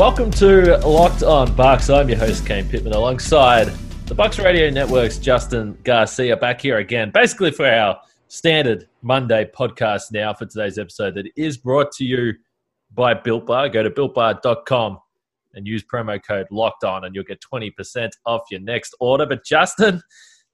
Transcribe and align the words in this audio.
Welcome 0.00 0.30
to 0.30 0.78
Locked 0.78 1.22
On 1.22 1.54
Bucks. 1.54 1.90
I'm 1.90 2.08
your 2.08 2.16
host, 2.16 2.46
Kane 2.46 2.66
Pittman, 2.66 2.94
alongside 2.94 3.66
the 4.06 4.14
Bucks 4.14 4.38
Radio 4.38 4.70
Network's 4.70 5.18
Justin 5.18 5.76
Garcia, 5.84 6.38
back 6.38 6.62
here 6.62 6.78
again, 6.78 7.10
basically 7.10 7.50
for 7.50 7.66
our 7.66 8.00
standard 8.28 8.88
Monday 9.02 9.50
podcast 9.54 10.10
now 10.10 10.32
for 10.32 10.46
today's 10.46 10.78
episode 10.78 11.16
that 11.16 11.26
is 11.36 11.58
brought 11.58 11.92
to 11.92 12.06
you 12.06 12.32
by 12.94 13.12
Built 13.12 13.44
Bar. 13.44 13.68
Go 13.68 13.82
to 13.82 13.90
builtbar.com 13.90 14.98
and 15.52 15.66
use 15.66 15.84
promo 15.84 16.18
code 16.26 16.46
Locked 16.50 16.84
On, 16.84 17.04
and 17.04 17.14
you'll 17.14 17.24
get 17.24 17.42
20% 17.52 18.08
off 18.24 18.44
your 18.50 18.60
next 18.60 18.96
order. 19.00 19.26
But 19.26 19.44
Justin, 19.44 20.00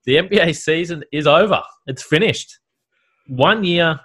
the 0.07 0.17
NBA 0.17 0.57
season 0.57 1.05
is 1.13 1.29
over. 1.29 1.63
It's 1.87 2.03
finished. 2.03 2.59
One 3.29 3.63
year 3.63 4.01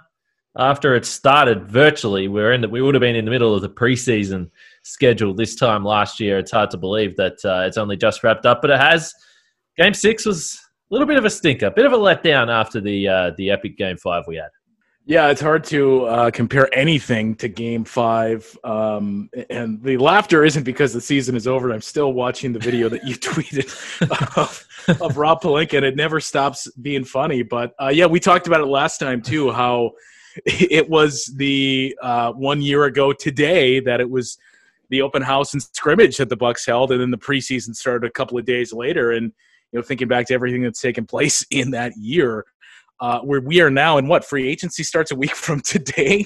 after 0.56 0.94
it 0.94 1.04
started 1.04 1.64
virtually, 1.68 2.28
we're 2.28 2.52
in 2.52 2.60
the, 2.60 2.68
we 2.68 2.80
would 2.80 2.94
have 2.94 3.00
been 3.00 3.16
in 3.16 3.24
the 3.24 3.32
middle 3.32 3.56
of 3.56 3.62
the 3.62 3.68
preseason 3.68 4.48
schedule 4.82 5.34
this 5.34 5.54
time 5.54 5.84
last 5.84 6.20
year. 6.20 6.38
It's 6.38 6.50
hard 6.50 6.70
to 6.70 6.76
believe 6.76 7.16
that 7.16 7.36
uh, 7.44 7.64
it's 7.66 7.76
only 7.76 7.96
just 7.96 8.22
wrapped 8.22 8.46
up, 8.46 8.60
but 8.60 8.70
it 8.70 8.80
has. 8.80 9.14
Game 9.78 9.94
six 9.94 10.26
was 10.26 10.60
a 10.90 10.94
little 10.94 11.06
bit 11.06 11.16
of 11.16 11.24
a 11.24 11.30
stinker, 11.30 11.66
a 11.66 11.70
bit 11.70 11.86
of 11.86 11.92
a 11.92 11.96
letdown 11.96 12.52
after 12.52 12.80
the 12.80 13.08
uh, 13.08 13.30
the 13.36 13.50
epic 13.50 13.78
game 13.78 13.96
five 13.96 14.24
we 14.26 14.36
had. 14.36 14.50
Yeah, 15.04 15.30
it's 15.30 15.40
hard 15.40 15.64
to 15.64 16.04
uh, 16.04 16.30
compare 16.30 16.72
anything 16.72 17.34
to 17.36 17.48
Game 17.48 17.82
Five, 17.82 18.56
um, 18.62 19.28
and 19.50 19.82
the 19.82 19.96
laughter 19.96 20.44
isn't 20.44 20.62
because 20.62 20.92
the 20.92 21.00
season 21.00 21.34
is 21.34 21.48
over. 21.48 21.72
I'm 21.72 21.80
still 21.80 22.12
watching 22.12 22.52
the 22.52 22.60
video 22.60 22.88
that 22.88 23.04
you 23.04 23.16
tweeted 23.16 23.66
of, 24.36 25.00
of 25.00 25.16
Rob 25.16 25.42
Pelinka, 25.42 25.78
and 25.78 25.84
it 25.84 25.96
never 25.96 26.20
stops 26.20 26.70
being 26.80 27.02
funny. 27.02 27.42
But 27.42 27.74
uh, 27.82 27.90
yeah, 27.92 28.06
we 28.06 28.20
talked 28.20 28.46
about 28.46 28.60
it 28.60 28.66
last 28.66 28.98
time 28.98 29.22
too. 29.22 29.50
How 29.50 29.90
it 30.46 30.88
was 30.88 31.32
the 31.36 31.98
uh, 32.00 32.32
one 32.32 32.62
year 32.62 32.84
ago 32.84 33.12
today 33.12 33.80
that 33.80 34.00
it 34.00 34.08
was 34.08 34.38
the 34.92 35.02
open 35.02 35.22
house 35.22 35.54
and 35.54 35.62
scrimmage 35.62 36.18
that 36.18 36.28
the 36.28 36.36
Bucks 36.36 36.66
held, 36.66 36.92
and 36.92 37.00
then 37.00 37.10
the 37.10 37.18
preseason 37.18 37.74
started 37.74 38.06
a 38.06 38.12
couple 38.12 38.38
of 38.38 38.44
days 38.44 38.72
later. 38.72 39.10
And 39.10 39.32
you 39.72 39.78
know, 39.78 39.82
thinking 39.82 40.06
back 40.06 40.26
to 40.26 40.34
everything 40.34 40.62
that's 40.62 40.80
taken 40.80 41.06
place 41.06 41.44
in 41.50 41.72
that 41.72 41.96
year, 41.96 42.44
uh, 43.00 43.20
where 43.20 43.40
we 43.40 43.60
are 43.60 43.70
now, 43.70 43.98
and 43.98 44.08
what 44.08 44.24
free 44.24 44.48
agency 44.48 44.84
starts 44.84 45.10
a 45.10 45.16
week 45.16 45.34
from 45.34 45.60
today, 45.60 46.24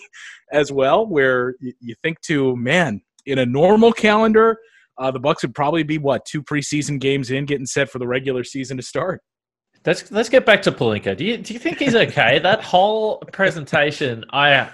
as 0.53 0.71
well. 0.71 1.07
Where 1.07 1.55
you, 1.61 1.95
think 2.03 2.21
to 2.23 2.57
man, 2.57 3.01
in 3.25 3.39
a 3.39 3.47
normal 3.47 3.93
calendar, 3.93 4.59
uh, 4.99 5.13
the 5.13 5.21
Bucks 5.21 5.43
would 5.43 5.55
probably 5.55 5.85
be 5.85 5.99
what 5.99 6.27
two 6.27 6.43
preseason 6.43 7.01
games 7.01 7.31
in, 7.31 7.47
getting 7.47 7.67
set 7.67 7.89
for 7.89 8.01
the 8.01 8.07
regular 8.07 8.45
season 8.45 8.77
to 8.77 8.83
start. 8.83 9.23
Let's 9.87 10.11
let's 10.11 10.29
get 10.29 10.45
back 10.45 10.63
to 10.63 10.73
Pelinka. 10.73 11.17
Do 11.17 11.25
you 11.25 11.37
do 11.37 11.55
you 11.55 11.61
think 11.61 11.79
he's 11.79 11.95
okay? 11.95 12.41
that 12.41 12.65
whole 12.65 13.19
presentation, 13.33 14.25
I 14.33 14.69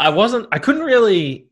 I 0.00 0.08
wasn't 0.08 0.48
I 0.50 0.58
couldn't 0.58 0.82
really 0.82 1.51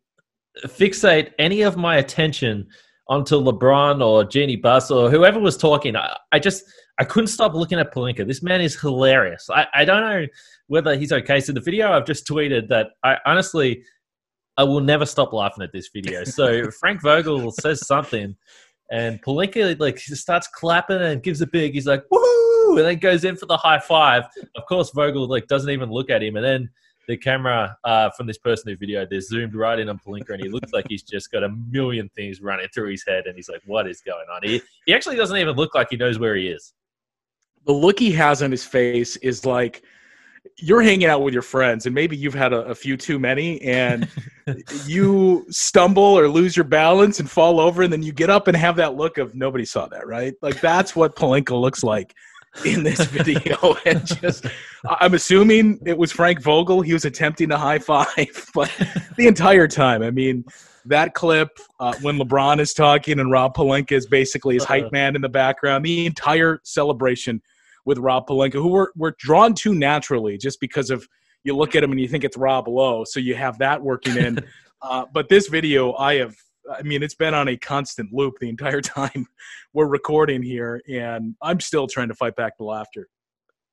fixate 0.67 1.33
any 1.39 1.63
of 1.63 1.77
my 1.77 1.97
attention 1.97 2.67
onto 3.09 3.37
LeBron 3.37 4.05
or 4.05 4.25
Jeanie 4.25 4.57
Buss 4.57 4.91
or 4.91 5.11
whoever 5.11 5.41
was 5.41 5.57
talking. 5.57 5.97
I, 5.97 6.17
I 6.33 6.39
just 6.39 6.65
I 6.99 7.05
couldn't 7.05 7.29
stop 7.29 7.55
looking 7.55 7.79
at 7.79 7.93
Pelinka. 7.93 8.27
This 8.27 8.43
man 8.43 8.61
is 8.61 8.79
hilarious. 8.79 9.49
I, 9.51 9.67
I 9.75 9.85
don't 9.85 10.01
know 10.01 10.27
whether 10.69 10.97
he's 10.97 11.13
okay. 11.13 11.41
So 11.41 11.53
the 11.53 11.61
video 11.61 11.93
I've 11.93 12.07
just 12.07 12.27
tweeted 12.27 12.69
that 12.69 12.89
I 13.03 13.17
honestly 13.27 13.83
I 14.57 14.65
will 14.65 14.81
never 14.81 15.07
stop 15.07 15.33
laughing 15.33 15.65
at 15.65 15.73
this 15.73 15.91
video. 15.93 16.25
So 16.25 16.71
Frank 16.81 17.03
Vogel 17.03 17.51
says 17.51 17.87
something 17.87 18.37
and 18.91 19.21
Pelinka 19.23 19.79
like 19.81 19.99
starts 19.99 20.47
clapping 20.47 21.01
and 21.01 21.23
gives 21.23 21.41
a 21.41 21.47
big 21.47 21.73
he's 21.75 21.87
like 21.87 22.05
woohoo 22.13 22.79
and 22.79 22.87
then 22.87 22.99
goes 22.99 23.25
in 23.25 23.35
for 23.35 23.47
the 23.47 23.57
high 23.57 23.81
five. 23.81 24.25
Of 24.55 24.67
course 24.67 24.91
Vogel 24.95 25.27
like 25.27 25.49
doesn't 25.49 25.71
even 25.71 25.91
look 25.91 26.11
at 26.11 26.23
him 26.23 26.37
and 26.37 26.45
then 26.45 26.71
the 27.11 27.17
camera 27.17 27.77
uh, 27.85 28.09
from 28.11 28.27
this 28.27 28.39
person 28.39 28.71
who 28.71 28.77
videoed 28.77 29.11
this 29.11 29.29
zoomed 29.29 29.55
right 29.55 29.79
in 29.79 29.89
on 29.89 29.99
Pelinka, 29.99 30.31
and 30.31 30.43
he 30.43 30.49
looks 30.49 30.73
like 30.73 30.87
he's 30.89 31.03
just 31.03 31.31
got 31.31 31.43
a 31.43 31.49
million 31.71 32.09
things 32.15 32.41
running 32.41 32.69
through 32.73 32.91
his 32.91 33.05
head, 33.07 33.27
and 33.27 33.35
he's 33.35 33.49
like, 33.49 33.61
"What 33.67 33.89
is 33.89 34.01
going 34.01 34.27
on?" 34.33 34.41
He 34.43 34.63
he 34.87 34.95
actually 34.95 35.17
doesn't 35.17 35.37
even 35.37 35.57
look 35.57 35.75
like 35.75 35.89
he 35.91 35.97
knows 35.97 36.19
where 36.19 36.37
he 36.37 36.49
is. 36.49 36.73
The 37.67 37.73
look 37.73 37.99
he 37.99 38.13
has 38.13 38.43
on 38.43 38.51
his 38.51 38.65
face 38.65 39.17
is 39.17 39.45
like 39.45 39.83
you're 40.57 40.81
hanging 40.81 41.09
out 41.09 41.23
with 41.23 41.35
your 41.35 41.43
friends, 41.43 41.87
and 41.87 41.95
maybe 41.95 42.17
you've 42.17 42.35
had 42.35 42.53
a, 42.53 42.63
a 42.63 42.75
few 42.75 42.97
too 42.97 43.19
many, 43.19 43.61
and 43.63 44.09
you 44.87 45.47
stumble 45.51 46.03
or 46.03 46.29
lose 46.29 46.57
your 46.57 46.65
balance 46.65 47.19
and 47.19 47.29
fall 47.29 47.61
over, 47.61 47.83
and 47.83 47.93
then 47.93 48.03
you 48.03 48.13
get 48.13 48.31
up 48.31 48.47
and 48.47 48.57
have 48.57 48.77
that 48.77 48.95
look 48.95 49.19
of 49.19 49.35
nobody 49.35 49.65
saw 49.65 49.87
that, 49.89 50.07
right? 50.07 50.35
Like 50.43 50.61
that's 50.61 50.95
what 50.95 51.17
Pelinka 51.17 51.61
looks 51.61 51.83
like 51.83 52.15
in 52.65 52.83
this 52.83 53.01
video 53.07 53.77
and 53.87 54.05
just 54.21 54.47
i'm 55.01 55.15
assuming 55.15 55.79
it 55.87 55.97
was 55.97 56.11
frank 56.11 56.43
vogel. 56.43 56.81
He 56.81 56.93
was 56.93 57.05
attempting 57.05 57.49
to 57.51 57.57
high 57.57 57.79
five 57.79 58.51
but 58.55 58.71
the 59.17 59.27
entire 59.27 59.69
time 59.69 60.03
i 60.03 60.11
mean 60.11 60.45
that 60.87 61.15
clip 61.15 61.49
uh, 61.79 61.95
when 62.03 62.19
lebron 62.19 62.59
is 62.59 62.75
talking 62.75 63.21
and 63.21 63.31
rob 63.31 63.55
pelinka 63.55 63.93
is 63.93 64.07
basically 64.07 64.55
his 64.55 64.65
hype 64.65 64.91
man 64.91 65.15
in 65.15 65.23
the 65.23 65.29
background 65.29 65.85
the 65.85 66.07
entire 66.07 66.61
celebration 66.65 67.41
with 67.85 67.99
rob 67.99 68.27
pelinka 68.27 68.55
who 68.55 68.69
we're, 68.69 68.89
we're 68.97 69.15
drawn 69.19 69.55
to 69.55 69.75
naturally 69.75 70.37
just 70.37 70.61
because 70.61 70.91
of 70.91 71.07
you 71.45 71.57
look 71.57 71.75
at 71.75 71.83
him 71.83 71.93
and 71.93 72.01
you 72.01 72.09
think 72.09 72.25
it's 72.25 72.37
rob 72.37 72.67
lowe 72.69 73.05
so 73.05 73.21
you 73.21 73.35
have 73.35 73.59
that 73.59 73.81
working 73.81 74.17
in. 74.17 74.39
Uh, 74.83 75.05
but 75.13 75.29
this 75.29 75.47
video 75.49 75.93
i 75.97 76.15
have 76.15 76.35
I 76.71 76.83
mean, 76.83 77.03
it's 77.03 77.15
been 77.15 77.35
on 77.35 77.49
a 77.49 77.57
constant 77.57 78.13
loop 78.13 78.39
the 78.41 78.49
entire 78.49 78.81
time 78.81 79.27
we're 79.73 79.89
recording 79.89 80.43
here, 80.43 80.81
and 80.89 81.35
I'm 81.43 81.61
still 81.61 81.87
trying 81.87 82.09
to 82.09 82.15
fight 82.15 82.37
back 82.37 82.57
the 82.59 82.65
laughter. 82.65 83.09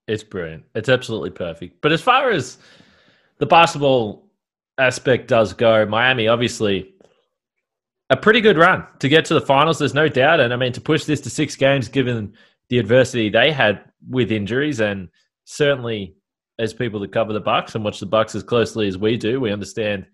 It's 0.07 0.23
brilliant. 0.23 0.63
It's 0.73 0.89
absolutely 0.89 1.31
perfect. 1.31 1.81
But 1.81 1.91
as 1.91 2.01
far 2.01 2.31
as 2.31 2.57
the 3.39 3.45
basketball 3.45 4.29
aspect 4.77 5.27
does 5.27 5.53
go, 5.53 5.85
Miami 5.85 6.27
obviously 6.27 6.93
a 8.09 8.15
pretty 8.15 8.39
good 8.39 8.57
run 8.57 8.85
to 8.99 9.09
get 9.09 9.25
to 9.25 9.33
the 9.33 9.41
finals. 9.41 9.79
There's 9.79 9.93
no 9.93 10.07
doubt, 10.07 10.39
and 10.39 10.53
I 10.53 10.55
mean 10.55 10.71
to 10.73 10.81
push 10.81 11.03
this 11.03 11.21
to 11.21 11.29
six 11.29 11.55
games, 11.55 11.89
given 11.89 12.33
the 12.69 12.79
adversity 12.79 13.29
they 13.29 13.51
had 13.51 13.81
with 14.09 14.31
injuries, 14.31 14.79
and 14.79 15.09
certainly 15.43 16.15
as 16.59 16.73
people 16.73 16.99
that 17.01 17.11
cover 17.11 17.33
the 17.33 17.39
Bucks 17.39 17.75
and 17.75 17.83
watch 17.83 17.99
the 17.99 18.05
Bucks 18.05 18.33
as 18.33 18.43
closely 18.43 18.87
as 18.87 18.97
we 18.97 19.17
do, 19.17 19.39
we 19.39 19.51
understand 19.51 20.05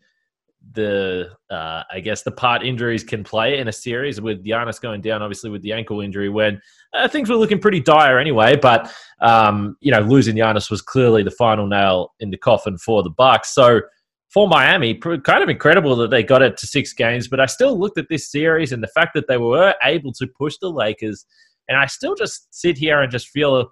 the 0.72 1.30
uh, 1.50 1.84
I 1.92 2.00
guess 2.00 2.24
the 2.24 2.32
part 2.32 2.64
injuries 2.64 3.04
can 3.04 3.24
play 3.24 3.60
in 3.60 3.68
a 3.68 3.72
series 3.72 4.22
with 4.22 4.44
Giannis 4.44 4.82
going 4.82 5.02
down, 5.02 5.22
obviously 5.22 5.50
with 5.50 5.62
the 5.62 5.74
ankle 5.74 6.02
injury 6.02 6.30
when 6.30 6.62
uh, 6.94 7.08
things 7.08 7.30
were 7.30 7.36
looking 7.36 7.60
pretty 7.60 7.80
dire 7.80 8.18
anyway. 8.18 8.56
But 8.56 8.92
um, 9.22 9.78
you 9.82 9.92
know, 9.92 10.00
losing 10.00 10.36
Giannis 10.36 10.72
was 10.72 10.82
clearly 10.82 11.24
the 11.24 11.32
final 11.32 11.68
nail 11.68 12.14
in 12.20 12.30
the 12.32 12.38
coffin 12.38 12.78
for 12.78 13.04
the 13.04 13.10
Bucks. 13.10 13.54
So 13.54 13.82
for 14.30 14.48
Miami, 14.48 14.96
kind 14.96 15.44
of 15.44 15.50
incredible 15.50 15.96
that 15.98 16.10
they 16.10 16.24
got 16.24 16.42
it 16.42 16.58
to 16.58 16.68
six 16.68 16.94
games. 16.94 17.28
But 17.28 17.40
I 17.40 17.46
still 17.46 17.78
looked 17.78 18.00
at 18.00 18.10
this 18.10 18.32
series 18.32 18.72
and 18.72 18.82
the 18.82 18.88
fact 18.88 19.12
that 19.14 19.28
they 19.28 19.38
were 19.38 19.76
able 19.84 20.12
to 20.14 20.28
push 20.28 20.58
the 20.60 20.70
Lakers, 20.70 21.26
and 21.68 21.78
I 21.78 21.86
still 21.86 22.16
just 22.16 22.48
sit 22.54 22.78
here 22.78 23.02
and 23.02 23.12
just 23.12 23.30
feel 23.30 23.72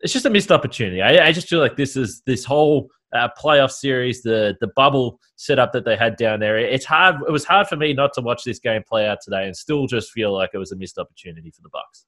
it's 0.00 0.12
just 0.12 0.26
a 0.26 0.30
missed 0.30 0.52
opportunity. 0.52 1.02
I, 1.02 1.28
I 1.28 1.32
just 1.32 1.48
feel 1.48 1.60
like 1.60 1.76
this 1.76 1.96
is 1.96 2.22
this 2.26 2.44
whole 2.44 2.88
uh, 3.14 3.28
playoff 3.40 3.70
series, 3.70 4.22
the 4.22 4.56
the 4.60 4.68
bubble 4.76 5.20
setup 5.36 5.72
that 5.72 5.84
they 5.84 5.96
had 5.96 6.16
down 6.16 6.40
there. 6.40 6.58
It's 6.58 6.84
hard. 6.84 7.16
It 7.26 7.30
was 7.30 7.44
hard 7.44 7.68
for 7.68 7.76
me 7.76 7.92
not 7.92 8.12
to 8.14 8.20
watch 8.20 8.44
this 8.44 8.58
game 8.58 8.82
play 8.86 9.06
out 9.06 9.18
today 9.22 9.46
and 9.46 9.56
still 9.56 9.86
just 9.86 10.10
feel 10.10 10.32
like 10.32 10.50
it 10.54 10.58
was 10.58 10.72
a 10.72 10.76
missed 10.76 10.98
opportunity 10.98 11.50
for 11.50 11.62
the 11.62 11.68
Bucks. 11.68 12.06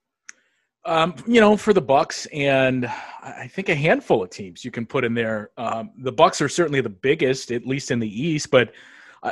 Um, 0.85 1.15
you 1.27 1.41
know, 1.41 1.57
for 1.57 1.73
the 1.73 1.83
Bucks 1.83 2.27
and 2.27 2.87
I 3.23 3.47
think 3.49 3.69
a 3.69 3.75
handful 3.75 4.23
of 4.23 4.31
teams 4.31 4.65
you 4.65 4.71
can 4.71 4.87
put 4.87 5.05
in 5.05 5.13
there. 5.13 5.51
Um, 5.59 5.91
the 5.99 6.13
Bucks 6.13 6.41
are 6.41 6.49
certainly 6.49 6.81
the 6.81 6.89
biggest, 6.89 7.51
at 7.51 7.67
least 7.67 7.91
in 7.91 7.99
the 7.99 8.09
East. 8.09 8.51
But 8.51 8.73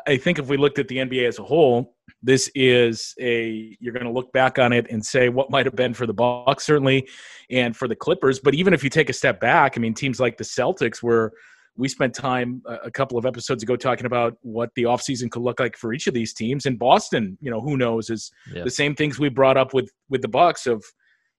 I 0.06 0.16
think 0.16 0.38
if 0.38 0.48
we 0.48 0.56
looked 0.56 0.78
at 0.78 0.88
the 0.88 0.96
NBA 0.96 1.26
as 1.26 1.38
a 1.38 1.44
whole, 1.44 1.94
this 2.22 2.50
is 2.54 3.14
a 3.20 3.76
you're 3.80 3.92
going 3.92 4.06
to 4.06 4.12
look 4.12 4.32
back 4.32 4.58
on 4.58 4.72
it 4.72 4.86
and 4.90 5.04
say 5.04 5.28
what 5.28 5.50
might 5.50 5.64
have 5.64 5.76
been 5.76 5.94
for 5.94 6.06
the 6.06 6.12
Bucks 6.12 6.64
certainly, 6.64 7.08
and 7.50 7.76
for 7.76 7.86
the 7.86 7.96
Clippers. 7.96 8.40
But 8.40 8.54
even 8.54 8.74
if 8.74 8.82
you 8.82 8.90
take 8.90 9.08
a 9.08 9.12
step 9.12 9.40
back, 9.40 9.74
I 9.76 9.80
mean, 9.80 9.94
teams 9.94 10.18
like 10.18 10.36
the 10.36 10.44
Celtics 10.44 11.02
were 11.02 11.32
we 11.76 11.88
spent 11.88 12.14
time 12.14 12.62
a 12.82 12.90
couple 12.90 13.18
of 13.18 13.26
episodes 13.26 13.62
ago 13.62 13.76
talking 13.76 14.06
about 14.06 14.36
what 14.42 14.70
the 14.76 14.84
offseason 14.84 15.30
could 15.30 15.42
look 15.42 15.60
like 15.60 15.76
for 15.76 15.92
each 15.92 16.06
of 16.06 16.14
these 16.14 16.32
teams. 16.32 16.66
In 16.66 16.76
Boston, 16.76 17.36
you 17.40 17.50
know, 17.50 17.60
who 17.60 17.76
knows 17.76 18.10
is 18.10 18.30
yeah. 18.52 18.64
the 18.64 18.70
same 18.70 18.94
things 18.94 19.18
we 19.18 19.28
brought 19.28 19.56
up 19.56 19.74
with 19.74 19.90
with 20.08 20.22
the 20.22 20.28
Bucks 20.28 20.66
of 20.66 20.84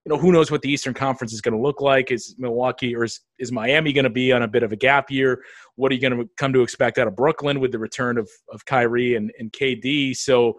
you 0.07 0.13
know, 0.15 0.21
who 0.21 0.31
knows 0.31 0.49
what 0.49 0.61
the 0.61 0.71
Eastern 0.71 0.93
Conference 0.93 1.33
is 1.33 1.41
going 1.41 1.53
to 1.53 1.59
look 1.59 1.81
like? 1.81 2.11
Is 2.11 2.33
Milwaukee 2.37 2.95
or 2.95 3.03
is, 3.03 3.19
is 3.39 3.51
Miami 3.51 3.91
going 3.91 4.05
to 4.05 4.09
be 4.09 4.31
on 4.31 4.41
a 4.41 4.47
bit 4.47 4.63
of 4.63 4.71
a 4.71 4.77
gap 4.77 5.11
year? 5.11 5.43
What 5.75 5.91
are 5.91 5.95
you 5.95 5.99
going 5.99 6.17
to 6.17 6.29
come 6.37 6.53
to 6.53 6.61
expect 6.61 6.97
out 6.97 7.07
of 7.07 7.15
Brooklyn 7.17 7.59
with 7.59 7.73
the 7.73 7.79
return 7.79 8.17
of, 8.17 8.29
of 8.49 8.63
Kyrie 8.63 9.15
and, 9.15 9.33
and 9.37 9.51
KD? 9.51 10.15
So 10.15 10.53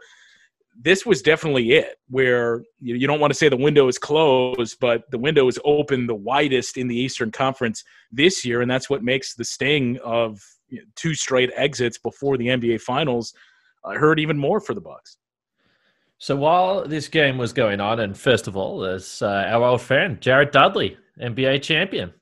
this 0.81 1.05
was 1.05 1.23
definitely 1.23 1.73
it 1.73 1.97
where 2.09 2.63
you, 2.81 3.07
don't 3.07 3.21
want 3.21 3.33
to 3.33 3.39
say 3.39 3.49
the 3.49 3.57
window 3.57 3.89
is 3.89 3.99
closed, 3.99 4.79
but 4.81 5.11
the 5.11 5.19
window 5.19 5.49
is 5.49 5.59
open 5.65 6.07
the 6.07 6.15
widest 6.15 6.77
in 6.77 6.87
the 6.87 6.97
Eastern 6.97 7.33
Conference 7.33 7.83
this 8.13 8.45
year. 8.45 8.63
And 8.63 8.71
that's 8.71 8.89
what 8.89 9.03
makes 9.03 9.35
the 9.35 9.45
sting 9.45 9.99
of 10.05 10.41
two 10.95 11.15
straight 11.15 11.51
exits 11.57 11.99
before 11.99 12.37
the 12.37 12.47
NBA 12.47 12.81
Finals 12.81 13.35
uh, 13.85 13.95
hurt 13.95 14.21
even 14.21 14.39
more 14.39 14.61
for 14.61 14.75
the 14.75 14.81
Bucks. 14.81 15.17
So 16.19 16.37
while 16.37 16.87
this 16.87 17.09
game 17.09 17.39
was 17.39 17.53
going 17.53 17.81
on, 17.81 18.01
and 18.01 18.17
first 18.17 18.47
of 18.47 18.57
all, 18.57 18.79
there's 18.79 19.23
uh, 19.23 19.47
our 19.49 19.65
old 19.65 19.83
friend 19.83 20.21
Jared 20.21 20.53
Dudley, 20.53 20.97
NBA 21.21 21.63
champion. 21.63 22.13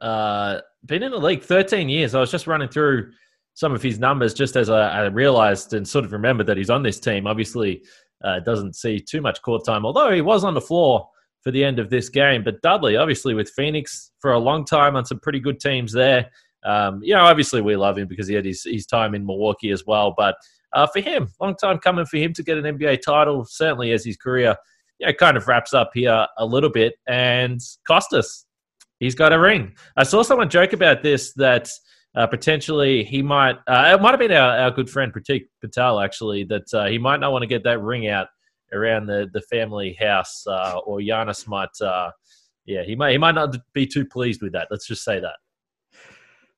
Uh, 0.00 0.60
been 0.86 1.02
in 1.02 1.10
the 1.10 1.18
league 1.18 1.42
13 1.42 1.88
years. 1.88 2.14
I 2.14 2.20
was 2.20 2.30
just 2.30 2.46
running 2.46 2.68
through 2.68 3.12
some 3.58 3.74
of 3.74 3.82
his 3.82 3.98
numbers 3.98 4.34
just 4.34 4.54
as 4.54 4.70
I, 4.70 4.88
I 4.88 5.06
realized 5.06 5.74
and 5.74 5.86
sort 5.86 6.04
of 6.04 6.12
remembered 6.12 6.46
that 6.46 6.56
he's 6.56 6.70
on 6.70 6.84
this 6.84 7.00
team. 7.00 7.26
Obviously, 7.26 7.82
uh, 8.22 8.38
doesn't 8.38 8.76
see 8.76 9.00
too 9.00 9.20
much 9.20 9.42
court 9.42 9.64
time, 9.64 9.84
although 9.84 10.12
he 10.12 10.20
was 10.20 10.44
on 10.44 10.54
the 10.54 10.60
floor 10.60 11.08
for 11.42 11.50
the 11.50 11.64
end 11.64 11.80
of 11.80 11.90
this 11.90 12.08
game. 12.08 12.44
But 12.44 12.62
Dudley, 12.62 12.96
obviously, 12.96 13.34
with 13.34 13.50
Phoenix 13.50 14.12
for 14.20 14.30
a 14.30 14.38
long 14.38 14.64
time 14.64 14.94
on 14.94 15.04
some 15.04 15.18
pretty 15.18 15.40
good 15.40 15.58
teams 15.58 15.92
there. 15.92 16.30
Um, 16.64 17.00
you 17.02 17.14
know, 17.14 17.24
obviously, 17.24 17.60
we 17.60 17.74
love 17.74 17.98
him 17.98 18.06
because 18.06 18.28
he 18.28 18.34
had 18.36 18.44
his, 18.44 18.62
his 18.62 18.86
time 18.86 19.16
in 19.16 19.26
Milwaukee 19.26 19.72
as 19.72 19.84
well. 19.84 20.14
But 20.16 20.36
uh, 20.72 20.86
for 20.86 21.00
him, 21.00 21.26
long 21.40 21.56
time 21.56 21.78
coming 21.78 22.06
for 22.06 22.18
him 22.18 22.32
to 22.34 22.44
get 22.44 22.58
an 22.58 22.78
NBA 22.78 23.02
title, 23.02 23.44
certainly 23.44 23.90
as 23.90 24.04
his 24.04 24.16
career, 24.16 24.54
you 25.00 25.08
know, 25.08 25.12
kind 25.14 25.36
of 25.36 25.48
wraps 25.48 25.74
up 25.74 25.90
here 25.94 26.28
a 26.38 26.46
little 26.46 26.70
bit. 26.70 26.94
And 27.08 27.58
Kostas, 27.90 28.44
he's 29.00 29.16
got 29.16 29.32
a 29.32 29.38
ring. 29.40 29.74
I 29.96 30.04
saw 30.04 30.22
someone 30.22 30.48
joke 30.48 30.74
about 30.74 31.02
this 31.02 31.32
that 31.32 31.68
uh, 32.18 32.26
potentially 32.26 33.04
he 33.04 33.22
might, 33.22 33.56
uh, 33.68 33.94
it 33.94 34.02
might 34.02 34.10
have 34.10 34.18
been 34.18 34.32
our, 34.32 34.58
our 34.58 34.70
good 34.72 34.90
friend 34.90 35.12
Pratik 35.12 35.46
Patel 35.60 36.00
actually, 36.00 36.42
that 36.44 36.74
uh, 36.74 36.86
he 36.86 36.98
might 36.98 37.20
not 37.20 37.30
want 37.30 37.42
to 37.42 37.46
get 37.46 37.62
that 37.62 37.80
ring 37.80 38.08
out 38.08 38.26
around 38.72 39.06
the, 39.06 39.28
the 39.32 39.40
family 39.42 39.96
house, 39.98 40.44
uh, 40.46 40.78
or 40.84 40.98
Giannis 40.98 41.46
might, 41.46 41.80
uh, 41.80 42.10
yeah, 42.66 42.82
he 42.82 42.96
might 42.96 43.12
he 43.12 43.18
might 43.18 43.34
not 43.34 43.56
be 43.72 43.86
too 43.86 44.04
pleased 44.04 44.42
with 44.42 44.52
that. 44.52 44.68
Let's 44.70 44.86
just 44.86 45.04
say 45.04 45.20
that. 45.20 45.36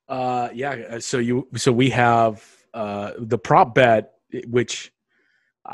Uh, 0.08 0.48
yeah. 0.52 0.98
So 0.98 1.18
you 1.18 1.46
so 1.54 1.70
we 1.70 1.90
have 1.90 2.44
uh, 2.74 3.12
the 3.18 3.38
prop 3.38 3.74
bet, 3.74 4.14
which 4.48 4.92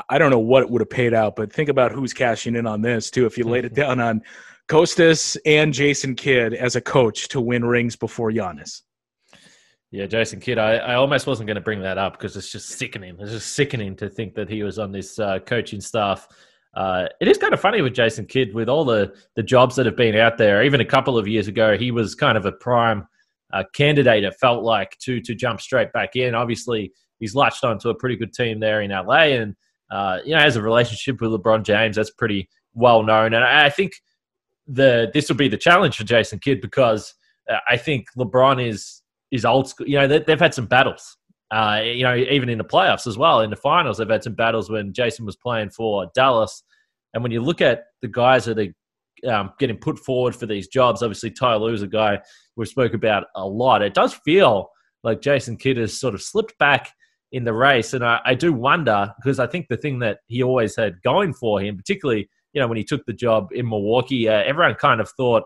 I 0.09 0.19
don't 0.19 0.31
know 0.31 0.37
what 0.37 0.63
it 0.63 0.69
would 0.69 0.81
have 0.81 0.89
paid 0.89 1.13
out, 1.13 1.35
but 1.35 1.51
think 1.51 1.69
about 1.69 1.91
who's 1.91 2.13
cashing 2.13 2.55
in 2.55 2.67
on 2.67 2.81
this 2.81 3.09
too. 3.09 3.25
If 3.25 3.37
you 3.37 3.45
laid 3.45 3.65
it 3.65 3.73
down 3.73 3.99
on 3.99 4.21
Kostas 4.67 5.37
and 5.45 5.73
Jason 5.73 6.13
Kidd 6.13 6.53
as 6.53 6.75
a 6.75 6.81
coach 6.81 7.29
to 7.29 7.41
win 7.41 7.63
rings 7.65 7.95
before 7.95 8.31
Giannis. 8.31 8.81
Yeah, 9.91 10.05
Jason 10.05 10.39
Kidd. 10.39 10.57
I, 10.57 10.75
I 10.75 10.95
almost 10.95 11.27
wasn't 11.27 11.47
going 11.47 11.55
to 11.55 11.61
bring 11.61 11.81
that 11.81 11.97
up 11.97 12.13
because 12.13 12.35
it's 12.35 12.51
just 12.51 12.69
sickening. 12.69 13.15
It's 13.19 13.31
just 13.31 13.53
sickening 13.53 13.95
to 13.97 14.09
think 14.09 14.33
that 14.35 14.49
he 14.49 14.63
was 14.63 14.79
on 14.79 14.91
this 14.91 15.17
uh, 15.17 15.39
coaching 15.39 15.79
staff. 15.79 16.27
Uh, 16.75 17.07
it 17.21 17.27
is 17.27 17.37
kind 17.37 17.53
of 17.53 17.61
funny 17.61 17.81
with 17.81 17.93
Jason 17.93 18.25
Kidd, 18.25 18.53
with 18.53 18.67
all 18.67 18.83
the, 18.83 19.15
the 19.35 19.43
jobs 19.43 19.75
that 19.77 19.85
have 19.85 19.95
been 19.95 20.15
out 20.15 20.37
there. 20.37 20.63
Even 20.63 20.81
a 20.81 20.85
couple 20.85 21.17
of 21.17 21.27
years 21.27 21.47
ago, 21.47 21.77
he 21.77 21.91
was 21.91 22.15
kind 22.15 22.37
of 22.37 22.45
a 22.45 22.51
prime 22.51 23.07
uh, 23.53 23.63
candidate. 23.73 24.23
It 24.23 24.35
felt 24.35 24.63
like 24.63 24.97
to 24.99 25.21
to 25.21 25.33
jump 25.33 25.61
straight 25.61 25.91
back 25.93 26.15
in. 26.15 26.35
Obviously, 26.35 26.91
he's 27.19 27.35
latched 27.35 27.63
onto 27.63 27.89
a 27.89 27.95
pretty 27.95 28.15
good 28.15 28.33
team 28.33 28.59
there 28.59 28.81
in 28.81 28.91
LA, 28.91 29.23
and 29.33 29.55
uh, 29.89 30.19
you 30.25 30.35
know 30.35 30.39
has 30.39 30.55
a 30.55 30.61
relationship 30.61 31.21
with 31.21 31.31
LeBron 31.31 31.63
James. 31.63 31.95
That's 31.95 32.11
pretty 32.11 32.49
well 32.73 33.03
known, 33.03 33.33
and 33.33 33.43
I 33.43 33.69
think 33.69 33.93
the 34.67 35.09
this 35.13 35.29
will 35.29 35.37
be 35.37 35.47
the 35.47 35.57
challenge 35.57 35.95
for 35.97 36.03
Jason 36.03 36.39
Kidd 36.39 36.61
because 36.61 37.13
uh, 37.49 37.57
I 37.67 37.77
think 37.77 38.07
LeBron 38.17 38.65
is 38.67 39.01
is 39.31 39.45
old 39.45 39.69
school. 39.69 39.87
You 39.87 39.99
know 39.99 40.07
they, 40.07 40.23
have 40.27 40.39
had 40.39 40.53
some 40.53 40.67
battles. 40.67 41.17
Uh, 41.49 41.81
you 41.83 42.03
know, 42.03 42.15
even 42.15 42.49
in 42.49 42.57
the 42.57 42.63
playoffs 42.63 43.07
as 43.07 43.17
well, 43.17 43.39
in 43.39 43.49
the 43.49 43.55
finals, 43.55 43.97
they've 43.97 44.09
had 44.09 44.23
some 44.23 44.33
battles 44.33 44.69
when 44.69 44.91
Jason 44.91 45.25
was 45.25 45.37
playing 45.37 45.69
for 45.69 46.07
Dallas. 46.13 46.61
And 47.13 47.23
when 47.23 47.31
you 47.31 47.41
look 47.41 47.61
at 47.61 47.85
the 48.01 48.09
guys 48.09 48.45
that 48.45 48.59
are 48.59 48.67
um, 49.25 49.53
getting 49.59 49.77
put 49.77 49.97
forward 49.99 50.35
for 50.35 50.45
these 50.45 50.67
jobs. 50.67 51.01
Obviously, 51.01 51.31
Ty 51.31 51.55
Lue's 51.55 51.81
a 51.81 51.87
guy 51.87 52.19
we 52.55 52.65
spoke 52.65 52.93
about 52.93 53.25
a 53.35 53.45
lot. 53.45 53.81
It 53.81 53.93
does 53.93 54.13
feel 54.13 54.69
like 55.03 55.21
Jason 55.21 55.57
Kidd 55.57 55.77
has 55.77 55.97
sort 55.97 56.13
of 56.13 56.21
slipped 56.21 56.57
back 56.57 56.91
in 57.31 57.43
the 57.43 57.53
race, 57.53 57.93
and 57.93 58.05
I, 58.05 58.19
I 58.25 58.35
do 58.35 58.53
wonder 58.53 59.13
because 59.17 59.39
I 59.39 59.47
think 59.47 59.67
the 59.67 59.77
thing 59.77 59.99
that 59.99 60.19
he 60.27 60.43
always 60.43 60.75
had 60.75 61.01
going 61.01 61.33
for 61.33 61.59
him, 61.59 61.77
particularly 61.77 62.29
you 62.53 62.61
know 62.61 62.67
when 62.67 62.77
he 62.77 62.83
took 62.83 63.05
the 63.05 63.13
job 63.13 63.49
in 63.51 63.67
Milwaukee, 63.67 64.29
uh, 64.29 64.43
everyone 64.43 64.75
kind 64.75 65.01
of 65.01 65.09
thought, 65.11 65.43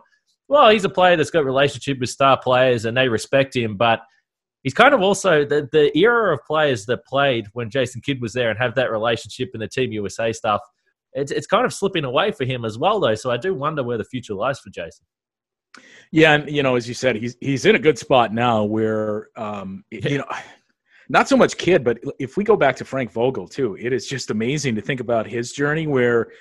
well, 0.51 0.69
he's 0.69 0.85
a 0.85 0.89
player 0.89 1.17
that's 1.17 1.31
got 1.31 1.45
relationship 1.45 1.99
with 1.99 2.09
star 2.09 2.39
players 2.39 2.85
and 2.85 2.95
they 2.95 3.09
respect 3.09 3.55
him, 3.55 3.77
but 3.77 4.01
he's 4.63 4.73
kind 4.73 4.93
of 4.93 5.01
also 5.01 5.45
the, 5.45 5.67
the 5.71 5.97
era 5.97 6.33
of 6.33 6.39
players 6.45 6.85
that 6.85 7.05
played 7.05 7.47
when 7.53 7.69
Jason 7.69 8.01
Kidd 8.01 8.21
was 8.21 8.33
there 8.33 8.49
and 8.49 8.59
have 8.59 8.75
that 8.75 8.91
relationship 8.91 9.49
in 9.53 9.59
the 9.59 9.67
Team 9.67 9.91
USA 9.91 10.31
stuff 10.31 10.61
it's 11.13 11.31
it's 11.31 11.47
kind 11.47 11.65
of 11.65 11.73
slipping 11.73 12.05
away 12.05 12.31
for 12.31 12.45
him 12.45 12.65
as 12.65 12.77
well, 12.77 12.99
though. 12.99 13.15
So 13.15 13.31
I 13.31 13.37
do 13.37 13.53
wonder 13.53 13.83
where 13.83 13.97
the 13.97 14.03
future 14.03 14.33
lies 14.33 14.59
for 14.59 14.69
Jason. 14.69 15.05
Yeah, 16.11 16.33
and 16.33 16.49
you 16.49 16.63
know, 16.63 16.75
as 16.75 16.87
you 16.87 16.93
said, 16.93 17.15
he's 17.15 17.35
he's 17.41 17.65
in 17.65 17.75
a 17.75 17.79
good 17.79 17.97
spot 17.97 18.33
now 18.33 18.63
where 18.63 19.29
um, 19.35 19.83
you 19.91 20.17
know, 20.17 20.25
not 21.09 21.27
so 21.27 21.35
much 21.35 21.57
Kidd, 21.57 21.83
but 21.83 21.99
if 22.19 22.37
we 22.37 22.43
go 22.43 22.55
back 22.55 22.75
to 22.77 22.85
Frank 22.85 23.11
Vogel 23.11 23.47
too, 23.47 23.77
it 23.79 23.93
is 23.93 24.07
just 24.07 24.31
amazing 24.31 24.75
to 24.75 24.81
think 24.81 24.99
about 24.99 25.27
his 25.27 25.51
journey 25.51 25.87
where 25.87 26.31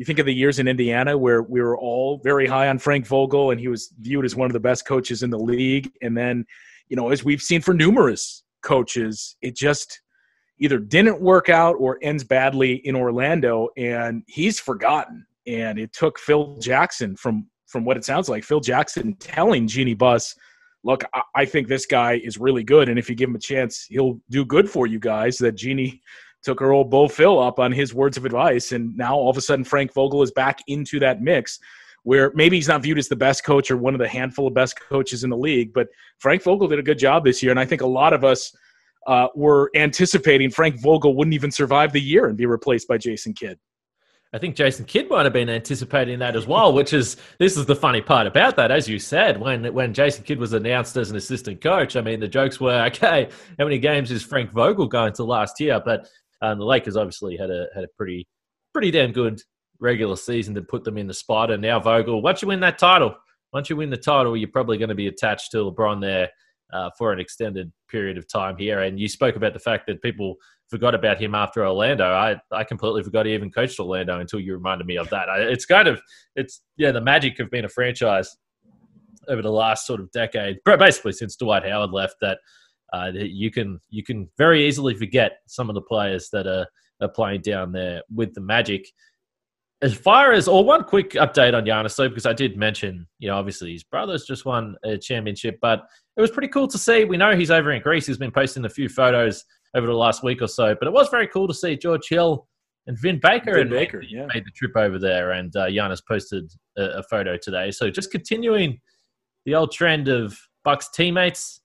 you 0.00 0.06
think 0.06 0.18
of 0.18 0.24
the 0.24 0.32
years 0.32 0.58
in 0.58 0.66
Indiana 0.66 1.18
where 1.18 1.42
we 1.42 1.60
were 1.60 1.76
all 1.76 2.22
very 2.24 2.46
high 2.46 2.68
on 2.68 2.78
Frank 2.78 3.06
Vogel 3.06 3.50
and 3.50 3.60
he 3.60 3.68
was 3.68 3.92
viewed 4.00 4.24
as 4.24 4.34
one 4.34 4.46
of 4.46 4.54
the 4.54 4.58
best 4.58 4.86
coaches 4.86 5.22
in 5.22 5.28
the 5.28 5.38
league. 5.38 5.92
And 6.00 6.16
then, 6.16 6.46
you 6.88 6.96
know, 6.96 7.10
as 7.10 7.22
we've 7.22 7.42
seen 7.42 7.60
for 7.60 7.74
numerous 7.74 8.42
coaches, 8.62 9.36
it 9.42 9.54
just 9.54 10.00
either 10.58 10.78
didn't 10.78 11.20
work 11.20 11.50
out 11.50 11.76
or 11.78 11.98
ends 12.00 12.24
badly 12.24 12.76
in 12.76 12.96
Orlando, 12.96 13.68
and 13.76 14.22
he's 14.26 14.58
forgotten. 14.58 15.26
And 15.46 15.78
it 15.78 15.92
took 15.92 16.18
Phil 16.18 16.56
Jackson 16.60 17.14
from 17.14 17.46
from 17.66 17.84
what 17.84 17.98
it 17.98 18.04
sounds 18.06 18.30
like, 18.30 18.42
Phil 18.42 18.60
Jackson 18.60 19.14
telling 19.16 19.68
Jeanie 19.68 19.92
Buss, 19.92 20.34
"Look, 20.82 21.04
I, 21.12 21.22
I 21.34 21.44
think 21.44 21.68
this 21.68 21.84
guy 21.84 22.14
is 22.24 22.38
really 22.38 22.64
good, 22.64 22.88
and 22.88 22.98
if 22.98 23.10
you 23.10 23.14
give 23.14 23.28
him 23.28 23.36
a 23.36 23.38
chance, 23.38 23.84
he'll 23.90 24.18
do 24.30 24.46
good 24.46 24.68
for 24.68 24.86
you 24.86 24.98
guys." 24.98 25.36
That 25.36 25.56
Jeanie 25.56 26.00
took 26.42 26.60
her 26.60 26.72
old 26.72 26.90
Bull 26.90 27.08
Phil 27.08 27.38
up 27.38 27.58
on 27.58 27.72
his 27.72 27.92
words 27.94 28.16
of 28.16 28.24
advice, 28.24 28.72
and 28.72 28.96
now 28.96 29.14
all 29.14 29.30
of 29.30 29.36
a 29.36 29.40
sudden 29.40 29.64
Frank 29.64 29.92
Vogel 29.92 30.22
is 30.22 30.30
back 30.30 30.60
into 30.66 30.98
that 31.00 31.20
mix 31.20 31.58
where 32.02 32.32
maybe 32.34 32.56
he's 32.56 32.68
not 32.68 32.82
viewed 32.82 32.98
as 32.98 33.08
the 33.08 33.16
best 33.16 33.44
coach 33.44 33.70
or 33.70 33.76
one 33.76 33.94
of 33.94 34.00
the 34.00 34.08
handful 34.08 34.46
of 34.46 34.54
best 34.54 34.78
coaches 34.80 35.22
in 35.22 35.30
the 35.30 35.36
league, 35.36 35.72
but 35.72 35.88
Frank 36.18 36.42
Vogel 36.42 36.68
did 36.68 36.78
a 36.78 36.82
good 36.82 36.98
job 36.98 37.24
this 37.24 37.42
year, 37.42 37.50
and 37.50 37.60
I 37.60 37.66
think 37.66 37.82
a 37.82 37.86
lot 37.86 38.12
of 38.12 38.24
us 38.24 38.56
uh, 39.06 39.28
were 39.34 39.70
anticipating 39.74 40.50
Frank 40.50 40.80
Vogel 40.80 41.14
wouldn't 41.14 41.34
even 41.34 41.50
survive 41.50 41.92
the 41.92 42.00
year 42.00 42.26
and 42.26 42.36
be 42.36 42.46
replaced 42.46 42.88
by 42.88 42.98
Jason 42.98 43.34
Kidd. 43.34 43.58
I 44.32 44.38
think 44.38 44.54
Jason 44.54 44.84
Kidd 44.84 45.10
might 45.10 45.24
have 45.24 45.32
been 45.32 45.48
anticipating 45.48 46.20
that 46.20 46.36
as 46.36 46.46
well, 46.46 46.72
which 46.72 46.92
is 46.92 47.16
this 47.38 47.56
is 47.56 47.66
the 47.66 47.74
funny 47.74 48.00
part 48.00 48.28
about 48.28 48.54
that. 48.56 48.70
As 48.70 48.88
you 48.88 49.00
said, 49.00 49.40
when 49.40 49.74
when 49.74 49.92
Jason 49.92 50.22
Kidd 50.22 50.38
was 50.38 50.52
announced 50.52 50.96
as 50.96 51.10
an 51.10 51.16
assistant 51.16 51.60
coach, 51.60 51.96
I 51.96 52.00
mean 52.00 52.20
the 52.20 52.28
jokes 52.28 52.60
were 52.60 52.84
okay. 52.86 53.28
How 53.58 53.64
many 53.64 53.78
games 53.78 54.12
is 54.12 54.22
Frank 54.22 54.52
Vogel 54.52 54.86
going 54.86 55.14
to 55.14 55.24
last 55.24 55.58
year? 55.58 55.82
But 55.84 56.08
um, 56.42 56.58
the 56.58 56.64
Lakers 56.64 56.96
obviously 56.96 57.36
had 57.36 57.50
a 57.50 57.66
had 57.74 57.84
a 57.84 57.88
pretty 57.96 58.26
pretty 58.72 58.90
damn 58.90 59.12
good 59.12 59.40
regular 59.80 60.16
season 60.16 60.54
to 60.54 60.62
put 60.62 60.84
them 60.84 60.98
in 60.98 61.06
the 61.06 61.14
spot. 61.14 61.50
And 61.50 61.62
now 61.62 61.80
Vogel, 61.80 62.22
once 62.22 62.42
you 62.42 62.48
win 62.48 62.60
that 62.60 62.78
title, 62.78 63.14
once 63.52 63.70
you 63.70 63.76
win 63.76 63.90
the 63.90 63.96
title, 63.96 64.36
you're 64.36 64.48
probably 64.48 64.78
going 64.78 64.90
to 64.90 64.94
be 64.94 65.08
attached 65.08 65.50
to 65.52 65.58
LeBron 65.58 66.00
there 66.00 66.28
uh, 66.72 66.90
for 66.96 67.12
an 67.12 67.18
extended 67.18 67.72
period 67.88 68.16
of 68.18 68.28
time 68.28 68.56
here. 68.56 68.82
And 68.82 69.00
you 69.00 69.08
spoke 69.08 69.36
about 69.36 69.54
the 69.54 69.58
fact 69.58 69.86
that 69.86 70.02
people 70.02 70.36
forgot 70.68 70.94
about 70.94 71.20
him 71.20 71.34
after 71.34 71.66
Orlando. 71.66 72.04
I, 72.04 72.36
I 72.52 72.62
completely 72.62 73.02
forgot 73.02 73.26
he 73.26 73.34
even 73.34 73.50
coached 73.50 73.80
Orlando 73.80 74.20
until 74.20 74.38
you 74.38 74.54
reminded 74.54 74.86
me 74.86 74.96
of 74.96 75.10
that. 75.10 75.28
I, 75.28 75.40
it's 75.40 75.66
kind 75.66 75.88
of 75.88 76.00
it's 76.36 76.62
yeah 76.76 76.92
the 76.92 77.00
magic 77.00 77.40
of 77.40 77.50
being 77.50 77.64
a 77.64 77.68
franchise 77.68 78.36
over 79.28 79.42
the 79.42 79.50
last 79.50 79.86
sort 79.86 80.00
of 80.00 80.10
decade, 80.12 80.58
basically 80.64 81.12
since 81.12 81.36
Dwight 81.36 81.64
Howard 81.64 81.90
left. 81.90 82.16
That 82.20 82.38
uh, 82.92 83.10
you 83.14 83.50
can 83.50 83.80
you 83.88 84.02
can 84.02 84.28
very 84.36 84.66
easily 84.66 84.94
forget 84.94 85.38
some 85.46 85.68
of 85.68 85.74
the 85.74 85.82
players 85.82 86.28
that 86.32 86.46
are, 86.46 86.66
are 87.00 87.08
playing 87.08 87.42
down 87.42 87.72
there 87.72 88.02
with 88.12 88.34
the 88.34 88.40
Magic 88.40 88.86
as 89.82 89.94
far 89.94 90.32
as, 90.32 90.46
or 90.46 90.62
one 90.62 90.84
quick 90.84 91.12
update 91.12 91.54
on 91.54 91.64
Giannis, 91.64 91.96
though, 91.96 92.08
because 92.08 92.26
I 92.26 92.34
did 92.34 92.56
mention, 92.56 93.06
you 93.18 93.28
know, 93.28 93.36
obviously 93.36 93.72
his 93.72 93.82
brother's 93.82 94.24
just 94.24 94.44
won 94.44 94.76
a 94.84 94.98
championship, 94.98 95.58
but 95.62 95.84
it 96.16 96.20
was 96.20 96.30
pretty 96.30 96.48
cool 96.48 96.68
to 96.68 96.76
see. 96.76 97.04
We 97.04 97.16
know 97.16 97.34
he's 97.34 97.50
over 97.50 97.72
in 97.72 97.80
Greece. 97.80 98.06
He's 98.06 98.18
been 98.18 98.30
posting 98.30 98.64
a 98.66 98.68
few 98.68 98.88
photos 98.90 99.42
over 99.74 99.86
the 99.86 99.94
last 99.94 100.22
week 100.22 100.42
or 100.42 100.48
so, 100.48 100.74
but 100.74 100.86
it 100.86 100.92
was 100.92 101.08
very 101.08 101.26
cool 101.28 101.48
to 101.48 101.54
see 101.54 101.76
George 101.76 102.08
Hill 102.08 102.46
and 102.86 102.98
Vin 102.98 103.20
Baker 103.22 103.52
Vin 103.52 103.62
and 103.62 103.70
Baker 103.70 104.02
yeah. 104.02 104.26
made 104.34 104.44
the 104.44 104.50
trip 104.54 104.72
over 104.76 104.98
there, 104.98 105.32
and 105.32 105.54
uh, 105.56 105.66
Giannis 105.66 106.02
posted 106.06 106.52
a, 106.76 106.98
a 106.98 107.02
photo 107.04 107.38
today. 107.38 107.70
So 107.70 107.88
just 107.88 108.10
continuing 108.10 108.80
the 109.46 109.54
old 109.54 109.72
trend 109.72 110.08
of 110.08 110.38
Bucks 110.62 110.90
teammates 110.90 111.62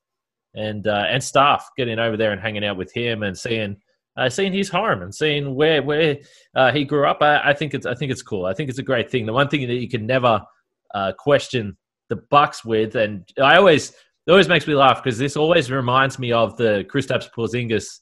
and 0.55 0.87
uh, 0.87 1.05
and 1.09 1.23
staff 1.23 1.69
getting 1.77 1.99
over 1.99 2.17
there 2.17 2.31
and 2.31 2.41
hanging 2.41 2.65
out 2.65 2.77
with 2.77 2.93
him 2.93 3.23
and 3.23 3.37
seeing 3.37 3.77
uh, 4.17 4.29
seeing 4.29 4.53
his 4.53 4.69
home 4.69 5.01
and 5.01 5.13
seeing 5.13 5.55
where 5.55 5.83
where 5.83 6.17
uh, 6.55 6.71
he 6.71 6.85
grew 6.85 7.05
up. 7.05 7.21
I, 7.21 7.49
I, 7.49 7.53
think 7.53 7.73
it's 7.73 7.85
I 7.85 7.93
think 7.93 8.11
it's 8.11 8.21
cool. 8.21 8.45
I 8.45 8.53
think 8.53 8.69
it's 8.69 8.79
a 8.79 8.83
great 8.83 9.11
thing. 9.11 9.25
The 9.25 9.33
one 9.33 9.49
thing 9.49 9.67
that 9.67 9.75
you 9.75 9.89
can 9.89 10.05
never 10.05 10.41
uh, 10.93 11.11
question 11.17 11.77
the 12.09 12.17
Bucks 12.29 12.63
with, 12.63 12.95
and 12.95 13.27
I 13.41 13.57
always 13.57 13.89
it 13.89 14.31
always 14.31 14.47
makes 14.47 14.67
me 14.67 14.75
laugh 14.75 15.03
because 15.03 15.19
this 15.19 15.35
always 15.35 15.69
reminds 15.69 16.17
me 16.17 16.31
of 16.31 16.57
the 16.57 16.85
Kristaps 16.91 17.29
Porzingis 17.31 17.99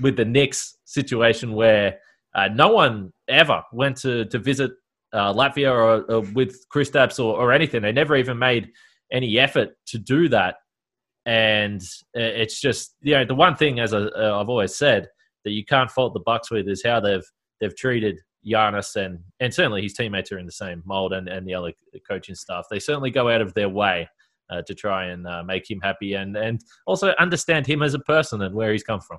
with 0.00 0.16
the 0.16 0.24
Knicks 0.24 0.76
situation 0.84 1.52
where 1.52 1.98
uh, 2.34 2.48
no 2.48 2.68
one 2.68 3.12
ever 3.28 3.62
went 3.72 3.96
to 3.98 4.26
to 4.26 4.38
visit 4.38 4.72
uh, 5.12 5.32
Latvia 5.32 5.72
or, 5.72 6.02
or, 6.12 6.20
with 6.20 6.68
Kristaps 6.68 7.18
or, 7.18 7.34
or 7.34 7.52
anything. 7.52 7.82
They 7.82 7.92
never 7.92 8.16
even 8.16 8.38
made 8.38 8.70
any 9.10 9.38
effort 9.38 9.70
to 9.86 9.98
do 9.98 10.28
that. 10.28 10.56
And 11.28 11.82
it's 12.14 12.58
just 12.58 12.96
you 13.02 13.14
know 13.14 13.24
the 13.26 13.34
one 13.34 13.54
thing, 13.54 13.80
as 13.80 13.92
I, 13.92 13.98
I've 13.98 14.48
always 14.48 14.74
said, 14.74 15.08
that 15.44 15.50
you 15.50 15.62
can't 15.62 15.90
fault 15.90 16.14
the 16.14 16.20
Bucks 16.20 16.50
with 16.50 16.66
is 16.68 16.82
how 16.82 17.00
they've 17.00 17.24
they've 17.60 17.76
treated 17.76 18.18
Giannis 18.46 18.96
and 18.96 19.18
and 19.38 19.52
certainly 19.52 19.82
his 19.82 19.92
teammates 19.92 20.32
are 20.32 20.38
in 20.38 20.46
the 20.46 20.52
same 20.52 20.82
mold 20.86 21.12
and, 21.12 21.28
and 21.28 21.46
the 21.46 21.52
other 21.52 21.72
coaching 22.08 22.34
staff. 22.34 22.64
They 22.70 22.78
certainly 22.78 23.10
go 23.10 23.28
out 23.28 23.42
of 23.42 23.52
their 23.52 23.68
way 23.68 24.08
uh, 24.48 24.62
to 24.62 24.74
try 24.74 25.08
and 25.08 25.26
uh, 25.26 25.42
make 25.44 25.70
him 25.70 25.80
happy 25.82 26.14
and 26.14 26.34
and 26.34 26.62
also 26.86 27.12
understand 27.18 27.66
him 27.66 27.82
as 27.82 27.92
a 27.92 27.98
person 28.00 28.40
and 28.40 28.54
where 28.54 28.72
he's 28.72 28.82
come 28.82 29.00
from. 29.00 29.18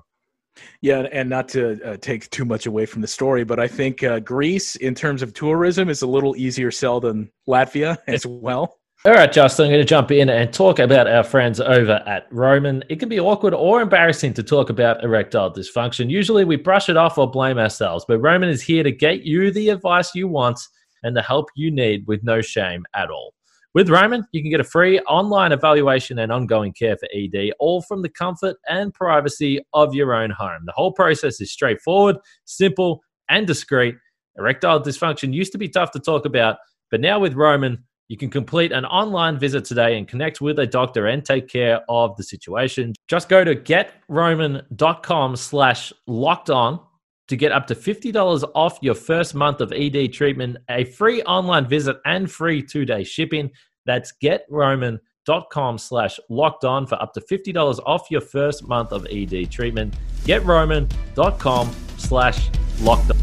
Yeah, 0.82 1.06
and 1.12 1.30
not 1.30 1.48
to 1.50 1.80
uh, 1.84 1.96
take 1.98 2.28
too 2.30 2.44
much 2.44 2.66
away 2.66 2.84
from 2.84 3.02
the 3.02 3.08
story, 3.08 3.44
but 3.44 3.60
I 3.60 3.68
think 3.68 4.02
uh, 4.02 4.18
Greece, 4.18 4.74
in 4.74 4.96
terms 4.96 5.22
of 5.22 5.32
tourism, 5.32 5.88
is 5.88 6.02
a 6.02 6.08
little 6.08 6.36
easier 6.36 6.72
sell 6.72 6.98
than 6.98 7.30
Latvia 7.48 7.98
as 8.08 8.26
well. 8.26 8.79
All 9.06 9.12
right, 9.12 9.32
Justin, 9.32 9.64
I'm 9.64 9.70
going 9.70 9.80
to 9.80 9.88
jump 9.88 10.10
in 10.10 10.28
and 10.28 10.52
talk 10.52 10.78
about 10.78 11.06
our 11.06 11.24
friends 11.24 11.58
over 11.58 12.02
at 12.06 12.26
Roman. 12.30 12.84
It 12.90 13.00
can 13.00 13.08
be 13.08 13.18
awkward 13.18 13.54
or 13.54 13.80
embarrassing 13.80 14.34
to 14.34 14.42
talk 14.42 14.68
about 14.68 15.02
erectile 15.02 15.50
dysfunction. 15.50 16.10
Usually 16.10 16.44
we 16.44 16.56
brush 16.56 16.90
it 16.90 16.98
off 16.98 17.16
or 17.16 17.30
blame 17.30 17.56
ourselves, 17.56 18.04
but 18.06 18.18
Roman 18.18 18.50
is 18.50 18.60
here 18.60 18.82
to 18.82 18.92
get 18.92 19.22
you 19.22 19.50
the 19.52 19.70
advice 19.70 20.14
you 20.14 20.28
want 20.28 20.60
and 21.02 21.16
the 21.16 21.22
help 21.22 21.46
you 21.56 21.70
need 21.70 22.06
with 22.06 22.22
no 22.22 22.42
shame 22.42 22.84
at 22.94 23.08
all. 23.08 23.32
With 23.72 23.88
Roman, 23.88 24.22
you 24.32 24.42
can 24.42 24.50
get 24.50 24.60
a 24.60 24.64
free 24.64 25.00
online 25.08 25.52
evaluation 25.52 26.18
and 26.18 26.30
ongoing 26.30 26.74
care 26.74 26.98
for 26.98 27.08
ED, 27.14 27.52
all 27.58 27.80
from 27.80 28.02
the 28.02 28.10
comfort 28.10 28.58
and 28.68 28.92
privacy 28.92 29.64
of 29.72 29.94
your 29.94 30.12
own 30.12 30.28
home. 30.28 30.64
The 30.66 30.72
whole 30.72 30.92
process 30.92 31.40
is 31.40 31.50
straightforward, 31.50 32.16
simple, 32.44 33.00
and 33.30 33.46
discreet. 33.46 33.94
Erectile 34.36 34.82
dysfunction 34.82 35.32
used 35.32 35.52
to 35.52 35.58
be 35.58 35.70
tough 35.70 35.90
to 35.92 36.00
talk 36.00 36.26
about, 36.26 36.58
but 36.90 37.00
now 37.00 37.18
with 37.18 37.32
Roman, 37.32 37.82
you 38.10 38.16
can 38.16 38.28
complete 38.28 38.72
an 38.72 38.84
online 38.86 39.38
visit 39.38 39.64
today 39.64 39.96
and 39.96 40.08
connect 40.08 40.40
with 40.40 40.58
a 40.58 40.66
doctor 40.66 41.06
and 41.06 41.24
take 41.24 41.46
care 41.46 41.80
of 41.88 42.16
the 42.16 42.24
situation. 42.24 42.92
Just 43.06 43.28
go 43.28 43.44
to 43.44 43.54
getroman.com 43.54 45.36
slash 45.36 45.92
locked 46.08 46.50
on 46.50 46.80
to 47.28 47.36
get 47.36 47.52
up 47.52 47.68
to 47.68 47.76
$50 47.76 48.50
off 48.56 48.78
your 48.82 48.96
first 48.96 49.36
month 49.36 49.60
of 49.60 49.72
ED 49.72 50.12
treatment, 50.12 50.56
a 50.68 50.82
free 50.86 51.22
online 51.22 51.68
visit, 51.68 51.98
and 52.04 52.28
free 52.28 52.60
two 52.60 52.84
day 52.84 53.04
shipping. 53.04 53.48
That's 53.86 54.12
getroman.com 54.20 55.78
slash 55.78 56.18
locked 56.28 56.64
on 56.64 56.88
for 56.88 57.00
up 57.00 57.14
to 57.14 57.20
$50 57.20 57.78
off 57.86 58.10
your 58.10 58.22
first 58.22 58.66
month 58.66 58.90
of 58.90 59.06
ED 59.08 59.52
treatment. 59.52 59.94
Getroman.com 60.24 61.70
slash 61.96 62.50
locked 62.80 63.12
on. 63.12 63.19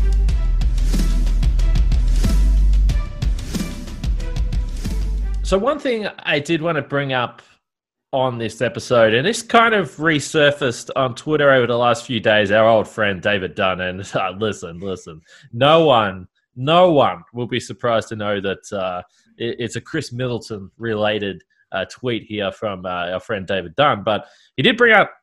So, 5.47 5.57
one 5.57 5.79
thing 5.79 6.05
I 6.23 6.39
did 6.39 6.61
want 6.61 6.75
to 6.75 6.81
bring 6.81 7.13
up 7.13 7.41
on 8.11 8.37
this 8.37 8.61
episode, 8.61 9.13
and 9.13 9.25
this 9.25 9.41
kind 9.41 9.73
of 9.73 9.95
resurfaced 9.95 10.89
on 10.97 11.15
Twitter 11.15 11.49
over 11.49 11.65
the 11.65 11.77
last 11.77 12.05
few 12.05 12.19
days. 12.19 12.51
Our 12.51 12.67
old 12.67 12.85
friend 12.85 13.21
David 13.21 13.55
Dunn, 13.55 13.79
and 13.79 14.01
uh, 14.13 14.33
listen, 14.37 14.81
listen, 14.81 15.21
no 15.53 15.85
one, 15.85 16.27
no 16.57 16.91
one 16.91 17.23
will 17.33 17.47
be 17.47 17.61
surprised 17.61 18.09
to 18.09 18.17
know 18.17 18.41
that 18.41 18.73
uh, 18.73 19.03
it, 19.37 19.55
it's 19.57 19.77
a 19.77 19.81
Khris 19.81 20.11
Middleton 20.11 20.69
related 20.77 21.41
uh, 21.71 21.85
tweet 21.89 22.23
here 22.23 22.51
from 22.51 22.85
uh, 22.85 23.11
our 23.11 23.21
friend 23.21 23.47
David 23.47 23.73
Dunn. 23.77 24.03
But 24.03 24.27
he 24.57 24.63
did 24.63 24.75
bring 24.75 24.95
up 24.97 25.13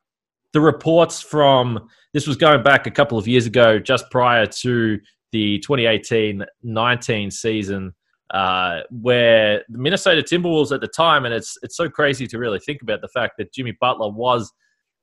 the 0.53 0.61
reports 0.61 1.21
from 1.21 1.87
this 2.13 2.25
was 2.25 2.35
going 2.35 2.63
back 2.63 2.87
a 2.87 2.91
couple 2.91 3.19
of 3.19 3.27
years 3.27 3.45
ago, 3.45 3.77
just 3.77 4.09
prior 4.09 4.47
to 4.47 4.99
the 5.31 5.59
2018-19 5.59 7.31
season 7.31 7.93
uh, 8.31 8.81
where 8.89 9.63
the 9.69 9.77
Minnesota 9.77 10.21
Timberwolves 10.21 10.73
at 10.73 10.81
the 10.81 10.87
time, 10.87 11.25
and 11.25 11.33
it's 11.33 11.57
it's 11.61 11.77
so 11.77 11.89
crazy 11.89 12.27
to 12.27 12.39
really 12.39 12.59
think 12.59 12.81
about 12.81 13.01
the 13.01 13.07
fact 13.07 13.35
that 13.37 13.53
Jimmy 13.53 13.73
Butler 13.79 14.09
was 14.09 14.51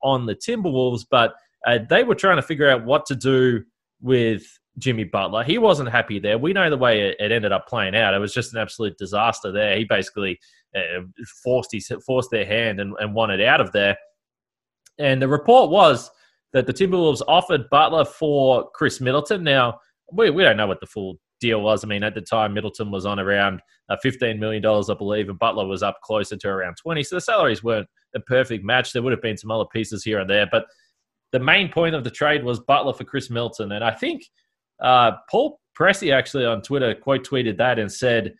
on 0.02 0.26
the 0.26 0.34
Timberwolves, 0.34 1.06
but 1.10 1.34
uh, 1.66 1.78
they 1.88 2.02
were 2.02 2.14
trying 2.14 2.36
to 2.36 2.42
figure 2.42 2.68
out 2.68 2.84
what 2.84 3.06
to 3.06 3.14
do 3.14 3.62
with 4.00 4.42
Jimmy 4.78 5.04
Butler. 5.04 5.44
He 5.44 5.58
wasn't 5.58 5.90
happy 5.90 6.18
there. 6.18 6.38
We 6.38 6.52
know 6.52 6.68
the 6.68 6.76
way 6.76 7.08
it, 7.08 7.16
it 7.20 7.30
ended 7.30 7.52
up 7.52 7.68
playing 7.68 7.94
out. 7.94 8.14
It 8.14 8.18
was 8.18 8.34
just 8.34 8.52
an 8.54 8.60
absolute 8.60 8.98
disaster 8.98 9.52
there. 9.52 9.76
He 9.76 9.84
basically 9.84 10.40
uh, 10.74 11.02
forced 11.42 11.72
his 11.72 11.92
forced 12.04 12.30
their 12.30 12.46
hand 12.46 12.80
and, 12.80 12.94
and 12.98 13.14
wanted 13.14 13.40
out 13.40 13.60
of 13.60 13.70
there. 13.72 13.96
And 14.98 15.22
the 15.22 15.28
report 15.28 15.70
was 15.70 16.10
that 16.52 16.66
the 16.66 16.72
Timberwolves 16.72 17.22
offered 17.28 17.70
Butler 17.70 18.04
for 18.04 18.70
Khris 18.72 19.00
Middleton. 19.00 19.44
Now 19.44 19.78
we, 20.12 20.30
we 20.30 20.42
don't 20.42 20.56
know 20.56 20.66
what 20.66 20.80
the 20.80 20.86
full 20.86 21.18
deal 21.42 21.60
was. 21.60 21.84
I 21.84 21.88
mean, 21.88 22.02
at 22.02 22.14
the 22.14 22.22
time, 22.22 22.54
Middleton 22.54 22.90
was 22.90 23.04
on 23.04 23.20
around 23.20 23.60
uh, 23.90 23.96
$15 24.02 24.38
million, 24.38 24.64
I 24.64 24.94
believe, 24.94 25.28
and 25.28 25.38
Butler 25.38 25.66
was 25.66 25.82
up 25.82 26.00
closer 26.02 26.36
to 26.36 26.48
around 26.48 26.76
20. 26.76 27.02
So 27.02 27.16
the 27.16 27.20
salaries 27.20 27.62
weren't 27.62 27.88
a 28.14 28.20
perfect 28.20 28.64
match. 28.64 28.92
There 28.92 29.02
would 29.02 29.12
have 29.12 29.20
been 29.20 29.36
some 29.36 29.50
other 29.50 29.66
pieces 29.66 30.02
here 30.02 30.20
and 30.20 30.30
there, 30.30 30.46
but 30.50 30.64
the 31.32 31.40
main 31.40 31.70
point 31.70 31.94
of 31.94 32.04
the 32.04 32.10
trade 32.10 32.44
was 32.44 32.60
Butler 32.60 32.94
for 32.94 33.04
Khris 33.04 33.28
Middleton. 33.30 33.72
And 33.72 33.84
I 33.84 33.90
think 33.90 34.24
uh, 34.80 35.12
Paul 35.30 35.60
Pressey 35.78 36.14
actually 36.14 36.46
on 36.46 36.62
Twitter 36.62 36.94
quote 36.94 37.26
tweeted 37.26 37.56
that 37.58 37.78
and 37.78 37.90
said, 37.90 38.34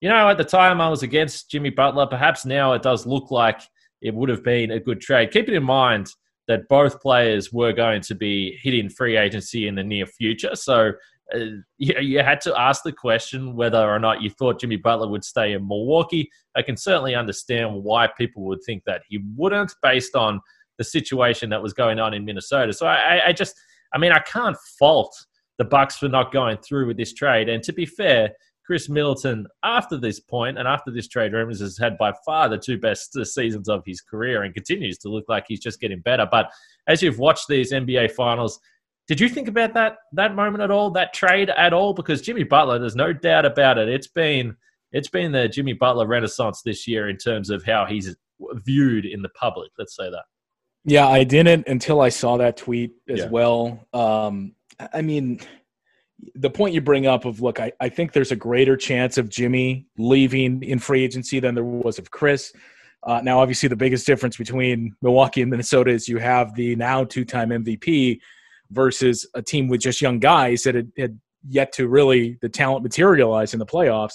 you 0.00 0.08
know, 0.08 0.28
at 0.28 0.38
the 0.38 0.44
time 0.44 0.80
I 0.80 0.88
was 0.88 1.02
against 1.02 1.50
Jimmy 1.50 1.70
Butler. 1.70 2.06
Perhaps 2.06 2.46
now 2.46 2.72
it 2.72 2.82
does 2.82 3.06
look 3.06 3.30
like 3.30 3.60
it 4.00 4.14
would 4.14 4.28
have 4.28 4.44
been 4.44 4.70
a 4.70 4.80
good 4.80 5.00
trade. 5.00 5.32
Keep 5.32 5.48
it 5.48 5.54
in 5.54 5.64
mind 5.64 6.08
that 6.46 6.68
both 6.68 7.00
players 7.00 7.52
were 7.52 7.72
going 7.72 8.00
to 8.02 8.14
be 8.14 8.58
hitting 8.62 8.88
free 8.88 9.16
agency 9.16 9.68
in 9.68 9.74
the 9.74 9.84
near 9.84 10.06
future. 10.06 10.54
So 10.54 10.92
uh, 11.34 11.38
you, 11.76 11.94
you 12.00 12.18
had 12.20 12.40
to 12.42 12.58
ask 12.58 12.82
the 12.82 12.92
question 12.92 13.54
whether 13.54 13.78
or 13.78 13.98
not 13.98 14.22
you 14.22 14.30
thought 14.30 14.60
Jimmy 14.60 14.76
Butler 14.76 15.08
would 15.08 15.24
stay 15.24 15.52
in 15.52 15.66
Milwaukee. 15.66 16.30
I 16.56 16.62
can 16.62 16.76
certainly 16.76 17.14
understand 17.14 17.82
why 17.82 18.08
people 18.16 18.44
would 18.44 18.62
think 18.64 18.82
that 18.86 19.02
he 19.08 19.20
wouldn't, 19.36 19.74
based 19.82 20.14
on 20.14 20.40
the 20.78 20.84
situation 20.84 21.50
that 21.50 21.62
was 21.62 21.72
going 21.72 21.98
on 21.98 22.14
in 22.14 22.24
Minnesota. 22.24 22.72
So 22.72 22.86
I, 22.86 23.26
I 23.26 23.32
just, 23.32 23.54
I 23.92 23.98
mean, 23.98 24.12
I 24.12 24.20
can't 24.20 24.56
fault 24.78 25.14
the 25.58 25.64
Bucks 25.64 25.96
for 25.96 26.08
not 26.08 26.32
going 26.32 26.56
through 26.58 26.86
with 26.86 26.96
this 26.96 27.12
trade. 27.12 27.48
And 27.48 27.62
to 27.64 27.72
be 27.72 27.84
fair, 27.84 28.32
Khris 28.64 28.88
Middleton, 28.88 29.46
after 29.64 29.96
this 29.96 30.20
point 30.20 30.58
and 30.58 30.68
after 30.68 30.90
this 30.90 31.08
trade 31.08 31.32
rumors, 31.32 31.60
has 31.60 31.78
had 31.78 31.98
by 31.98 32.12
far 32.24 32.48
the 32.48 32.58
two 32.58 32.78
best 32.78 33.12
seasons 33.24 33.68
of 33.68 33.82
his 33.84 34.00
career 34.00 34.42
and 34.42 34.54
continues 34.54 34.98
to 34.98 35.08
look 35.08 35.24
like 35.28 35.46
he's 35.48 35.60
just 35.60 35.80
getting 35.80 36.00
better. 36.00 36.26
But 36.30 36.50
as 36.86 37.02
you've 37.02 37.18
watched 37.18 37.48
these 37.48 37.72
NBA 37.72 38.12
finals, 38.12 38.60
did 39.08 39.20
you 39.20 39.28
think 39.28 39.48
about 39.48 39.72
that 39.74 39.96
that 40.12 40.34
moment 40.34 40.62
at 40.62 40.70
all, 40.70 40.90
that 40.90 41.14
trade 41.14 41.48
at 41.50 41.72
all? 41.72 41.94
Because 41.94 42.20
Jimmy 42.20 42.44
Butler, 42.44 42.78
there's 42.78 42.94
no 42.94 43.12
doubt 43.12 43.46
about 43.46 43.78
it. 43.78 43.88
It's 43.88 44.06
been 44.06 44.54
it's 44.92 45.08
been 45.08 45.32
the 45.32 45.48
Jimmy 45.48 45.72
Butler 45.72 46.06
renaissance 46.06 46.62
this 46.62 46.86
year 46.86 47.08
in 47.08 47.16
terms 47.16 47.50
of 47.50 47.64
how 47.64 47.86
he's 47.86 48.14
viewed 48.64 49.06
in 49.06 49.22
the 49.22 49.30
public. 49.30 49.72
Let's 49.78 49.96
say 49.96 50.10
that. 50.10 50.24
Yeah, 50.84 51.08
I 51.08 51.24
didn't 51.24 51.66
until 51.66 52.02
I 52.02 52.10
saw 52.10 52.36
that 52.36 52.58
tweet 52.58 52.92
as 53.08 53.20
yeah. 53.20 53.28
well. 53.28 53.86
Um, 53.94 54.54
I 54.92 55.00
mean, 55.00 55.40
the 56.34 56.50
point 56.50 56.74
you 56.74 56.82
bring 56.82 57.06
up 57.06 57.24
of 57.24 57.40
look, 57.40 57.60
I, 57.60 57.72
I 57.80 57.88
think 57.88 58.12
there's 58.12 58.32
a 58.32 58.36
greater 58.36 58.76
chance 58.76 59.16
of 59.16 59.30
Jimmy 59.30 59.86
leaving 59.96 60.62
in 60.62 60.78
free 60.78 61.02
agency 61.02 61.40
than 61.40 61.54
there 61.54 61.64
was 61.64 61.98
of 61.98 62.10
Khris. 62.10 62.52
Uh, 63.04 63.20
now, 63.22 63.38
obviously, 63.38 63.68
the 63.68 63.76
biggest 63.76 64.06
difference 64.06 64.36
between 64.36 64.94
Milwaukee 65.00 65.40
and 65.40 65.50
Minnesota 65.50 65.92
is 65.92 66.08
you 66.08 66.18
have 66.18 66.54
the 66.56 66.76
now 66.76 67.04
two-time 67.04 67.50
MVP 67.50 68.18
versus 68.70 69.26
a 69.34 69.42
team 69.42 69.68
with 69.68 69.80
just 69.80 70.00
young 70.00 70.18
guys 70.18 70.62
that 70.62 70.74
had, 70.74 70.92
had 70.98 71.20
yet 71.46 71.72
to 71.72 71.88
really 71.88 72.38
the 72.42 72.48
talent 72.48 72.82
materialize 72.82 73.52
in 73.52 73.58
the 73.58 73.66
playoffs. 73.66 74.14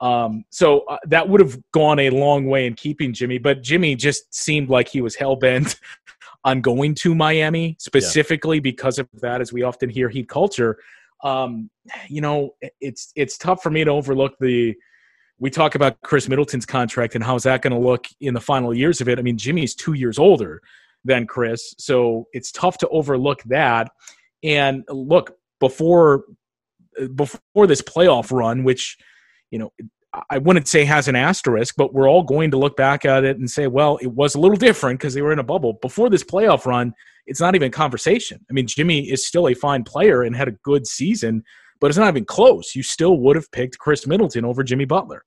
Um, 0.00 0.44
so 0.50 0.80
uh, 0.80 0.98
that 1.06 1.28
would 1.28 1.40
have 1.40 1.58
gone 1.72 1.98
a 1.98 2.10
long 2.10 2.46
way 2.46 2.66
in 2.66 2.74
keeping 2.74 3.12
Jimmy, 3.12 3.38
but 3.38 3.62
Jimmy 3.62 3.94
just 3.94 4.34
seemed 4.34 4.68
like 4.68 4.88
he 4.88 5.00
was 5.00 5.14
hell 5.14 5.36
bent 5.36 5.80
on 6.44 6.60
going 6.60 6.94
to 6.96 7.14
Miami 7.14 7.76
specifically 7.78 8.58
yeah. 8.58 8.62
because 8.62 8.98
of 8.98 9.08
that, 9.14 9.40
as 9.40 9.52
we 9.52 9.62
often 9.62 9.88
hear 9.88 10.08
heat 10.08 10.28
culture. 10.28 10.78
Um, 11.24 11.70
you 12.08 12.20
know, 12.20 12.50
it's 12.80 13.10
it's 13.16 13.38
tough 13.38 13.62
for 13.62 13.70
me 13.70 13.84
to 13.84 13.90
overlook 13.90 14.34
the. 14.38 14.74
We 15.38 15.50
talk 15.50 15.74
about 15.74 16.00
Khris 16.00 16.30
Middleton's 16.30 16.64
contract 16.64 17.14
and 17.14 17.22
how's 17.22 17.42
that 17.42 17.60
going 17.60 17.74
to 17.74 17.78
look 17.78 18.06
in 18.22 18.32
the 18.32 18.40
final 18.40 18.72
years 18.72 19.02
of 19.02 19.08
it. 19.08 19.18
I 19.18 19.22
mean, 19.22 19.36
Jimmy's 19.36 19.74
two 19.74 19.92
years 19.92 20.18
older 20.18 20.62
than 21.06 21.26
Khris. 21.26 21.74
So 21.78 22.26
it's 22.32 22.52
tough 22.52 22.78
to 22.78 22.88
overlook 22.88 23.42
that. 23.44 23.90
And 24.42 24.84
look, 24.88 25.32
before 25.60 26.24
before 27.14 27.66
this 27.66 27.82
playoff 27.82 28.32
run, 28.32 28.64
which 28.64 28.96
you 29.50 29.58
know, 29.58 29.72
I 30.30 30.38
wouldn't 30.38 30.68
say 30.68 30.84
has 30.84 31.08
an 31.08 31.16
asterisk, 31.16 31.74
but 31.76 31.92
we're 31.92 32.08
all 32.08 32.22
going 32.22 32.50
to 32.50 32.58
look 32.58 32.76
back 32.76 33.04
at 33.04 33.24
it 33.24 33.38
and 33.38 33.50
say, 33.50 33.66
well, 33.66 33.98
it 33.98 34.08
was 34.08 34.34
a 34.34 34.40
little 34.40 34.56
different 34.56 34.98
because 34.98 35.14
they 35.14 35.22
were 35.22 35.32
in 35.32 35.38
a 35.38 35.44
bubble. 35.44 35.74
Before 35.74 36.08
this 36.08 36.24
playoff 36.24 36.64
run, 36.64 36.94
it's 37.26 37.40
not 37.40 37.54
even 37.54 37.70
conversation. 37.70 38.44
I 38.48 38.52
mean, 38.52 38.66
Jimmy 38.66 39.10
is 39.10 39.26
still 39.26 39.48
a 39.48 39.54
fine 39.54 39.84
player 39.84 40.22
and 40.22 40.34
had 40.34 40.48
a 40.48 40.52
good 40.52 40.86
season, 40.86 41.42
but 41.80 41.88
it's 41.88 41.98
not 41.98 42.08
even 42.08 42.24
close. 42.24 42.74
You 42.74 42.82
still 42.82 43.18
would 43.20 43.36
have 43.36 43.50
picked 43.52 43.78
Khris 43.78 44.06
Middleton 44.06 44.44
over 44.44 44.62
Jimmy 44.62 44.84
Butler. 44.84 45.24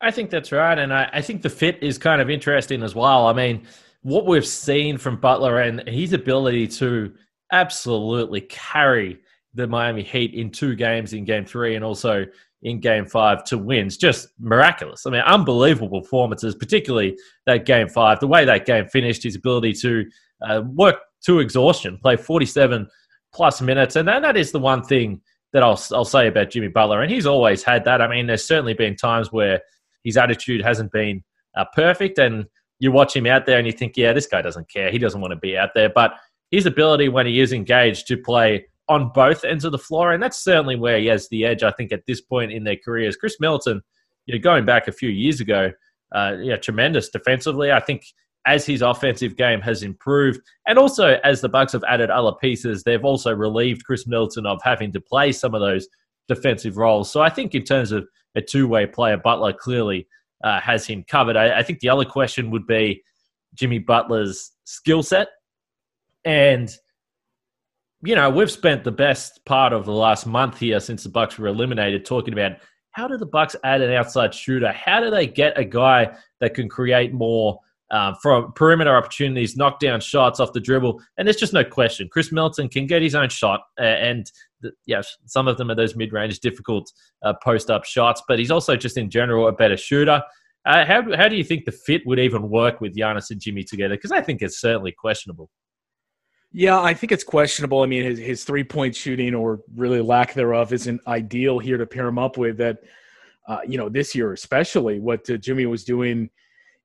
I 0.00 0.10
think 0.10 0.30
that's 0.30 0.50
right. 0.50 0.78
And 0.78 0.92
I, 0.92 1.08
I 1.12 1.20
think 1.20 1.42
the 1.42 1.50
fit 1.50 1.80
is 1.80 1.96
kind 1.96 2.20
of 2.20 2.28
interesting 2.28 2.82
as 2.82 2.94
well. 2.94 3.26
I 3.26 3.32
mean, 3.32 3.66
what 4.02 4.26
we've 4.26 4.46
seen 4.46 4.98
from 4.98 5.16
Butler 5.16 5.60
and 5.60 5.88
his 5.88 6.12
ability 6.12 6.66
to 6.68 7.12
absolutely 7.52 8.42
carry 8.42 9.20
the 9.54 9.66
Miami 9.66 10.02
Heat 10.02 10.34
in 10.34 10.50
two 10.50 10.74
games 10.74 11.12
in 11.12 11.24
game 11.24 11.44
three 11.44 11.76
and 11.76 11.84
also 11.84 12.26
in 12.62 12.80
game 12.80 13.06
five 13.06 13.44
to 13.44 13.58
wins 13.58 13.96
just 13.96 14.28
miraculous. 14.38 15.06
I 15.06 15.10
mean, 15.10 15.22
unbelievable 15.22 16.00
performances, 16.00 16.54
particularly 16.54 17.18
that 17.46 17.66
game 17.66 17.88
five. 17.88 18.20
The 18.20 18.28
way 18.28 18.44
that 18.44 18.66
game 18.66 18.86
finished, 18.86 19.24
his 19.24 19.36
ability 19.36 19.74
to 19.74 20.04
uh, 20.42 20.62
work 20.66 20.96
to 21.26 21.40
exhaustion, 21.40 21.98
play 21.98 22.16
47 22.16 22.88
plus 23.34 23.60
minutes. 23.60 23.96
And 23.96 24.06
that, 24.08 24.22
that 24.22 24.36
is 24.36 24.52
the 24.52 24.58
one 24.58 24.82
thing 24.82 25.20
that 25.52 25.62
I'll, 25.62 25.80
I'll 25.92 26.04
say 26.04 26.28
about 26.28 26.50
Jimmy 26.50 26.68
Butler. 26.68 27.02
And 27.02 27.10
he's 27.10 27.26
always 27.26 27.62
had 27.62 27.84
that. 27.84 28.00
I 28.00 28.08
mean, 28.08 28.26
there's 28.26 28.46
certainly 28.46 28.74
been 28.74 28.96
times 28.96 29.32
where 29.32 29.60
his 30.04 30.16
attitude 30.16 30.62
hasn't 30.62 30.92
been 30.92 31.22
uh, 31.56 31.64
perfect. 31.74 32.18
And 32.18 32.46
you 32.82 32.90
watch 32.90 33.14
him 33.14 33.26
out 33.26 33.46
there 33.46 33.58
and 33.58 33.66
you 33.66 33.72
think, 33.72 33.96
yeah, 33.96 34.12
this 34.12 34.26
guy 34.26 34.42
doesn't 34.42 34.68
care. 34.68 34.90
He 34.90 34.98
doesn't 34.98 35.20
want 35.20 35.30
to 35.30 35.38
be 35.38 35.56
out 35.56 35.70
there. 35.72 35.88
But 35.88 36.14
his 36.50 36.66
ability 36.66 37.08
when 37.08 37.26
he 37.26 37.38
is 37.38 37.52
engaged 37.52 38.08
to 38.08 38.16
play 38.16 38.66
on 38.88 39.12
both 39.14 39.44
ends 39.44 39.64
of 39.64 39.70
the 39.70 39.78
floor, 39.78 40.10
and 40.10 40.20
that's 40.20 40.42
certainly 40.42 40.74
where 40.74 40.98
he 40.98 41.06
has 41.06 41.28
the 41.28 41.44
edge, 41.44 41.62
I 41.62 41.70
think, 41.70 41.92
at 41.92 42.04
this 42.08 42.20
point 42.20 42.50
in 42.50 42.64
their 42.64 42.76
careers. 42.84 43.16
Khris 43.16 43.38
Middleton, 43.38 43.82
you 44.26 44.34
know, 44.34 44.42
going 44.42 44.64
back 44.64 44.88
a 44.88 44.92
few 44.92 45.10
years 45.10 45.40
ago, 45.40 45.70
uh, 46.12 46.34
yeah, 46.40 46.56
tremendous 46.56 47.08
defensively. 47.08 47.70
I 47.70 47.78
think 47.78 48.04
as 48.48 48.66
his 48.66 48.82
offensive 48.82 49.36
game 49.36 49.60
has 49.60 49.84
improved, 49.84 50.40
and 50.66 50.76
also 50.76 51.20
as 51.22 51.40
the 51.40 51.48
Bucks 51.48 51.74
have 51.74 51.84
added 51.84 52.10
other 52.10 52.32
pieces, 52.32 52.82
they've 52.82 53.04
also 53.04 53.32
relieved 53.32 53.84
Khris 53.84 54.08
Middleton 54.08 54.44
of 54.44 54.60
having 54.64 54.90
to 54.90 55.00
play 55.00 55.30
some 55.30 55.54
of 55.54 55.60
those 55.60 55.86
defensive 56.26 56.76
roles. 56.76 57.12
So 57.12 57.20
I 57.20 57.30
think 57.30 57.54
in 57.54 57.62
terms 57.62 57.92
of 57.92 58.08
a 58.34 58.40
two-way 58.40 58.86
player, 58.86 59.18
Butler 59.18 59.52
clearly 59.52 60.08
uh, 60.42 60.60
has 60.60 60.86
him 60.86 61.04
covered. 61.08 61.36
I, 61.36 61.58
I 61.58 61.62
think 61.62 61.80
the 61.80 61.88
other 61.88 62.04
question 62.04 62.50
would 62.50 62.66
be 62.66 63.02
Jimmy 63.54 63.78
Butler's 63.78 64.52
skill 64.64 65.02
set, 65.02 65.28
and 66.24 66.70
you 68.02 68.14
know 68.14 68.30
we've 68.30 68.50
spent 68.50 68.84
the 68.84 68.92
best 68.92 69.44
part 69.44 69.72
of 69.72 69.84
the 69.84 69.92
last 69.92 70.26
month 70.26 70.58
here 70.58 70.80
since 70.80 71.02
the 71.02 71.08
Bucks 71.08 71.38
were 71.38 71.48
eliminated 71.48 72.04
talking 72.04 72.32
about 72.32 72.52
how 72.92 73.08
do 73.08 73.16
the 73.16 73.26
Bucks 73.26 73.56
add 73.64 73.80
an 73.80 73.92
outside 73.92 74.34
shooter? 74.34 74.70
How 74.70 75.00
do 75.00 75.10
they 75.10 75.26
get 75.26 75.58
a 75.58 75.64
guy 75.64 76.14
that 76.40 76.54
can 76.54 76.68
create 76.68 77.12
more? 77.12 77.58
Um, 77.92 78.14
from 78.22 78.52
perimeter 78.54 78.96
opportunities, 78.96 79.54
knockdown 79.54 80.00
shots 80.00 80.40
off 80.40 80.54
the 80.54 80.60
dribble, 80.60 80.98
and 81.18 81.28
there's 81.28 81.36
just 81.36 81.52
no 81.52 81.62
question. 81.62 82.08
Khris 82.10 82.32
Middleton 82.32 82.70
can 82.70 82.86
get 82.86 83.02
his 83.02 83.14
own 83.14 83.28
shot, 83.28 83.60
uh, 83.78 83.84
and 83.84 84.32
the, 84.62 84.72
yes, 84.86 85.14
some 85.26 85.46
of 85.46 85.58
them 85.58 85.70
are 85.70 85.74
those 85.74 85.94
mid-range, 85.94 86.40
difficult 86.40 86.90
uh, 87.22 87.34
post-up 87.44 87.84
shots, 87.84 88.22
but 88.26 88.38
he's 88.38 88.50
also 88.50 88.76
just 88.76 88.96
in 88.96 89.10
general 89.10 89.46
a 89.46 89.52
better 89.52 89.76
shooter. 89.76 90.22
Uh, 90.64 90.86
how 90.86 91.02
how 91.16 91.28
do 91.28 91.36
you 91.36 91.44
think 91.44 91.66
the 91.66 91.72
fit 91.72 92.00
would 92.06 92.18
even 92.18 92.48
work 92.48 92.80
with 92.80 92.96
Giannis 92.96 93.30
and 93.30 93.38
Jimmy 93.38 93.62
together? 93.62 93.94
Because 93.94 94.10
I 94.10 94.22
think 94.22 94.40
it's 94.40 94.58
certainly 94.58 94.92
questionable. 94.92 95.50
Yeah, 96.50 96.80
I 96.80 96.94
think 96.94 97.12
it's 97.12 97.24
questionable. 97.24 97.82
I 97.82 97.86
mean, 97.86 98.04
his, 98.04 98.18
his 98.18 98.44
three 98.44 98.64
point 98.64 98.96
shooting 98.96 99.34
or 99.34 99.60
really 99.74 100.00
lack 100.00 100.32
thereof 100.32 100.72
isn't 100.72 101.00
ideal 101.06 101.58
here 101.58 101.76
to 101.76 101.86
pair 101.86 102.06
him 102.06 102.18
up 102.18 102.38
with. 102.38 102.56
That, 102.58 102.78
uh, 103.48 103.60
you 103.66 103.76
know, 103.76 103.88
this 103.88 104.14
year 104.14 104.32
especially, 104.32 105.00
what 105.00 105.28
uh, 105.28 105.36
Jimmy 105.36 105.66
was 105.66 105.84
doing 105.84 106.30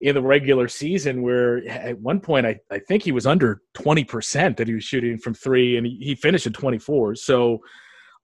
in 0.01 0.13
the 0.15 0.21
regular 0.21 0.67
season 0.67 1.21
where 1.21 1.67
at 1.67 1.99
one 1.99 2.19
point 2.19 2.45
I, 2.45 2.59
I 2.69 2.79
think 2.79 3.03
he 3.03 3.11
was 3.11 3.25
under 3.25 3.61
20% 3.75 4.57
that 4.57 4.67
he 4.67 4.73
was 4.75 4.83
shooting 4.83 5.17
from 5.17 5.33
three 5.33 5.77
and 5.77 5.87
he, 5.87 5.97
he 6.01 6.15
finished 6.15 6.45
at 6.45 6.53
24. 6.53 7.15
So, 7.15 7.59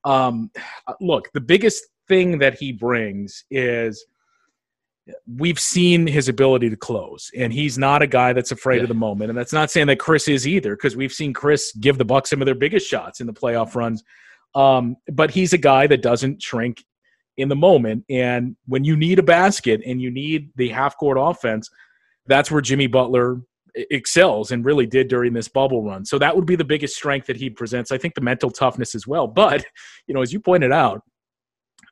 um, 0.04 0.50
look, 1.00 1.28
the 1.32 1.40
biggest 1.40 1.82
thing 2.06 2.38
that 2.38 2.58
he 2.58 2.70
brings 2.70 3.44
is 3.50 4.06
we've 5.26 5.58
seen 5.58 6.06
his 6.06 6.28
ability 6.28 6.70
to 6.70 6.76
close 6.76 7.30
and 7.36 7.52
he's 7.52 7.76
not 7.76 8.02
a 8.02 8.06
guy 8.06 8.32
that's 8.32 8.52
afraid 8.52 8.76
yeah. 8.76 8.82
of 8.82 8.88
the 8.88 8.94
moment 8.94 9.28
and 9.28 9.38
that's 9.38 9.52
not 9.52 9.70
saying 9.70 9.86
that 9.86 9.98
khris 9.98 10.28
is 10.28 10.48
either 10.48 10.76
because 10.76 10.96
we've 10.96 11.12
seen 11.12 11.32
khris 11.32 11.72
give 11.72 11.98
the 11.98 12.04
bucks 12.04 12.30
some 12.30 12.40
of 12.40 12.46
their 12.46 12.54
biggest 12.54 12.88
shots 12.88 13.20
in 13.20 13.26
the 13.26 13.32
playoff 13.32 13.74
runs 13.74 14.02
um, 14.54 14.96
but 15.12 15.30
he's 15.30 15.52
a 15.52 15.58
guy 15.58 15.86
that 15.86 16.00
doesn't 16.00 16.40
shrink 16.42 16.84
in 17.36 17.48
the 17.48 17.56
moment. 17.56 18.04
And 18.08 18.56
when 18.66 18.84
you 18.84 18.96
need 18.96 19.18
a 19.18 19.22
basket 19.22 19.80
and 19.84 20.00
you 20.00 20.10
need 20.10 20.50
the 20.56 20.68
half 20.68 20.96
court 20.96 21.18
offense, 21.20 21.68
that's 22.26 22.50
where 22.50 22.60
Jimmy 22.60 22.86
Butler 22.86 23.40
excels 23.74 24.52
and 24.52 24.64
really 24.64 24.86
did 24.86 25.08
during 25.08 25.32
this 25.32 25.48
bubble 25.48 25.82
run. 25.82 26.04
So 26.04 26.18
that 26.18 26.34
would 26.34 26.46
be 26.46 26.56
the 26.56 26.64
biggest 26.64 26.96
strength 26.96 27.26
that 27.26 27.36
he 27.36 27.50
presents. 27.50 27.90
I 27.90 27.98
think 27.98 28.14
the 28.14 28.20
mental 28.20 28.50
toughness 28.50 28.94
as 28.94 29.06
well. 29.06 29.26
But, 29.26 29.64
you 30.06 30.14
know, 30.14 30.22
as 30.22 30.32
you 30.32 30.40
pointed 30.40 30.72
out, 30.72 31.02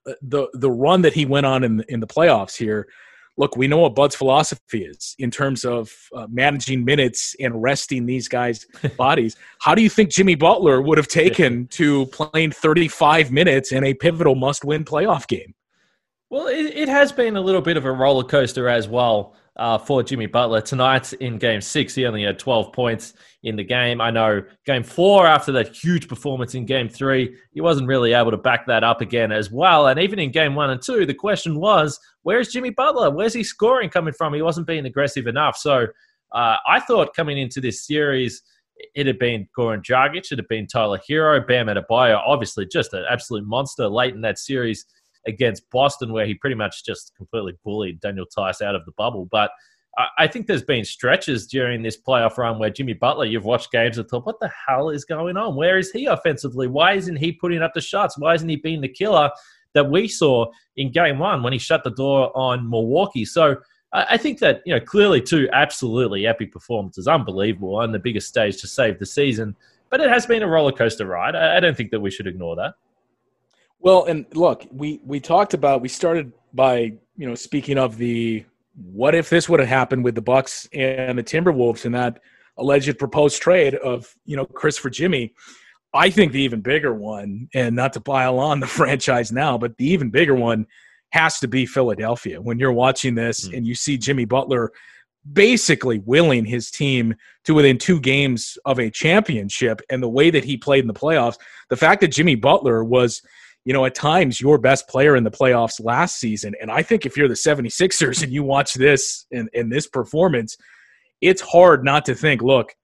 uh, 0.09 0.15
the 0.23 0.49
the 0.55 0.71
run 0.71 1.03
that 1.03 1.13
he 1.13 1.27
went 1.27 1.47
on 1.47 1.65
in 1.65 1.85
in 1.89 2.01
the 2.01 2.07
playoffs 2.07 2.57
here 2.57 2.89
look, 3.37 3.57
we 3.57 3.67
know 3.67 3.79
what 3.79 3.95
Bud's 3.95 4.15
philosophy 4.15 4.85
is 4.85 5.15
in 5.19 5.31
terms 5.31 5.65
of 5.65 5.91
uh, 6.15 6.27
managing 6.31 6.85
minutes 6.85 7.35
and 7.41 7.63
resting 7.63 8.07
these 8.07 8.29
guys' 8.29 8.67
bodies. 8.97 9.37
How 9.61 9.75
do 9.75 9.83
you 9.83 9.89
think 9.89 10.11
Jimmy 10.11 10.35
Butler 10.35 10.81
would 10.83 10.99
have 10.99 11.09
taken 11.09 11.67
to 11.69 12.07
playing 12.07 12.53
35 12.53 13.31
minutes 13.31 13.73
in 13.73 13.85
a 13.85 13.95
pivotal 13.95 14.35
must 14.35 14.65
win 14.65 14.85
playoff 14.85 15.27
game? 15.27 15.55
Well, 16.31 16.47
it, 16.47 16.75
it, 16.75 16.89
has 16.89 17.13
been 17.13 17.37
a 17.37 17.41
little 17.41 17.61
bit 17.61 17.77
of 17.77 17.85
a 17.85 17.93
roller 17.93 18.25
coaster 18.25 18.67
as 18.69 18.89
well 18.89 19.35
uh, 19.57 19.79
for 19.79 20.03
Jimmy 20.03 20.27
Butler. 20.27 20.61
Tonight 20.61 21.13
in 21.15 21.39
game 21.39 21.61
six, 21.61 21.95
he 21.95 22.07
only 22.07 22.25
had 22.25 22.39
12 22.39 22.73
points 22.73 23.15
in 23.43 23.57
the 23.57 23.65
game. 23.65 24.01
I 24.01 24.11
know 24.11 24.43
game 24.65 24.83
four, 24.83 25.27
after 25.27 25.53
that 25.53 25.75
huge 25.77 26.09
performance 26.09 26.55
in 26.55 26.65
game 26.65 26.89
three, 26.89 27.37
he 27.53 27.61
wasn't 27.61 27.89
really 27.89 28.13
able 28.13 28.31
to 28.31 28.37
back 28.37 28.67
that 28.67 28.85
up 28.85 29.01
again 29.01 29.33
as 29.33 29.51
well. 29.51 29.89
And 29.89 30.01
even 30.01 30.19
in 30.19 30.31
game 30.31 30.55
one 30.55 30.71
and 30.71 30.81
two, 30.81 31.05
the 31.05 31.15
question 31.15 31.59
was, 31.59 31.99
where's 32.23 32.49
Jimmy 32.49 32.71
Butler? 32.71 33.11
Where's 33.11 33.35
he 33.35 33.45
scoring 33.45 33.91
coming 33.91 34.15
from? 34.15 34.35
He 34.35 34.43
wasn't 34.43 34.67
being 34.67 34.87
aggressive 34.87 35.27
enough. 35.27 35.57
So 35.57 35.87
uh, 36.33 36.57
I 36.67 36.81
thought 36.81 37.15
coming 37.15 37.39
into 37.39 37.61
this 37.61 37.87
series, 37.87 38.43
it 38.95 39.07
had 39.07 39.19
been 39.19 39.49
Goran 39.57 39.85
Dragic, 39.85 40.33
it 40.33 40.39
had 40.39 40.49
been 40.49 40.67
Tyler 40.67 40.99
Herro, 41.09 41.47
Bam 41.47 41.67
Adebayo, 41.67 42.21
obviously 42.27 42.67
just 42.67 42.95
an 42.95 43.05
absolute 43.09 43.47
monster 43.47 43.87
late 43.87 44.15
in 44.15 44.23
that 44.23 44.39
series 44.39 44.87
against 45.27 45.69
Boston, 45.71 46.13
where 46.13 46.27
he 46.27 46.35
pretty 46.35 46.57
much 46.57 46.85
just 46.85 47.15
completely 47.17 47.55
bullied 47.65 48.01
Daniel 48.01 48.27
Theis 48.27 48.61
out 48.61 48.75
of 48.75 48.85
the 48.85 48.93
bubble. 48.93 49.29
But 49.31 49.51
I 50.17 50.27
think 50.27 50.47
there's 50.47 50.63
been 50.63 50.87
stretches 50.87 51.47
during 51.47 51.83
this 51.83 52.01
playoff 52.01 52.39
run 52.39 52.59
where 52.59 52.71
Jimmy 52.71 52.95
Butler, 52.95 53.27
you've 53.27 53.45
watched 53.45 53.71
games 53.71 53.99
and 53.99 54.09
thought, 54.09 54.25
what 54.25 54.41
the 54.41 54.51
hell 54.67 54.89
is 54.89 55.05
going 55.05 55.37
on? 55.37 55.55
Where 55.55 55.77
is 55.77 55.91
he 55.91 56.07
offensively? 56.07 56.67
Why 56.67 56.95
isn't 56.95 57.17
he 57.17 57.31
putting 57.31 57.63
up 57.63 57.75
the 57.75 57.83
shots? 57.83 58.19
Why 58.19 58.35
isn't 58.35 58.49
he 58.49 58.57
being 58.57 58.81
the 58.81 58.89
killer 58.89 59.31
that 59.75 59.91
we 59.91 60.09
saw 60.09 60.47
in 60.77 60.93
game 60.93 61.19
one 61.19 61.43
when 61.43 61.53
he 61.53 61.59
shut 61.59 61.85
the 61.85 61.91
door 61.91 62.35
on 62.35 62.71
Milwaukee? 62.71 63.27
So 63.27 63.57
I 63.93 64.17
think 64.17 64.39
that, 64.39 64.63
you 64.65 64.73
know, 64.73 64.81
clearly 64.81 65.21
two 65.21 65.47
absolutely 65.53 66.27
epic 66.27 66.53
performances, 66.53 67.07
unbelievable 67.07 67.77
on 67.77 67.93
the 67.93 67.99
biggest 67.99 68.29
stage 68.29 68.59
to 68.63 68.67
save 68.67 68.99
the 68.99 69.05
season. 69.05 69.55
But 69.91 70.01
it 70.01 70.09
has 70.09 70.25
been 70.25 70.43
a 70.43 70.49
roller 70.49 70.73
coaster 70.73 71.05
ride. 71.05 71.37
I 71.37 71.61
don't 71.61 71.77
think 71.77 71.91
that 71.91 72.01
we 72.01 72.11
should 72.11 72.27
ignore 72.27 72.57
that. 72.57 72.77
Well, 73.83 74.05
and 74.05 74.27
look, 74.33 74.65
we 74.71 75.01
we 75.05 75.19
talked 75.19 75.55
about 75.55 75.83
we 75.83 75.89
started 75.89 76.33
by 76.55 76.93
you 77.17 77.29
know 77.29 77.35
speaking 77.35 77.79
of 77.79 77.99
the 77.99 78.45
what 78.75 79.15
if 79.15 79.29
this 79.29 79.49
would 79.49 79.61
have 79.61 79.69
happened 79.69 80.05
with 80.05 80.15
the 80.15 80.23
Bucks 80.23 80.69
and 80.73 81.19
the 81.19 81.25
Timberwolves 81.25 81.85
in 81.85 81.93
that 81.93 82.21
alleged 82.57 82.97
proposed 82.99 83.43
trade 83.43 83.75
of 83.75 84.15
you 84.25 84.37
know 84.37 84.47
Khris 84.47 84.79
for 84.79 84.89
Jimmy. 84.89 85.35
I 85.93 86.09
think 86.11 86.33
the 86.33 86.41
even 86.41 86.61
bigger 86.61 86.95
one, 86.95 87.49
and 87.55 87.77
not 87.77 87.93
to 87.95 88.01
pile 88.01 88.39
on 88.39 88.61
the 88.61 88.67
franchise 88.79 89.33
now, 89.33 89.59
but 89.59 89.77
the 89.77 89.87
even 89.87 90.11
bigger 90.11 90.37
one 90.37 90.67
has 91.11 91.41
to 91.41 91.49
be 91.49 91.67
Philadelphia. 91.67 92.41
When 92.41 92.59
you're 92.59 92.73
watching 92.73 93.17
this 93.17 93.49
mm. 93.49 93.57
and 93.57 93.67
you 93.67 93.75
see 93.75 93.99
Jimmy 93.99 94.25
Butler 94.25 94.73
basically 95.33 95.99
willing 95.99 96.45
his 96.45 96.71
team 96.71 97.15
to 97.45 97.55
within 97.55 97.79
two 97.79 98.01
games 98.01 98.57
of 98.65 98.79
a 98.79 98.91
championship 98.91 99.81
and 99.91 100.03
the 100.03 100.09
way 100.09 100.31
that 100.31 100.45
he 100.45 100.57
played 100.57 100.83
in 100.83 100.89
the 100.89 100.95
playoffs, 100.95 101.37
the 101.69 101.77
fact 101.77 102.01
that 102.01 102.09
Jimmy 102.09 102.37
Butler 102.37 102.85
was– 102.85 103.23
you 103.65 103.73
know, 103.73 103.85
at 103.85 103.95
times 103.95 104.41
your 104.41 104.59
best 104.59 104.89
player 104.89 105.15
in 105.17 105.25
the 105.25 105.31
playoffs 105.31 105.83
last 105.83 106.19
season. 106.19 106.55
And 106.61 106.71
I 106.71 106.83
think 106.83 107.07
if 107.07 107.17
you're 107.17 107.29
the 107.29 107.35
76ers 107.35 108.23
and 108.23 108.33
you 108.33 108.43
watch 108.43 108.75
this 108.75 109.27
and, 109.31 109.49
this 109.71 109.87
performance, 109.87 110.57
it's 111.21 111.41
hard 111.41 111.85
not 111.85 112.05
to 112.07 112.15
think, 112.15 112.43
look, 112.43 112.75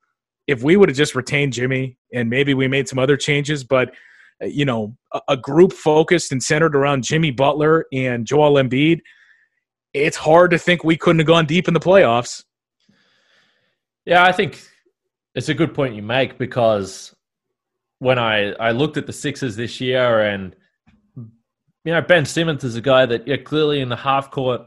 if 0.47 0.63
we 0.63 0.77
would 0.77 0.89
have 0.89 0.97
just 0.97 1.15
retained 1.15 1.53
Jimmy 1.53 1.99
and 2.15 2.31
maybe 2.31 2.55
we 2.55 2.69
made 2.69 2.89
some 2.89 2.99
other 2.99 3.17
changes, 3.17 3.65
but 3.65 3.93
uh, 4.43 4.47
you 4.47 4.65
know, 4.65 4.97
a, 5.13 5.21
a 5.31 5.37
group 5.37 5.73
focused 5.73 6.31
and 6.31 6.43
centered 6.43 6.77
around 6.77 7.03
Jimmy 7.03 7.33
Butler 7.33 7.87
and 7.93 8.27
Joel 8.27 8.55
Embiid, 8.55 9.01
it's 9.93 10.17
hard 10.17 10.53
to 10.53 10.59
think 10.59 10.85
we 10.85 10.97
couldn't 10.97 11.19
have 11.19 11.27
gone 11.27 11.47
deep 11.47 11.67
in 11.67 11.75
the 11.75 11.81
playoffs. 11.81 12.45
Yeah, 14.07 14.25
I 14.25 14.33
think 14.33 14.63
it's 15.35 15.49
a 15.49 15.55
good 15.55 15.75
point 15.75 15.95
you 15.95 16.03
make 16.03 16.39
because 16.39 17.15
when 17.99 18.19
I, 18.19 18.53
I 18.53 18.71
looked 18.71 18.97
at 18.97 19.07
the 19.07 19.13
Sixers 19.13 19.57
this 19.57 19.81
year 19.81 20.21
and 20.21 20.55
you 21.89 21.95
know, 21.95 22.03
Ben 22.03 22.27
Simmons 22.27 22.65
is 22.65 22.77
a 22.77 22.83
guy 22.83 23.07
that 23.07 23.27
yeah, 23.27 23.39
clearly 23.39 23.81
in 23.81 23.89
the 23.89 23.97
half 23.97 24.31
court 24.31 24.61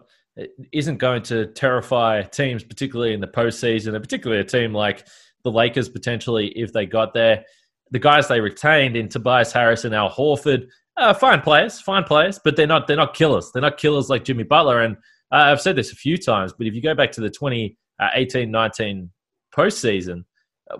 isn't 0.73 0.97
going 0.97 1.21
to 1.21 1.45
terrify 1.53 2.23
teams, 2.23 2.63
particularly 2.63 3.13
in 3.13 3.19
the 3.19 3.27
postseason, 3.27 3.93
and 3.93 4.03
particularly 4.03 4.41
a 4.41 4.43
team 4.43 4.73
like 4.73 5.07
the 5.43 5.51
Lakers 5.51 5.87
potentially 5.87 6.47
if 6.55 6.73
they 6.73 6.87
got 6.87 7.13
there. 7.13 7.45
The 7.91 7.99
guys 7.99 8.27
they 8.27 8.41
retained 8.41 8.97
in 8.97 9.07
Tobias 9.07 9.51
Harris 9.51 9.85
and 9.85 9.93
Al 9.93 10.09
Horford, 10.09 10.65
uh, 10.97 11.13
fine 11.13 11.41
players, 11.41 11.79
fine 11.79 12.05
players, 12.05 12.39
but 12.43 12.55
they're 12.55 12.65
not 12.65 12.87
they're 12.87 12.97
not 12.97 13.13
killers. 13.13 13.51
They're 13.51 13.61
not 13.61 13.77
killers 13.77 14.09
like 14.09 14.23
Jimmy 14.23 14.43
Butler. 14.43 14.81
And 14.81 14.95
uh, 15.31 15.51
I've 15.51 15.61
said 15.61 15.75
this 15.75 15.91
a 15.91 15.95
few 15.95 16.17
times, 16.17 16.53
but 16.57 16.65
if 16.65 16.73
you 16.73 16.81
go 16.81 16.95
back 16.95 17.11
to 17.11 17.21
the 17.21 17.29
2018-19 17.29 19.09
postseason, 19.55 20.23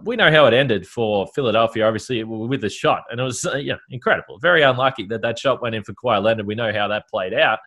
we 0.03 0.15
know 0.15 0.31
how 0.31 0.45
it 0.45 0.53
ended 0.53 0.87
for 0.87 1.27
Philadelphia, 1.33 1.85
obviously 1.85 2.23
with 2.23 2.61
the 2.61 2.69
shot, 2.69 3.03
and 3.09 3.19
it 3.19 3.23
was 3.23 3.45
uh, 3.45 3.57
yeah 3.57 3.75
incredible. 3.89 4.37
Very 4.39 4.61
unlucky 4.61 5.05
that 5.05 5.21
that 5.21 5.39
shot 5.39 5.61
went 5.61 5.75
in 5.75 5.83
for 5.83 5.93
Kawhi 5.93 6.21
Leonard. 6.21 6.47
We 6.47 6.55
know 6.55 6.73
how 6.73 6.87
that 6.87 7.07
played 7.09 7.33
out. 7.33 7.59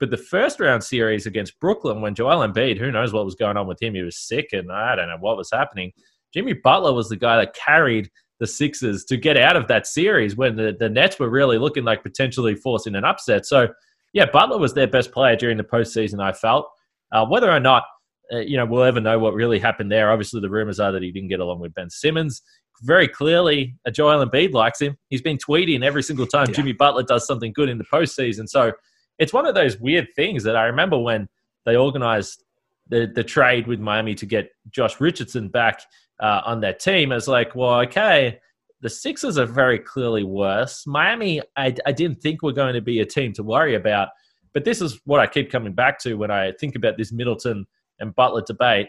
But 0.00 0.10
the 0.10 0.16
first 0.16 0.60
round 0.60 0.82
series 0.82 1.26
against 1.26 1.60
Brooklyn, 1.60 2.00
when 2.00 2.14
Joel 2.14 2.46
Embiid, 2.46 2.78
who 2.78 2.90
knows 2.90 3.12
what 3.12 3.26
was 3.26 3.34
going 3.34 3.58
on 3.58 3.66
with 3.66 3.80
him, 3.82 3.94
he 3.94 4.02
was 4.02 4.16
sick 4.16 4.48
and 4.52 4.72
I 4.72 4.96
don't 4.96 5.08
know 5.08 5.18
what 5.20 5.36
was 5.36 5.50
happening. 5.50 5.92
Jimmy 6.32 6.54
Butler 6.54 6.94
was 6.94 7.10
the 7.10 7.16
guy 7.16 7.36
that 7.36 7.54
carried 7.54 8.10
the 8.38 8.46
Sixers 8.46 9.04
to 9.04 9.18
get 9.18 9.36
out 9.36 9.56
of 9.56 9.68
that 9.68 9.86
series 9.86 10.36
when 10.36 10.56
the, 10.56 10.74
the 10.78 10.88
Nets 10.88 11.18
were 11.18 11.28
really 11.28 11.58
looking 11.58 11.84
like 11.84 12.02
potentially 12.02 12.54
forcing 12.54 12.94
an 12.94 13.04
upset. 13.04 13.44
So, 13.44 13.68
yeah, 14.14 14.24
Butler 14.24 14.58
was 14.58 14.72
their 14.72 14.86
best 14.86 15.12
player 15.12 15.36
during 15.36 15.58
the 15.58 15.64
postseason, 15.64 16.22
I 16.22 16.32
felt. 16.32 16.66
Uh, 17.12 17.26
whether 17.26 17.50
or 17.50 17.60
not, 17.60 17.82
uh, 18.32 18.38
you 18.38 18.56
know, 18.56 18.66
we'll 18.66 18.84
ever 18.84 19.00
know 19.00 19.18
what 19.18 19.34
really 19.34 19.58
happened 19.58 19.90
there. 19.90 20.10
Obviously, 20.10 20.40
the 20.40 20.50
rumors 20.50 20.80
are 20.80 20.92
that 20.92 21.02
he 21.02 21.10
didn't 21.10 21.28
get 21.28 21.40
along 21.40 21.60
with 21.60 21.74
Ben 21.74 21.90
Simmons. 21.90 22.42
Very 22.82 23.08
clearly, 23.08 23.76
Joel 23.92 24.24
Embiid 24.24 24.52
likes 24.52 24.80
him. 24.80 24.96
He's 25.08 25.22
been 25.22 25.36
tweeting 25.36 25.84
every 25.84 26.02
single 26.02 26.26
time 26.26 26.46
yeah. 26.48 26.54
Jimmy 26.54 26.72
Butler 26.72 27.02
does 27.02 27.26
something 27.26 27.52
good 27.52 27.68
in 27.68 27.78
the 27.78 27.84
postseason. 27.84 28.48
So, 28.48 28.72
it's 29.18 29.32
one 29.32 29.46
of 29.46 29.54
those 29.54 29.78
weird 29.78 30.08
things 30.16 30.42
that 30.44 30.56
I 30.56 30.64
remember 30.64 30.98
when 30.98 31.28
they 31.66 31.76
organized 31.76 32.42
the 32.88 33.10
the 33.14 33.24
trade 33.24 33.66
with 33.66 33.80
Miami 33.80 34.14
to 34.16 34.26
get 34.26 34.50
Josh 34.70 35.00
Richardson 35.00 35.48
back 35.48 35.82
uh, 36.20 36.40
on 36.44 36.60
their 36.60 36.74
team. 36.74 37.12
It's 37.12 37.28
like, 37.28 37.54
well, 37.54 37.80
okay, 37.80 38.40
the 38.80 38.88
Sixers 38.88 39.38
are 39.38 39.46
very 39.46 39.78
clearly 39.78 40.24
worse. 40.24 40.86
Miami, 40.86 41.40
I, 41.56 41.74
I 41.86 41.92
didn't 41.92 42.20
think 42.22 42.42
were 42.42 42.52
going 42.52 42.74
to 42.74 42.80
be 42.80 43.00
a 43.00 43.06
team 43.06 43.32
to 43.34 43.42
worry 43.42 43.74
about, 43.74 44.08
but 44.52 44.64
this 44.64 44.80
is 44.80 45.00
what 45.04 45.20
I 45.20 45.26
keep 45.26 45.50
coming 45.50 45.72
back 45.72 45.98
to 46.00 46.14
when 46.14 46.30
I 46.30 46.52
think 46.52 46.76
about 46.76 46.96
this 46.96 47.12
Middleton 47.12 47.66
and 48.00 48.14
Butler 48.14 48.42
debate. 48.46 48.88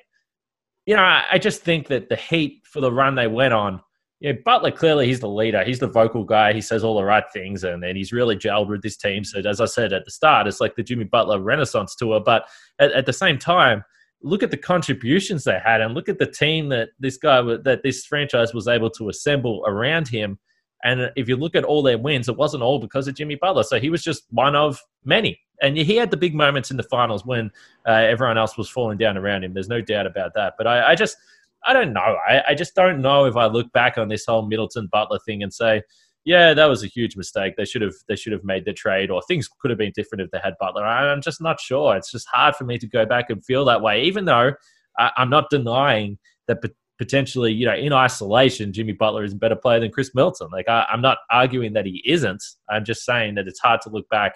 You 0.85 0.95
know, 0.95 1.03
I, 1.03 1.25
I 1.33 1.37
just 1.37 1.61
think 1.61 1.87
that 1.87 2.09
the 2.09 2.15
Heat 2.15 2.61
for 2.63 2.81
the 2.81 2.91
run 2.91 3.15
they 3.15 3.27
went 3.27 3.53
on 3.53 3.81
yeah, 4.21 4.33
Butler 4.45 4.69
clearly 4.69 5.07
he's 5.07 5.19
the 5.19 5.27
leader. 5.27 5.63
He's 5.63 5.79
the 5.79 5.87
vocal 5.87 6.23
guy. 6.23 6.53
He 6.53 6.61
says 6.61 6.83
all 6.83 6.95
the 6.95 7.03
right 7.03 7.23
things, 7.33 7.63
and, 7.63 7.83
and 7.83 7.97
he's 7.97 8.13
really 8.13 8.37
gelled 8.37 8.69
with 8.69 8.83
this 8.83 8.95
team. 8.95 9.23
So 9.23 9.39
as 9.39 9.59
I 9.59 9.65
said 9.65 9.93
at 9.93 10.05
the 10.05 10.11
start, 10.11 10.45
it's 10.45 10.61
like 10.61 10.75
the 10.75 10.83
Jimmy 10.83 11.05
Butler 11.05 11.39
Renaissance 11.39 11.95
tour. 11.95 12.21
But 12.23 12.47
at, 12.77 12.91
at 12.91 13.07
the 13.07 13.13
same 13.13 13.39
time, 13.39 13.83
look 14.21 14.43
at 14.43 14.51
the 14.51 14.57
contributions 14.57 15.43
they 15.43 15.57
had, 15.57 15.81
and 15.81 15.95
look 15.95 16.07
at 16.07 16.19
the 16.19 16.27
team 16.27 16.69
that 16.69 16.89
this 16.99 17.17
guy 17.17 17.41
that 17.41 17.81
this 17.83 18.05
franchise 18.05 18.53
was 18.53 18.67
able 18.67 18.91
to 18.91 19.09
assemble 19.09 19.63
around 19.65 20.07
him. 20.07 20.37
And 20.83 21.11
if 21.15 21.27
you 21.27 21.35
look 21.35 21.55
at 21.55 21.63
all 21.63 21.83
their 21.83 21.97
wins, 21.97 22.27
it 22.27 22.37
wasn't 22.37 22.63
all 22.63 22.79
because 22.79 23.07
of 23.07 23.15
Jimmy 23.15 23.35
Butler. 23.35 23.63
So 23.63 23.79
he 23.79 23.89
was 23.89 24.03
just 24.03 24.23
one 24.31 24.55
of 24.55 24.81
many. 25.05 25.39
And 25.61 25.77
he 25.77 25.95
had 25.95 26.09
the 26.09 26.17
big 26.17 26.33
moments 26.33 26.71
in 26.71 26.77
the 26.77 26.83
finals 26.83 27.25
when 27.25 27.51
uh, 27.87 27.91
everyone 27.91 28.37
else 28.37 28.57
was 28.57 28.67
falling 28.67 28.97
down 28.97 29.17
around 29.17 29.43
him. 29.43 29.53
There's 29.53 29.69
no 29.69 29.81
doubt 29.81 30.07
about 30.07 30.33
that. 30.33 30.53
But 30.57 30.65
I, 30.65 30.91
I 30.91 30.95
just 30.95 31.17
I 31.65 31.73
don't 31.73 31.93
know. 31.93 32.17
I, 32.27 32.41
I 32.49 32.55
just 32.55 32.73
don't 32.75 33.01
know 33.01 33.25
if 33.25 33.35
I 33.35 33.45
look 33.45 33.71
back 33.71 33.97
on 33.97 34.07
this 34.07 34.25
whole 34.25 34.41
Middleton 34.47 34.87
Butler 34.91 35.19
thing 35.19 35.43
and 35.43 35.53
say, 35.53 35.83
yeah, 36.23 36.53
that 36.53 36.65
was 36.65 36.83
a 36.83 36.87
huge 36.87 37.15
mistake. 37.15 37.55
They 37.57 37.65
should 37.65 37.81
have 37.81 37.93
they 38.07 38.15
should 38.15 38.33
have 38.33 38.43
made 38.43 38.65
the 38.65 38.73
trade, 38.73 39.09
or 39.09 39.21
things 39.23 39.49
could 39.59 39.71
have 39.71 39.77
been 39.77 39.91
different 39.95 40.21
if 40.21 40.31
they 40.31 40.39
had 40.43 40.53
Butler. 40.59 40.85
I'm 40.85 41.21
just 41.21 41.41
not 41.41 41.59
sure. 41.59 41.95
It's 41.95 42.11
just 42.11 42.27
hard 42.27 42.55
for 42.55 42.63
me 42.63 42.77
to 42.77 42.87
go 42.87 43.05
back 43.05 43.29
and 43.29 43.43
feel 43.43 43.65
that 43.65 43.81
way, 43.81 44.03
even 44.03 44.25
though 44.25 44.53
I'm 44.97 45.29
not 45.29 45.49
denying 45.49 46.17
that 46.47 46.61
potentially, 47.01 47.51
you 47.51 47.65
know, 47.65 47.73
in 47.73 47.91
isolation, 47.93 48.71
Jimmy 48.71 48.93
Butler 48.93 49.23
is 49.23 49.33
a 49.33 49.35
better 49.35 49.55
player 49.55 49.79
than 49.79 49.89
Khris 49.89 50.13
Milton. 50.13 50.49
Like 50.51 50.69
I, 50.69 50.85
I'm 50.87 51.01
not 51.01 51.17
arguing 51.31 51.73
that 51.73 51.87
he 51.87 52.03
isn't. 52.05 52.43
I'm 52.69 52.85
just 52.85 53.03
saying 53.05 53.33
that 53.35 53.47
it's 53.47 53.59
hard 53.59 53.81
to 53.81 53.89
look 53.89 54.07
back 54.09 54.35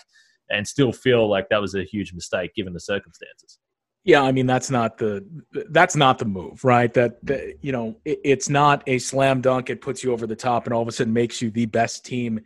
and 0.49 0.67
still 0.67 0.91
feel 0.91 1.29
like 1.29 1.47
that 1.49 1.61
was 1.61 1.75
a 1.75 1.83
huge 1.83 2.11
mistake 2.11 2.55
given 2.55 2.73
the 2.73 2.79
circumstances. 2.79 3.59
Yeah, 4.03 4.23
I 4.23 4.31
mean 4.31 4.47
that's 4.47 4.71
not 4.71 4.97
the 4.97 5.23
that's 5.69 5.95
not 5.95 6.17
the 6.17 6.25
move, 6.25 6.63
right? 6.63 6.91
That, 6.95 7.17
mm-hmm. 7.17 7.27
that 7.27 7.53
you 7.61 7.71
know, 7.71 7.97
it, 8.03 8.19
it's 8.23 8.49
not 8.49 8.81
a 8.87 8.97
slam 8.97 9.41
dunk. 9.41 9.69
It 9.69 9.79
puts 9.79 10.03
you 10.03 10.11
over 10.11 10.25
the 10.25 10.35
top, 10.35 10.65
and 10.65 10.73
all 10.73 10.81
of 10.81 10.87
a 10.87 10.91
sudden 10.91 11.13
makes 11.13 11.43
you 11.43 11.51
the 11.51 11.67
best 11.67 12.03
team 12.03 12.39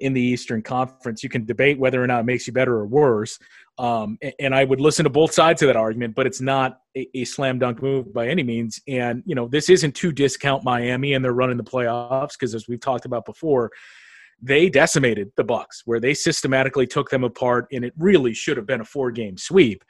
in 0.00 0.12
the 0.12 0.20
Eastern 0.20 0.60
Conference. 0.60 1.22
You 1.22 1.30
can 1.30 1.46
debate 1.46 1.78
whether 1.78 2.02
or 2.02 2.06
not 2.06 2.20
it 2.20 2.26
makes 2.26 2.46
you 2.46 2.52
better 2.52 2.74
or 2.74 2.86
worse, 2.86 3.38
um, 3.78 4.18
and, 4.38 4.54
I 4.54 4.64
would 4.64 4.80
listen 4.80 5.04
to 5.04 5.10
both 5.10 5.32
sides 5.32 5.62
of 5.62 5.68
that 5.68 5.76
argument. 5.76 6.14
But 6.14 6.26
it's 6.26 6.40
not 6.40 6.78
a, 6.96 7.08
a, 7.14 7.24
slam 7.24 7.58
dunk 7.58 7.82
move 7.82 8.12
by 8.12 8.28
any 8.28 8.42
means. 8.42 8.80
And 8.86 9.22
you 9.26 9.34
know, 9.34 9.48
this 9.48 9.70
isn't 9.70 9.94
to 9.96 10.12
discount 10.12 10.62
Miami 10.62 11.14
and 11.14 11.24
they're 11.24 11.32
running 11.32 11.56
the 11.56 11.64
playoffs 11.64 12.32
because, 12.32 12.54
as 12.54 12.68
we've 12.68 12.80
talked 12.80 13.06
about 13.06 13.24
before, 13.24 13.70
they 14.40 14.68
decimated 14.68 15.30
the 15.36 15.44
Bucks, 15.44 15.82
where 15.84 16.00
they 16.00 16.14
systematically 16.14 16.86
took 16.86 17.10
them 17.10 17.24
apart, 17.24 17.66
and 17.72 17.84
it 17.84 17.94
really 17.96 18.34
should 18.34 18.56
have 18.56 18.66
been 18.66 18.80
a 18.80 18.84
four 18.84 19.10
game 19.10 19.36
sweep 19.38 19.84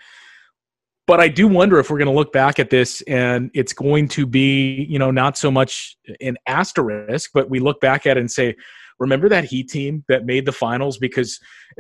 but 1.07 1.21
I 1.21 1.29
do 1.29 1.49
wonder 1.49 1.79
if 1.79 1.91
we're 1.91 1.99
going 1.99 2.07
to 2.07 2.15
look 2.15 2.33
back 2.33 2.59
at 2.59 2.71
this 2.71 3.03
and 3.03 3.51
it's 3.55 3.73
going 3.73 4.09
to 4.09 4.25
be, 4.25 4.87
you 4.89 4.99
know, 4.99 5.11
not 5.11 5.37
so 5.37 5.51
much 5.51 5.97
an 6.21 6.37
asterisk, 6.47 7.31
but 7.35 7.51
we 7.51 7.59
look 7.59 7.81
back 7.81 8.07
at 8.07 8.17
it 8.17 8.21
and 8.21 8.31
say, 8.31 8.55
remember 8.99 9.29
that 9.29 9.45
Heat 9.45 9.69
team 9.69 10.05
that 10.09 10.25
made 10.25 10.47
the 10.47 10.53
finals 10.53 10.99
because 10.99 11.39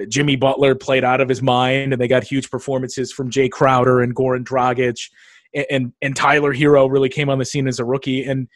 Jimmy 0.08 0.36
Butler 0.36 0.74
played 0.74 1.04
out 1.04 1.20
of 1.20 1.28
his 1.28 1.42
mind 1.42 1.92
and 1.92 2.00
they 2.00 2.08
got 2.08 2.24
huge 2.24 2.50
performances 2.50 3.12
from 3.12 3.30
Jae 3.30 3.50
Crowder 3.50 4.00
and 4.00 4.14
Goran 4.14 4.44
Dragic. 4.44 5.10
And, 5.54 5.66
and, 5.70 5.92
and 6.02 6.16
Tyler 6.16 6.54
Herro 6.54 6.90
really 6.90 7.08
came 7.08 7.28
on 7.28 7.38
the 7.38 7.44
scene 7.44 7.68
as 7.68 7.78
a 7.78 7.84
rookie. 7.84 8.24
And 8.24 8.48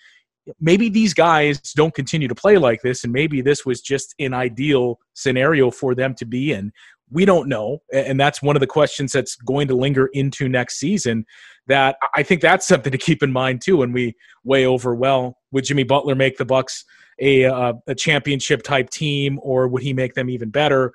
maybe 0.61 0.89
these 0.89 1.15
guys 1.15 1.61
don't 1.73 1.95
continue 1.95 2.29
to 2.29 2.35
play 2.35 2.57
like 2.57 2.81
this 2.83 3.05
and 3.05 3.13
maybe 3.13 3.41
this 3.41 3.67
was 3.67 3.81
just 3.81 4.15
an 4.19 4.33
ideal 4.33 4.99
scenario 5.15 5.71
for 5.71 5.95
them 5.95 6.15
to 6.15 6.25
be 6.25 6.53
in. 6.53 6.73
We 7.11 7.25
don't 7.25 7.49
know. 7.49 7.83
And 7.93 8.19
that's 8.19 8.43
one 8.43 8.57
of 8.57 8.61
the 8.61 8.67
questions 8.67 9.13
that's 9.13 9.37
going 9.37 9.69
to 9.69 9.77
linger 9.77 10.09
into 10.13 10.49
next 10.49 10.79
season 10.79 11.25
that 11.67 11.97
i 12.15 12.23
think 12.23 12.41
that's 12.41 12.67
something 12.67 12.93
to 12.93 12.99
keep 12.99 13.23
in 13.23 13.33
mind 13.33 13.61
too 13.61 13.79
when 13.79 13.93
we 13.93 14.15
weigh 14.45 14.67
over 14.67 14.95
well 14.95 15.39
would 15.57 15.65
jimmy 15.65 15.83
butler 15.83 16.15
make 16.15 16.37
the 16.37 16.45
bucks 16.45 16.85
a, 17.19 17.47
uh, 17.47 17.73
a 17.87 17.95
championship 17.95 18.63
type 18.63 18.91
team 18.91 19.41
or 19.43 19.69
would 19.69 19.83
he 19.83 19.93
make 19.93 20.15
them 20.15 20.29
even 20.31 20.51
better 20.51 20.93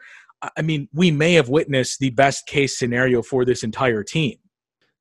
i 0.56 0.62
mean 0.62 0.88
we 0.94 1.12
may 1.12 1.34
have 1.34 1.50
witnessed 1.50 2.00
the 2.00 2.12
best 2.12 2.48
case 2.48 2.78
scenario 2.78 3.22
for 3.22 3.44
this 3.44 3.64
entire 3.64 4.04
team 4.04 4.38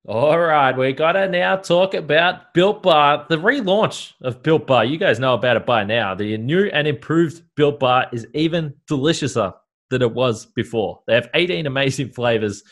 all 0.08 0.38
right, 0.38 0.74
we 0.74 0.94
got 0.94 1.12
to 1.12 1.28
now 1.28 1.56
talk 1.56 1.92
about 1.92 2.54
Built 2.54 2.82
Bar, 2.82 3.26
the 3.28 3.36
relaunch 3.36 4.14
of 4.22 4.42
Built 4.42 4.66
Bar. 4.66 4.86
You 4.86 4.96
guys 4.96 5.20
know 5.20 5.34
about 5.34 5.58
it 5.58 5.66
by 5.66 5.84
now. 5.84 6.14
The 6.14 6.38
new 6.38 6.70
and 6.72 6.88
improved 6.88 7.42
Built 7.54 7.80
Bar 7.80 8.06
is 8.10 8.26
even 8.32 8.72
deliciouser 8.90 9.52
than 9.90 10.00
it 10.00 10.14
was 10.14 10.46
before. 10.46 11.00
They 11.06 11.14
have 11.14 11.28
18 11.34 11.66
amazing 11.66 12.10
flavors, 12.12 12.62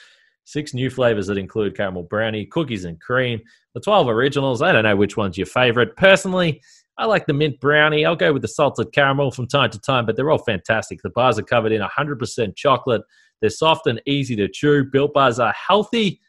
six 0.44 0.72
new 0.72 0.88
flavors 0.88 1.26
that 1.26 1.36
include 1.36 1.76
caramel 1.76 2.04
brownie, 2.04 2.46
cookies 2.46 2.86
and 2.86 2.98
cream, 2.98 3.42
the 3.74 3.80
12 3.80 4.08
originals. 4.08 4.62
I 4.62 4.72
don't 4.72 4.84
know 4.84 4.96
which 4.96 5.18
one's 5.18 5.36
your 5.36 5.46
favorite. 5.46 5.96
Personally, 5.96 6.62
I 6.98 7.06
like 7.06 7.26
the 7.26 7.32
mint 7.32 7.60
brownie. 7.60 8.04
I'll 8.04 8.16
go 8.16 8.32
with 8.32 8.42
the 8.42 8.48
salted 8.48 8.92
caramel 8.92 9.30
from 9.30 9.46
time 9.46 9.70
to 9.70 9.78
time, 9.78 10.04
but 10.04 10.16
they're 10.16 10.30
all 10.30 10.38
fantastic. 10.38 11.00
The 11.02 11.10
bars 11.10 11.38
are 11.38 11.42
covered 11.42 11.70
in 11.70 11.80
100% 11.80 12.56
chocolate. 12.56 13.02
They're 13.40 13.50
soft 13.50 13.86
and 13.86 14.02
easy 14.04 14.34
to 14.36 14.48
chew. 14.48 14.84
Built 14.84 15.14
bars 15.14 15.38
are 15.38 15.52
healthy. 15.52 16.20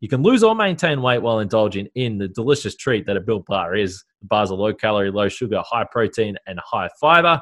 You 0.00 0.08
can 0.08 0.22
lose 0.22 0.42
or 0.42 0.54
maintain 0.54 1.00
weight 1.00 1.22
while 1.22 1.38
indulging 1.38 1.88
in 1.94 2.18
the 2.18 2.28
delicious 2.28 2.74
treat 2.74 3.06
that 3.06 3.16
a 3.16 3.20
built 3.20 3.46
bar 3.46 3.76
is. 3.76 4.04
The 4.20 4.26
bars 4.26 4.50
are 4.50 4.56
low 4.56 4.74
calorie, 4.74 5.12
low 5.12 5.28
sugar, 5.28 5.62
high 5.64 5.84
protein, 5.84 6.36
and 6.46 6.58
high 6.60 6.88
fiber. 7.00 7.40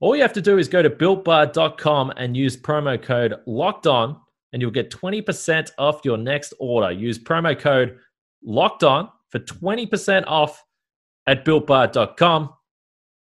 All 0.00 0.14
you 0.14 0.22
have 0.22 0.32
to 0.34 0.42
do 0.42 0.58
is 0.58 0.68
go 0.68 0.82
to 0.82 0.90
builtbar.com 0.90 2.12
and 2.16 2.36
use 2.36 2.56
promo 2.56 3.00
code 3.00 3.34
locked 3.46 3.86
on, 3.86 4.20
and 4.52 4.62
you'll 4.62 4.70
get 4.70 4.90
20% 4.90 5.70
off 5.78 6.00
your 6.04 6.18
next 6.18 6.54
order. 6.60 6.92
Use 6.92 7.18
promo 7.18 7.58
code 7.58 7.98
locked 8.44 8.84
on 8.84 9.08
for 9.30 9.40
20% 9.40 10.24
off 10.26 10.62
at 11.26 11.44
builtbar.com. 11.44 12.52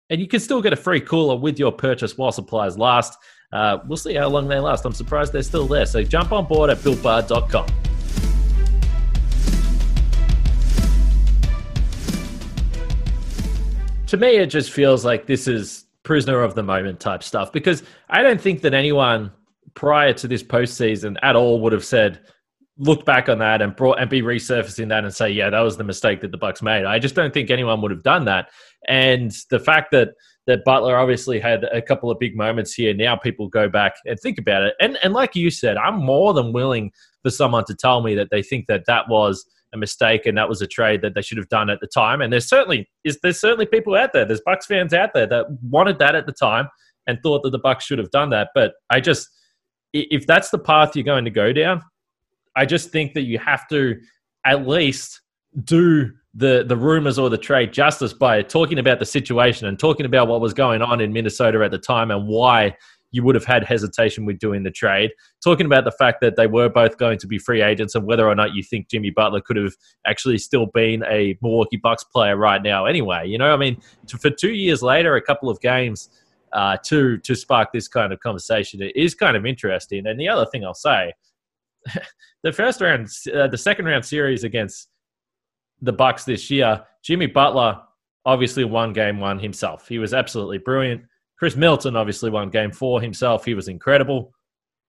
And 0.09 0.21
you 0.21 0.27
can 0.27 0.39
still 0.39 0.61
get 0.61 0.73
a 0.73 0.75
free 0.75 1.01
cooler 1.01 1.35
with 1.35 1.57
your 1.57 1.71
purchase 1.71 2.17
while 2.17 2.31
supplies 2.31 2.77
last. 2.77 3.17
Uh, 3.51 3.79
we'll 3.87 3.97
see 3.97 4.13
how 4.13 4.27
long 4.27 4.47
they 4.47 4.59
last. 4.59 4.85
I'm 4.85 4.93
surprised 4.93 5.33
they're 5.33 5.43
still 5.43 5.67
there. 5.67 5.85
So 5.85 6.03
jump 6.03 6.31
on 6.31 6.45
board 6.45 6.69
at 6.69 6.77
builtbar.com. 6.79 7.67
To 14.07 14.17
me, 14.17 14.37
it 14.37 14.47
just 14.47 14.71
feels 14.71 15.03
like 15.03 15.25
this 15.25 15.47
is 15.47 15.85
prisoner 16.03 16.43
of 16.43 16.53
the 16.53 16.61
moment 16.61 16.99
type 16.99 17.23
stuff 17.23 17.51
because 17.51 17.81
I 18.09 18.21
don't 18.21 18.39
think 18.39 18.61
that 18.61 18.73
anyone 18.75 19.31
prior 19.73 20.13
to 20.13 20.27
this 20.27 20.43
postseason 20.43 21.17
at 21.23 21.35
all 21.35 21.59
would 21.61 21.73
have 21.73 21.83
said 21.83 22.19
look 22.77 23.05
back 23.05 23.29
on 23.29 23.39
that 23.39 23.61
and 23.61 23.75
brought 23.75 23.99
and 23.99 24.09
be 24.09 24.21
resurfacing 24.21 24.89
that 24.89 25.03
and 25.03 25.13
say 25.13 25.29
yeah 25.29 25.49
that 25.49 25.61
was 25.61 25.77
the 25.77 25.83
mistake 25.83 26.19
that 26.21 26.31
the 26.31 26.37
bucks 26.37 26.61
made 26.61 26.85
i 26.85 26.99
just 26.99 27.15
don't 27.15 27.33
think 27.33 27.49
anyone 27.49 27.81
would 27.81 27.91
have 27.91 28.03
done 28.03 28.25
that 28.25 28.49
and 28.87 29.31
the 29.49 29.59
fact 29.59 29.91
that 29.91 30.09
that 30.47 30.63
Butler 30.63 30.95
obviously 30.95 31.39
had 31.39 31.63
a 31.65 31.81
couple 31.81 32.11
of 32.11 32.19
big 32.19 32.37
moments 32.37 32.73
here. 32.73 32.93
Now 32.93 33.15
people 33.15 33.47
go 33.47 33.67
back 33.67 33.95
and 34.05 34.19
think 34.19 34.37
about 34.37 34.63
it, 34.63 34.75
and 34.79 34.97
and 35.03 35.13
like 35.13 35.35
you 35.35 35.49
said, 35.49 35.77
I'm 35.77 35.97
more 35.97 36.33
than 36.33 36.53
willing 36.53 36.91
for 37.23 37.31
someone 37.31 37.65
to 37.65 37.75
tell 37.75 38.01
me 38.01 38.15
that 38.15 38.29
they 38.29 38.43
think 38.43 38.67
that 38.67 38.85
that 38.85 39.09
was 39.09 39.45
a 39.73 39.77
mistake 39.77 40.25
and 40.25 40.37
that 40.37 40.47
was 40.47 40.61
a 40.61 40.67
trade 40.67 41.01
that 41.01 41.15
they 41.15 41.21
should 41.21 41.37
have 41.37 41.49
done 41.49 41.69
at 41.69 41.79
the 41.79 41.87
time. 41.87 42.21
And 42.21 42.31
there's 42.31 42.47
certainly 42.47 42.87
is 43.03 43.19
there's 43.23 43.39
certainly 43.39 43.65
people 43.65 43.95
out 43.95 44.13
there, 44.13 44.25
there's 44.25 44.41
Bucks 44.45 44.65
fans 44.65 44.93
out 44.93 45.13
there 45.13 45.27
that 45.27 45.45
wanted 45.63 45.99
that 45.99 46.15
at 46.15 46.25
the 46.25 46.31
time 46.31 46.67
and 47.07 47.19
thought 47.21 47.43
that 47.43 47.51
the 47.51 47.59
Bucks 47.59 47.85
should 47.85 47.99
have 47.99 48.11
done 48.11 48.29
that. 48.29 48.49
But 48.53 48.73
I 48.89 48.99
just 48.99 49.29
if 49.93 50.27
that's 50.27 50.49
the 50.49 50.59
path 50.59 50.95
you're 50.95 51.05
going 51.05 51.25
to 51.25 51.31
go 51.31 51.53
down, 51.53 51.81
I 52.55 52.65
just 52.65 52.91
think 52.91 53.13
that 53.13 53.23
you 53.23 53.39
have 53.39 53.67
to 53.69 53.99
at 54.45 54.67
least 54.67 55.21
do 55.63 56.11
the 56.33 56.65
the 56.67 56.75
rumors 56.75 57.17
or 57.17 57.29
the 57.29 57.37
trade 57.37 57.71
justice 57.71 58.13
by 58.13 58.41
talking 58.41 58.77
about 58.77 58.99
the 58.99 59.05
situation 59.05 59.67
and 59.67 59.79
talking 59.79 60.05
about 60.05 60.27
what 60.27 60.41
was 60.41 60.53
going 60.53 60.81
on 60.81 60.99
in 60.99 61.13
Minnesota 61.13 61.63
at 61.63 61.71
the 61.71 61.77
time 61.77 62.11
and 62.11 62.27
why 62.27 62.75
you 63.11 63.23
would 63.23 63.35
have 63.35 63.45
had 63.45 63.63
hesitation 63.63 64.25
with 64.25 64.37
doing 64.39 64.63
the 64.63 64.71
trade. 64.71 65.11
Talking 65.41 65.65
about 65.65 65.85
the 65.85 65.91
fact 65.91 66.19
that 66.19 66.35
they 66.35 66.47
were 66.47 66.67
both 66.67 66.97
going 66.97 67.17
to 67.19 67.27
be 67.27 67.37
free 67.37 67.61
agents 67.61 67.95
and 67.95 68.05
whether 68.05 68.27
or 68.27 68.35
not 68.35 68.53
you 68.53 68.61
think 68.61 68.89
Jimmy 68.89 69.09
Butler 69.09 69.39
could 69.39 69.55
have 69.55 69.71
actually 70.05 70.37
still 70.37 70.65
been 70.65 71.01
a 71.05 71.37
Milwaukee 71.41 71.77
Bucks 71.77 72.03
player 72.03 72.35
right 72.35 72.61
now. 72.61 72.85
Anyway, 72.85 73.25
you 73.25 73.37
know, 73.37 73.53
I 73.53 73.57
mean, 73.57 73.81
for 74.19 74.29
two 74.29 74.51
years 74.51 74.81
later, 74.81 75.15
a 75.15 75.21
couple 75.21 75.49
of 75.49 75.61
games 75.61 76.09
uh, 76.51 76.77
to 76.83 77.17
to 77.19 77.35
spark 77.35 77.71
this 77.71 77.87
kind 77.87 78.13
of 78.13 78.19
conversation 78.19 78.81
it 78.81 78.95
is 78.95 79.15
kind 79.15 79.37
of 79.37 79.45
interesting. 79.45 80.07
And 80.07 80.19
the 80.19 80.27
other 80.27 80.45
thing 80.45 80.65
I'll 80.65 80.73
say, 80.73 81.13
the 82.43 82.51
first 82.51 82.81
round, 82.81 83.07
uh, 83.33 83.47
the 83.47 83.57
second 83.57 83.85
round 83.85 84.05
series 84.05 84.43
against 84.43 84.89
the 85.81 85.93
Bucks 85.93 86.23
this 86.23 86.49
year, 86.49 86.83
Jimmy 87.03 87.27
Butler 87.27 87.81
obviously 88.25 88.65
won 88.65 88.93
game 88.93 89.19
one 89.19 89.39
himself. 89.39 89.87
He 89.87 89.99
was 89.99 90.13
absolutely 90.13 90.57
brilliant. 90.57 91.03
Khris 91.37 91.55
Milton 91.55 91.95
obviously 91.95 92.29
won 92.29 92.49
game 92.49 92.71
four 92.71 93.01
himself. 93.01 93.45
He 93.45 93.53
was 93.53 93.67
incredible. 93.67 94.33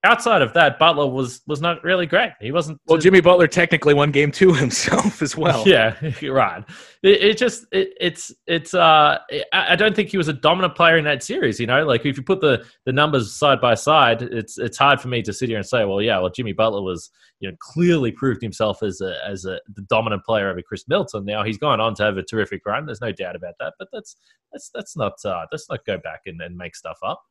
Outside 0.07 0.41
of 0.41 0.53
that, 0.53 0.79
Butler 0.79 1.05
was 1.05 1.41
was 1.47 1.59
not 1.59 1.83
really 1.83 2.05
great. 2.05 2.31
He 2.39 2.53
wasn't. 2.53 2.79
Well, 2.87 2.97
Jimmy 2.97 3.19
Butler 3.19 3.45
technically 3.45 3.93
won 3.93 4.09
game 4.11 4.31
two 4.31 4.53
himself 4.63 5.21
as 5.21 5.35
well. 5.35 5.67
Yeah, 5.67 5.95
right. 6.29 6.63
It, 7.03 7.21
it 7.21 7.37
just 7.37 7.65
it, 7.73 7.89
it's 7.99 8.33
it's. 8.47 8.73
uh 8.73 9.17
I 9.51 9.75
don't 9.75 9.93
think 9.93 10.07
he 10.07 10.17
was 10.17 10.29
a 10.29 10.33
dominant 10.33 10.75
player 10.75 10.95
in 10.95 11.03
that 11.03 11.23
series. 11.23 11.59
You 11.59 11.67
know, 11.67 11.85
like 11.85 12.05
if 12.05 12.15
you 12.15 12.23
put 12.23 12.39
the 12.39 12.65
the 12.85 12.93
numbers 12.93 13.33
side 13.33 13.59
by 13.59 13.73
side, 13.73 14.21
it's 14.21 14.57
it's 14.57 14.77
hard 14.77 15.01
for 15.01 15.09
me 15.09 15.21
to 15.23 15.33
sit 15.33 15.49
here 15.49 15.57
and 15.57 15.67
say, 15.67 15.83
well, 15.83 16.01
yeah, 16.01 16.17
well, 16.19 16.29
Jimmy 16.29 16.53
Butler 16.53 16.81
was 16.81 17.09
you 17.41 17.49
know 17.49 17.57
clearly 17.59 18.11
proved 18.13 18.41
himself 18.41 18.81
as 18.83 19.01
a 19.01 19.17
as 19.27 19.43
a 19.43 19.59
the 19.75 19.81
dominant 19.89 20.23
player 20.23 20.49
over 20.49 20.61
Khris 20.61 20.87
Milton. 20.87 21.25
Now 21.25 21.43
he's 21.43 21.57
gone 21.57 21.81
on 21.81 21.95
to 21.95 22.03
have 22.03 22.15
a 22.15 22.23
terrific 22.23 22.65
run. 22.65 22.85
There's 22.85 23.01
no 23.01 23.11
doubt 23.11 23.35
about 23.35 23.55
that. 23.59 23.73
But 23.77 23.89
that's 23.91 24.15
that's 24.53 24.71
that's 24.73 24.95
not 24.95 25.13
uh, 25.25 25.47
let's 25.51 25.69
not 25.69 25.85
go 25.85 25.97
back 25.97 26.21
and, 26.27 26.41
and 26.41 26.55
make 26.55 26.77
stuff 26.77 26.97
up. 27.03 27.21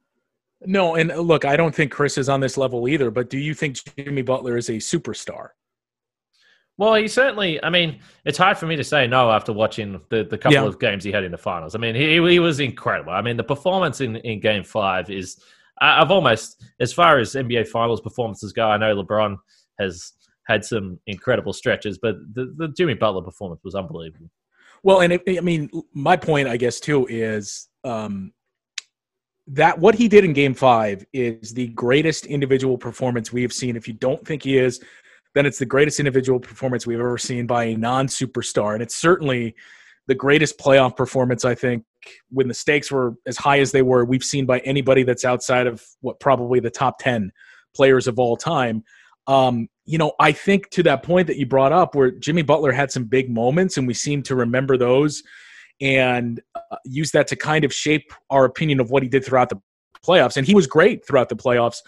No, 0.65 0.95
and 0.95 1.13
uh, 1.13 1.21
look, 1.21 1.45
I 1.45 1.57
don't 1.57 1.75
think 1.75 1.93
Khris 1.93 2.19
is 2.19 2.29
on 2.29 2.41
this 2.41 2.57
level 2.57 2.89
either. 2.89 3.11
But 3.11 3.31
do 3.31 3.39
you 3.39 3.55
think 3.55 3.79
Jimmy 3.97 4.23
Butler 4.23 4.57
is 4.57 4.69
a 4.69 4.75
superstar? 4.75 5.49
Well, 6.79 6.95
he 6.95 7.09
certainly. 7.09 7.63
I 7.63 7.71
mean, 7.71 8.01
it's 8.25 8.39
hard 8.39 8.59
for 8.59 8.67
me 8.67 8.77
to 8.77 8.85
say 8.85 9.07
no 9.07 9.31
after 9.31 9.53
watching 9.53 10.01
the, 10.09 10.25
the 10.25 10.39
couple 10.39 10.55
yeah. 10.55 10.65
of 10.65 10.79
games 10.79 11.05
he 11.05 11.13
had 11.13 11.25
in 11.25 11.33
the 11.33 11.39
finals. 11.39 11.75
I 11.75 11.79
mean, 11.79 11.95
he, 11.95 12.15
he 12.31 12.39
was 12.39 12.61
incredible. 12.61 13.13
I 13.13 13.23
mean, 13.23 13.37
the 13.37 13.45
performance 13.45 14.01
in, 14.01 14.17
in 14.17 14.41
Game 14.41 14.65
Five 14.65 15.11
is. 15.11 15.39
I've 15.79 16.11
almost, 16.11 16.65
as 16.81 16.91
far 16.95 17.19
as 17.19 17.35
NBA 17.35 17.69
Finals 17.69 18.01
performances 18.01 18.51
go, 18.55 18.67
I 18.67 18.79
know 18.79 18.97
LeBron 18.97 19.37
has 19.79 20.15
had 20.47 20.65
some 20.65 20.99
incredible 21.07 21.53
stretches, 21.53 21.99
but 21.99 22.17
the, 22.33 22.55
the 22.57 22.69
Jimmy 22.69 22.95
Butler 22.95 23.21
performance 23.21 23.61
was 23.63 23.75
unbelievable. 23.75 24.31
Well, 24.83 25.01
and 25.01 25.13
it, 25.13 25.23
I 25.29 25.41
mean, 25.41 25.69
my 25.93 26.17
point, 26.17 26.49
I 26.49 26.57
guess, 26.57 26.81
too, 26.81 27.07
is 27.11 27.69
um, 27.85 28.33
that 29.49 29.79
what 29.79 29.95
he 29.95 30.09
did 30.09 30.25
in 30.25 30.33
game 30.33 30.55
five 30.55 31.05
is 31.13 31.53
the 31.53 31.69
greatest 31.69 32.27
individual 32.27 32.77
performance 32.77 33.33
we 33.33 33.43
have 33.43 33.53
seen. 33.53 33.77
If 33.77 33.87
you 33.87 33.95
don't 33.95 34.25
think 34.27 34.43
he 34.43 34.59
is, 34.59 34.81
then 35.35 35.47
it's 35.47 35.59
the 35.59 35.67
greatest 35.67 36.01
individual 36.01 36.41
performance 36.41 36.87
we've 36.87 36.99
ever 36.99 37.19
seen 37.19 37.47
by 37.47 37.65
a 37.65 37.77
non 37.77 38.09
superstar. 38.09 38.75
And 38.75 38.83
it's 38.83 38.97
certainly 38.97 39.55
the 40.09 40.15
greatest 40.15 40.59
playoff 40.59 40.97
performance, 40.97 41.45
I 41.45 41.55
think, 41.55 41.85
when 42.31 42.49
the 42.49 42.55
stakes 42.55 42.91
were 42.91 43.15
as 43.27 43.37
high 43.37 43.61
as 43.61 43.73
they 43.73 43.83
were, 43.83 44.05
we've 44.05 44.25
seen 44.25 44.47
by 44.47 44.61
anybody 44.61 45.03
that's 45.03 45.25
outside 45.25 45.67
of 45.67 45.85
what 46.01 46.19
probably 46.21 46.61
the 46.61 46.71
top 46.71 46.99
10 46.99 47.31
players 47.75 48.07
of 48.07 48.19
all 48.19 48.37
time. 48.37 48.83
Um, 49.27 49.69
you 49.85 49.99
know, 49.99 50.13
I 50.21 50.33
think 50.33 50.71
to 50.71 50.83
that 50.85 51.03
point 51.03 51.27
that 51.27 51.37
you 51.37 51.47
brought 51.47 51.73
up 51.73 51.95
where 51.95 52.11
Jimmy 52.13 52.43
Butler 52.43 52.73
had 52.73 52.91
some 52.91 53.05
big 53.05 53.31
moments 53.31 53.77
and 53.77 53.87
we 53.87 53.95
seem 53.95 54.23
to 54.25 54.37
remember 54.37 54.77
those 54.77 55.23
and 55.81 56.41
uh, 56.55 56.77
use 56.85 57.11
that 57.13 57.27
to 57.29 57.37
kind 57.37 57.65
of 57.65 57.73
shape 57.73 58.13
our 58.31 58.45
opinion 58.45 58.81
of 58.81 58.91
what 58.91 59.03
he 59.03 59.09
did 59.09 59.25
throughout 59.25 59.51
the 59.51 59.61
playoffs. 60.05 60.37
And 60.37 60.47
he 60.47 60.55
was 60.55 60.67
great 60.67 61.07
throughout 61.07 61.29
the 61.29 61.37
playoffs, 61.37 61.79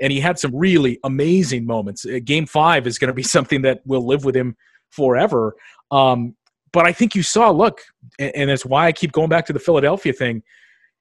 and 0.00 0.12
he 0.12 0.20
had 0.20 0.38
some 0.38 0.54
really 0.54 0.98
amazing 1.04 1.66
moments. 1.66 2.04
Uh, 2.04 2.18
game 2.24 2.46
five 2.46 2.86
is 2.86 2.98
going 2.98 3.08
to 3.08 3.14
be 3.14 3.22
something 3.36 3.62
that 3.62 3.80
will 3.86 4.06
live 4.06 4.24
with 4.24 4.36
him 4.36 4.56
forever. 4.90 5.54
Um, 5.90 6.34
but 6.72 6.86
I 6.86 6.92
think 6.92 7.14
you 7.14 7.22
saw, 7.22 7.50
look, 7.50 7.80
and, 8.18 8.34
and 8.34 8.50
that's 8.50 8.66
why 8.66 8.86
I 8.86 8.92
keep 8.92 9.12
going 9.12 9.28
back 9.28 9.46
to 9.46 9.52
the 9.52 9.58
Philadelphia 9.58 10.12
thing. 10.12 10.42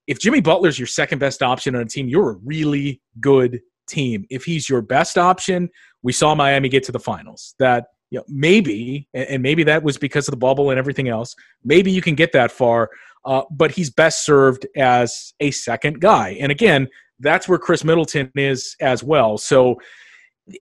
If 0.07 0.19
Jimmy 0.19 0.39
Butler's 0.39 0.79
your 0.79 0.87
second 0.87 1.19
best 1.19 1.43
option 1.43 1.75
on 1.75 1.81
a 1.81 1.85
team, 1.85 2.07
you're 2.07 2.31
a 2.31 2.37
really 2.45 3.01
good 3.19 3.59
team. 3.89 4.25
If 4.29 4.45
he's 4.45 4.69
your 4.69 4.81
best 4.81 5.17
option, 5.17 5.69
we 6.01 6.13
saw 6.13 6.33
Miami 6.35 6.69
get 6.69 6.83
to 6.83 6.93
the 6.93 6.99
finals. 6.99 7.55
That 7.59 7.87
you 8.09 8.19
know, 8.19 8.25
maybe, 8.27 9.07
and 9.13 9.43
maybe 9.43 9.63
that 9.63 9.83
was 9.83 9.97
because 9.97 10.27
of 10.27 10.31
the 10.31 10.37
bubble 10.37 10.69
and 10.69 10.79
everything 10.79 11.09
else. 11.09 11.35
Maybe 11.63 11.91
you 11.91 12.01
can 12.01 12.15
get 12.15 12.31
that 12.31 12.51
far, 12.51 12.89
uh, 13.25 13.43
but 13.51 13.71
he's 13.71 13.89
best 13.89 14.25
served 14.25 14.65
as 14.77 15.33
a 15.39 15.51
second 15.51 15.99
guy. 15.99 16.37
And 16.39 16.51
again, 16.51 16.87
that's 17.19 17.47
where 17.47 17.59
Khris 17.59 17.83
Middleton 17.83 18.31
is 18.35 18.75
as 18.79 19.03
well. 19.03 19.37
So 19.37 19.79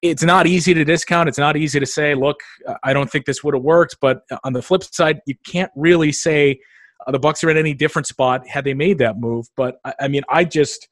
it's 0.02 0.24
not 0.24 0.46
easy 0.46 0.74
to 0.74 0.84
discount. 0.84 1.28
It's 1.28 1.38
not 1.38 1.56
easy 1.56 1.78
to 1.78 1.86
say, 1.86 2.14
look, 2.14 2.40
I 2.82 2.92
don't 2.92 3.10
think 3.10 3.26
this 3.26 3.44
would 3.44 3.54
have 3.54 3.62
worked. 3.62 3.96
But 4.00 4.22
on 4.42 4.52
the 4.52 4.62
flip 4.62 4.82
side, 4.82 5.20
you 5.26 5.34
can't 5.46 5.70
really 5.76 6.10
say 6.12 6.58
uh, 7.06 7.12
the 7.12 7.18
Bucks 7.20 7.44
are 7.44 7.50
in 7.50 7.56
any 7.56 7.74
different 7.74 8.06
spot 8.06 8.48
had 8.48 8.64
they 8.64 8.74
made 8.74 8.98
that 8.98 9.18
move. 9.18 9.46
But 9.56 9.78
I, 9.84 9.94
I 10.00 10.08
mean, 10.08 10.22
I 10.28 10.44
just 10.44 10.88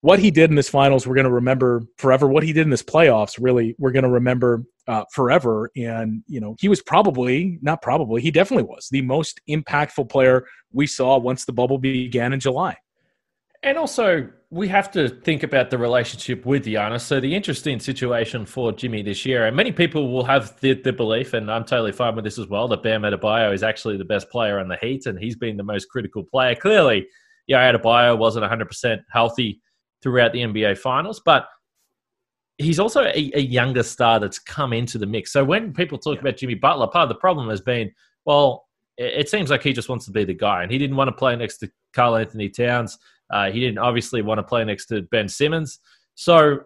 what 0.00 0.18
he 0.18 0.30
did 0.30 0.50
in 0.50 0.56
this 0.56 0.68
finals, 0.68 1.06
we're 1.06 1.14
going 1.14 1.24
to 1.24 1.30
remember 1.30 1.82
forever. 1.96 2.28
What 2.28 2.44
he 2.44 2.52
did 2.52 2.62
in 2.62 2.70
this 2.70 2.82
playoffs, 2.82 3.36
really, 3.40 3.74
we're 3.78 3.90
going 3.90 4.04
to 4.04 4.10
remember 4.10 4.64
uh, 4.86 5.04
forever. 5.12 5.70
And, 5.76 6.22
you 6.26 6.40
know, 6.40 6.56
he 6.60 6.68
was 6.68 6.80
probably, 6.80 7.58
not 7.62 7.82
probably, 7.82 8.22
he 8.22 8.30
definitely 8.30 8.64
was 8.64 8.88
the 8.90 9.02
most 9.02 9.40
impactful 9.48 10.08
player 10.08 10.46
we 10.72 10.86
saw 10.86 11.18
once 11.18 11.44
the 11.44 11.52
bubble 11.52 11.78
began 11.78 12.32
in 12.32 12.40
July. 12.40 12.76
And 13.64 13.76
also, 13.76 14.28
we 14.50 14.68
have 14.68 14.88
to 14.92 15.08
think 15.08 15.42
about 15.42 15.70
the 15.70 15.78
relationship 15.78 16.46
with 16.46 16.64
Giannis. 16.64 17.00
So, 17.00 17.18
the 17.18 17.34
interesting 17.34 17.80
situation 17.80 18.46
for 18.46 18.70
Jimmy 18.70 19.02
this 19.02 19.26
year, 19.26 19.46
and 19.46 19.56
many 19.56 19.72
people 19.72 20.12
will 20.12 20.24
have 20.24 20.58
the, 20.60 20.74
the 20.74 20.92
belief, 20.92 21.34
and 21.34 21.50
I'm 21.50 21.64
totally 21.64 21.90
fine 21.90 22.14
with 22.14 22.24
this 22.24 22.38
as 22.38 22.46
well, 22.46 22.68
that 22.68 22.84
Bam 22.84 23.02
Adebayo 23.02 23.52
is 23.52 23.64
actually 23.64 23.96
the 23.96 24.04
best 24.04 24.30
player 24.30 24.60
on 24.60 24.68
the 24.68 24.76
Heat, 24.76 25.06
and 25.06 25.18
he's 25.18 25.34
been 25.34 25.56
the 25.56 25.64
most 25.64 25.88
critical 25.88 26.22
player. 26.22 26.54
Clearly, 26.54 27.08
yeah, 27.48 27.72
Adebayo 27.72 28.16
wasn't 28.16 28.48
100% 28.48 29.00
healthy 29.12 29.60
throughout 30.02 30.32
the 30.32 30.40
NBA 30.40 30.78
Finals, 30.78 31.20
but 31.24 31.48
he's 32.58 32.78
also 32.78 33.04
a, 33.04 33.30
a, 33.34 33.40
younger 33.40 33.82
star 33.82 34.18
that's 34.18 34.38
come 34.38 34.72
into 34.72 34.98
the 34.98 35.06
mix. 35.06 35.32
So 35.32 35.44
when 35.44 35.72
people 35.72 35.96
talk 35.96 36.16
yeah. 36.16 36.20
about 36.22 36.36
Jimmy 36.36 36.54
Butler, 36.54 36.88
part 36.88 37.04
of 37.04 37.08
the 37.08 37.14
problem 37.14 37.48
has 37.50 37.60
been, 37.60 37.90
well, 38.24 38.66
it, 38.96 39.28
seems 39.28 39.48
like 39.48 39.62
he 39.62 39.72
just 39.72 39.88
wants 39.88 40.04
to 40.06 40.10
be 40.10 40.24
the 40.24 40.34
guy, 40.34 40.64
and 40.64 40.72
he 40.72 40.78
didn't 40.78 40.96
want 40.96 41.08
to 41.08 41.12
play 41.12 41.36
next 41.36 41.58
to 41.58 41.70
Karl-Anthony 41.94 42.48
Towns. 42.48 42.98
Uh, 43.30 43.50
he 43.50 43.60
didn't 43.60 43.78
obviously 43.78 44.22
want 44.22 44.38
to 44.38 44.42
play 44.42 44.64
next 44.64 44.86
to 44.86 45.02
Ben 45.02 45.28
Simmons. 45.28 45.78
So 46.16 46.60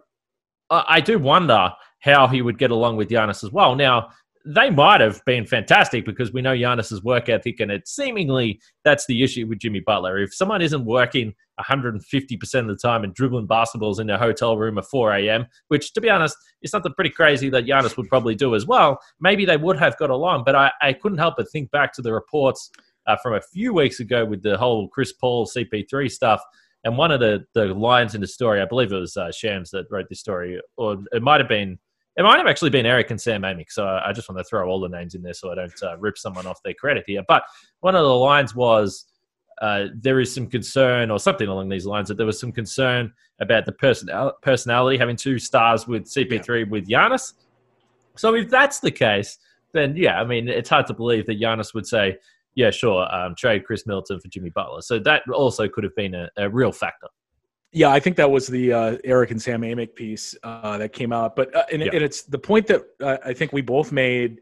I, 0.69 0.83
I 0.87 0.99
do 0.99 1.19
wonder 1.19 1.71
how 1.99 2.27
he 2.27 2.41
would 2.41 2.57
get 2.57 2.71
along 2.71 2.97
with 2.97 3.09
Giannis 3.09 3.43
as 3.43 3.51
well. 3.51 3.75
Now, 3.75 4.09
they 4.45 4.69
might 4.69 4.99
have 4.99 5.23
been 5.25 5.45
fantastic 5.45 6.05
because 6.05 6.33
we 6.33 6.41
know 6.41 6.53
Giannis's 6.53 7.01
work 7.01 7.29
ethic, 7.29 7.59
and 7.61 7.71
it 7.71 7.87
seemingly 7.87 8.59
that's 8.83 9.05
the 9.05 9.23
issue 9.23 9.47
with 9.47 9.59
Jimmy 9.59 9.79
Butler. 9.79 10.19
If 10.19 10.33
someone 10.33 10.61
isn't 10.61 10.83
working 10.83 11.33
150% 11.59 12.59
of 12.59 12.67
the 12.67 12.75
time 12.75 13.03
and 13.03 13.13
dribbling 13.13 13.47
basketballs 13.47 13.99
in 13.99 14.07
their 14.07 14.17
hotel 14.17 14.57
room 14.57 14.77
at 14.77 14.85
4 14.85 15.13
a.m., 15.13 15.45
which, 15.69 15.93
to 15.93 16.01
be 16.01 16.09
honest, 16.09 16.35
is 16.61 16.71
something 16.71 16.93
pretty 16.93 17.09
crazy 17.09 17.49
that 17.49 17.65
Giannis 17.65 17.95
would 17.95 18.09
probably 18.09 18.35
do 18.35 18.53
as 18.53 18.65
well, 18.65 18.99
maybe 19.21 19.45
they 19.45 19.57
would 19.57 19.79
have 19.79 19.97
got 19.97 20.09
along. 20.09 20.43
But 20.45 20.55
I, 20.55 20.71
I 20.81 20.93
couldn't 20.93 21.19
help 21.19 21.35
but 21.37 21.49
think 21.49 21.71
back 21.71 21.93
to 21.93 22.01
the 22.01 22.11
reports 22.11 22.69
uh, 23.07 23.15
from 23.23 23.35
a 23.35 23.41
few 23.41 23.73
weeks 23.73 24.01
ago 24.01 24.25
with 24.25 24.43
the 24.43 24.57
whole 24.57 24.89
Chris 24.89 25.13
Paul 25.13 25.45
CP3 25.45 26.11
stuff. 26.11 26.41
And 26.83 26.97
one 26.97 27.11
of 27.11 27.21
the, 27.21 27.45
the 27.53 27.67
lines 27.67 28.13
in 28.13 28.19
the 28.19 28.27
story, 28.27 28.61
I 28.61 28.65
believe 28.65 28.91
it 28.91 28.99
was 28.99 29.15
uh, 29.15 29.31
Shams 29.31 29.71
that 29.71 29.85
wrote 29.89 30.09
this 30.09 30.19
story, 30.19 30.59
or 30.75 30.97
it 31.13 31.21
might 31.21 31.39
have 31.39 31.47
been 31.47 31.79
it 32.15 32.23
might 32.23 32.37
have 32.37 32.47
actually 32.47 32.69
been 32.69 32.85
Eric 32.85 33.09
Nehm 33.09 33.19
Sam 33.19 33.41
Amick, 33.41 33.71
so 33.71 33.87
I 33.87 34.11
just 34.13 34.29
want 34.29 34.37
to 34.37 34.43
throw 34.43 34.67
all 34.67 34.79
the 34.79 34.89
names 34.89 35.15
in 35.15 35.23
there 35.23 35.33
so 35.33 35.51
I 35.51 35.55
don't 35.55 35.83
uh, 35.83 35.97
rip 35.97 36.17
someone 36.17 36.45
off 36.45 36.61
their 36.63 36.75
credit 36.75 37.05
here. 37.07 37.23
But 37.27 37.43
one 37.79 37.95
of 37.95 38.03
the 38.03 38.15
lines 38.15 38.53
was 38.53 39.05
uh, 39.61 39.85
there 39.95 40.19
is 40.19 40.33
some 40.33 40.47
concern, 40.47 41.09
or 41.09 41.19
something 41.19 41.47
along 41.47 41.69
these 41.69 41.85
lines, 41.85 42.07
that 42.09 42.15
there 42.17 42.25
was 42.25 42.39
some 42.39 42.51
concern 42.51 43.11
about 43.39 43.65
the 43.65 43.71
person 43.71 44.09
personality 44.41 44.97
having 44.97 45.15
two 45.15 45.39
stars 45.39 45.87
with 45.87 46.03
CP3 46.03 46.59
yeah. 46.59 46.69
with 46.69 46.87
Giannis. 46.87 47.33
So 48.15 48.35
if 48.35 48.49
that's 48.49 48.79
the 48.79 48.91
case, 48.91 49.39
then 49.71 49.95
yeah, 49.95 50.21
I 50.21 50.25
mean, 50.25 50.47
it's 50.47 50.69
hard 50.69 50.85
to 50.87 50.93
believe 50.93 51.25
that 51.25 51.39
Giannis 51.39 51.73
would 51.73 51.87
say, 51.87 52.17
yeah, 52.55 52.69
sure, 52.69 53.11
um, 53.13 53.33
trade 53.35 53.65
Khris 53.65 53.87
Middleton 53.87 54.19
for 54.19 54.27
Jimmy 54.27 54.51
Butler. 54.51 54.81
So 54.81 54.99
that 54.99 55.23
also 55.33 55.67
could 55.67 55.83
have 55.83 55.95
been 55.95 56.13
a, 56.13 56.29
a 56.37 56.49
real 56.49 56.71
factor. 56.71 57.07
Yeah, 57.73 57.89
I 57.89 57.99
think 57.99 58.15
that 58.17 58.29
was 58.29 58.45
the 58.47 58.71
uh, 58.71 58.97
Eric 59.03 59.31
Nehm 59.31 59.41
Sam 59.41 59.61
Amick 59.61 59.95
piece 59.95 60.35
uh, 60.43 60.77
that 60.77 60.93
came 60.93 61.11
out. 61.11 61.35
But 61.35 61.53
uh, 61.55 61.63
and, 61.71 61.81
Yeah. 61.81 61.89
and 61.93 62.03
it's 62.03 62.21
the 62.21 62.37
point 62.37 62.67
that 62.67 62.83
uh, 63.01 63.17
I 63.25 63.33
think 63.33 63.51
we 63.51 63.61
both 63.61 63.91
made 63.91 64.41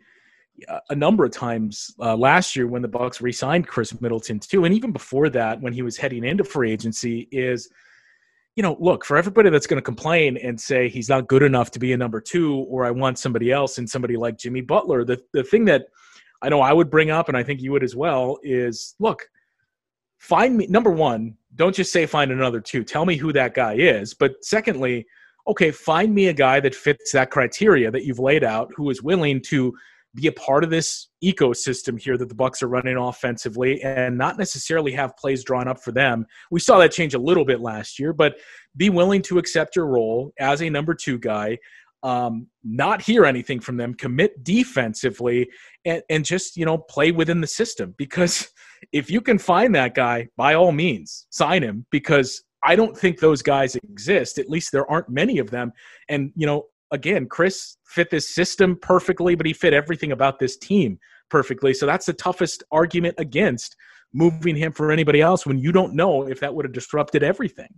uh, 0.67 0.79
a 0.89 0.95
number 0.95 1.23
of 1.23 1.31
times 1.31 1.95
uh, 1.99 2.15
last 2.15 2.55
year 2.57 2.67
when 2.67 2.81
the 2.81 2.89
Bucks 2.89 3.21
re-signed 3.21 3.67
Khris 3.67 3.99
Middleton 4.01 4.39
too, 4.39 4.65
and 4.65 4.75
even 4.75 4.91
before 4.91 5.29
that 5.29 5.61
when 5.61 5.71
he 5.71 5.81
was 5.81 5.95
heading 5.97 6.23
into 6.23 6.43
free 6.43 6.71
agency 6.71 7.27
is. 7.31 7.69
You 8.57 8.63
know, 8.63 8.75
look 8.81 9.05
for 9.05 9.15
everybody 9.15 9.49
that's 9.49 9.65
going 9.65 9.77
to 9.77 9.81
complain 9.81 10.35
and 10.35 10.59
say 10.59 10.89
he's 10.89 11.07
not 11.07 11.29
good 11.29 11.41
enough 11.41 11.71
to 11.71 11.79
be 11.79 11.93
a 11.93 11.97
number 11.97 12.19
two, 12.19 12.57
or 12.69 12.83
I 12.83 12.91
want 12.91 13.17
somebody 13.17 13.49
else 13.49 13.77
and 13.77 13.89
somebody 13.89 14.17
like 14.17 14.37
Jimmy 14.37 14.59
Butler. 14.59 15.05
The 15.05 15.21
the 15.31 15.41
thing 15.41 15.63
that 15.65 15.85
I 16.41 16.49
know 16.49 16.59
I 16.59 16.73
would 16.73 16.89
bring 16.89 17.11
up, 17.11 17.29
and 17.29 17.37
I 17.37 17.43
think 17.43 17.61
you 17.61 17.71
would 17.71 17.81
as 17.81 17.95
well, 17.95 18.39
is 18.43 18.93
look, 18.99 19.25
find 20.21 20.55
me 20.55 20.67
number 20.67 20.91
one 20.91 21.35
don't 21.55 21.75
just 21.75 21.91
say 21.91 22.05
find 22.05 22.31
another 22.31 22.61
two. 22.61 22.81
Tell 22.83 23.05
me 23.05 23.17
who 23.17 23.33
that 23.33 23.53
guy 23.53 23.73
is. 23.73 24.13
But 24.13 24.33
secondly 24.43 25.05
okay 25.47 25.71
find 25.71 26.13
me 26.13 26.27
a 26.27 26.33
guy 26.33 26.59
that 26.59 26.75
fits 26.75 27.11
that 27.11 27.31
criteria 27.31 27.89
that 27.89 28.05
you've 28.05 28.19
laid 28.19 28.43
out 28.43 28.71
who 28.75 28.91
is 28.91 29.01
willing 29.01 29.41
to 29.41 29.73
be 30.13 30.27
a 30.27 30.31
part 30.33 30.63
of 30.63 30.69
this 30.69 31.07
ecosystem 31.23 31.99
here 31.99 32.17
that 32.17 32.29
the 32.29 32.35
bucks 32.35 32.61
are 32.61 32.67
running 32.67 32.97
offensively 32.97 33.81
and 33.81 34.15
not 34.15 34.37
necessarily 34.37 34.91
have 34.91 35.17
plays 35.17 35.43
drawn 35.43 35.67
up 35.67 35.81
for 35.81 35.91
them. 35.91 36.25
We 36.51 36.59
saw 36.59 36.77
that 36.79 36.91
change 36.91 37.15
a 37.15 37.19
little 37.19 37.45
bit 37.45 37.59
last 37.59 37.97
year 37.97 38.13
but 38.13 38.37
be 38.77 38.91
willing 38.91 39.23
to 39.23 39.39
accept 39.39 39.75
your 39.75 39.87
role 39.87 40.31
as 40.39 40.61
a 40.61 40.69
number 40.69 40.93
two 40.93 41.17
guy 41.17 41.57
um, 42.03 42.47
not 42.63 43.01
hear 43.01 43.25
anything 43.25 43.59
from 43.59 43.77
them 43.77 43.93
commit 43.93 44.43
defensively 44.43 45.49
and, 45.85 46.01
and 46.09 46.25
just 46.25 46.57
you 46.57 46.65
know 46.65 46.77
play 46.77 47.11
within 47.11 47.41
the 47.41 47.47
system. 47.47 47.95
Because 48.01 48.49
if 48.91 49.09
you 49.09 49.21
can 49.21 49.37
find 49.37 49.73
that 49.75 49.95
guy, 49.95 50.27
by 50.37 50.53
all 50.53 50.71
means, 50.71 51.27
sign 51.29 51.63
him 51.63 51.85
because 51.91 52.43
I 52.63 52.75
don't 52.75 52.97
think 52.97 53.19
those 53.19 53.41
guys 53.41 53.75
exist. 53.75 54.37
At 54.37 54.49
least 54.49 54.71
there 54.71 54.89
aren't 54.89 55.09
many 55.09 55.39
of 55.39 55.49
them. 55.49 55.71
And, 56.09 56.31
you 56.35 56.45
know, 56.45 56.65
again, 56.91 57.27
Khris 57.27 57.77
fit 57.85 58.09
this 58.09 58.33
system 58.33 58.77
perfectly, 58.81 59.35
but 59.35 59.45
he 59.45 59.53
fit 59.53 59.73
everything 59.73 60.11
about 60.11 60.39
this 60.39 60.57
team 60.57 60.99
perfectly. 61.29 61.73
So 61.73 61.85
that's 61.85 62.05
the 62.05 62.13
toughest 62.13 62.63
argument 62.71 63.15
against 63.17 63.75
moving 64.13 64.55
him 64.55 64.71
for 64.71 64.91
anybody 64.91 65.21
else 65.21 65.45
when 65.45 65.57
you 65.57 65.71
don't 65.71 65.95
know 65.95 66.27
if 66.27 66.39
that 66.41 66.53
would 66.53 66.65
have 66.65 66.73
disrupted 66.73 67.23
everything. 67.23 67.73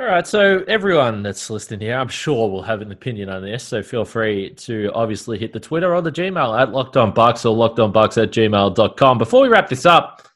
All 0.00 0.06
right, 0.06 0.26
so 0.26 0.64
everyone 0.66 1.22
that's 1.22 1.48
listening 1.50 1.78
here, 1.78 1.96
I'm 1.96 2.08
sure 2.08 2.50
will 2.50 2.64
have 2.64 2.82
an 2.82 2.90
opinion 2.90 3.28
on 3.28 3.42
this. 3.44 3.62
So 3.62 3.80
feel 3.80 4.04
free 4.04 4.52
to 4.54 4.90
obviously 4.92 5.38
hit 5.38 5.52
the 5.52 5.60
Twitter 5.60 5.94
or 5.94 6.02
the 6.02 6.10
Gmail 6.10 6.60
at 6.60 6.70
lockedonbucks 6.70 7.48
or 7.48 7.56
lockedonbucks 7.56 8.20
at 8.20 8.32
gmail.com. 8.32 9.18
Before 9.18 9.42
we 9.42 9.48
wrap 9.48 9.68
this 9.68 9.86
up, 9.86 10.26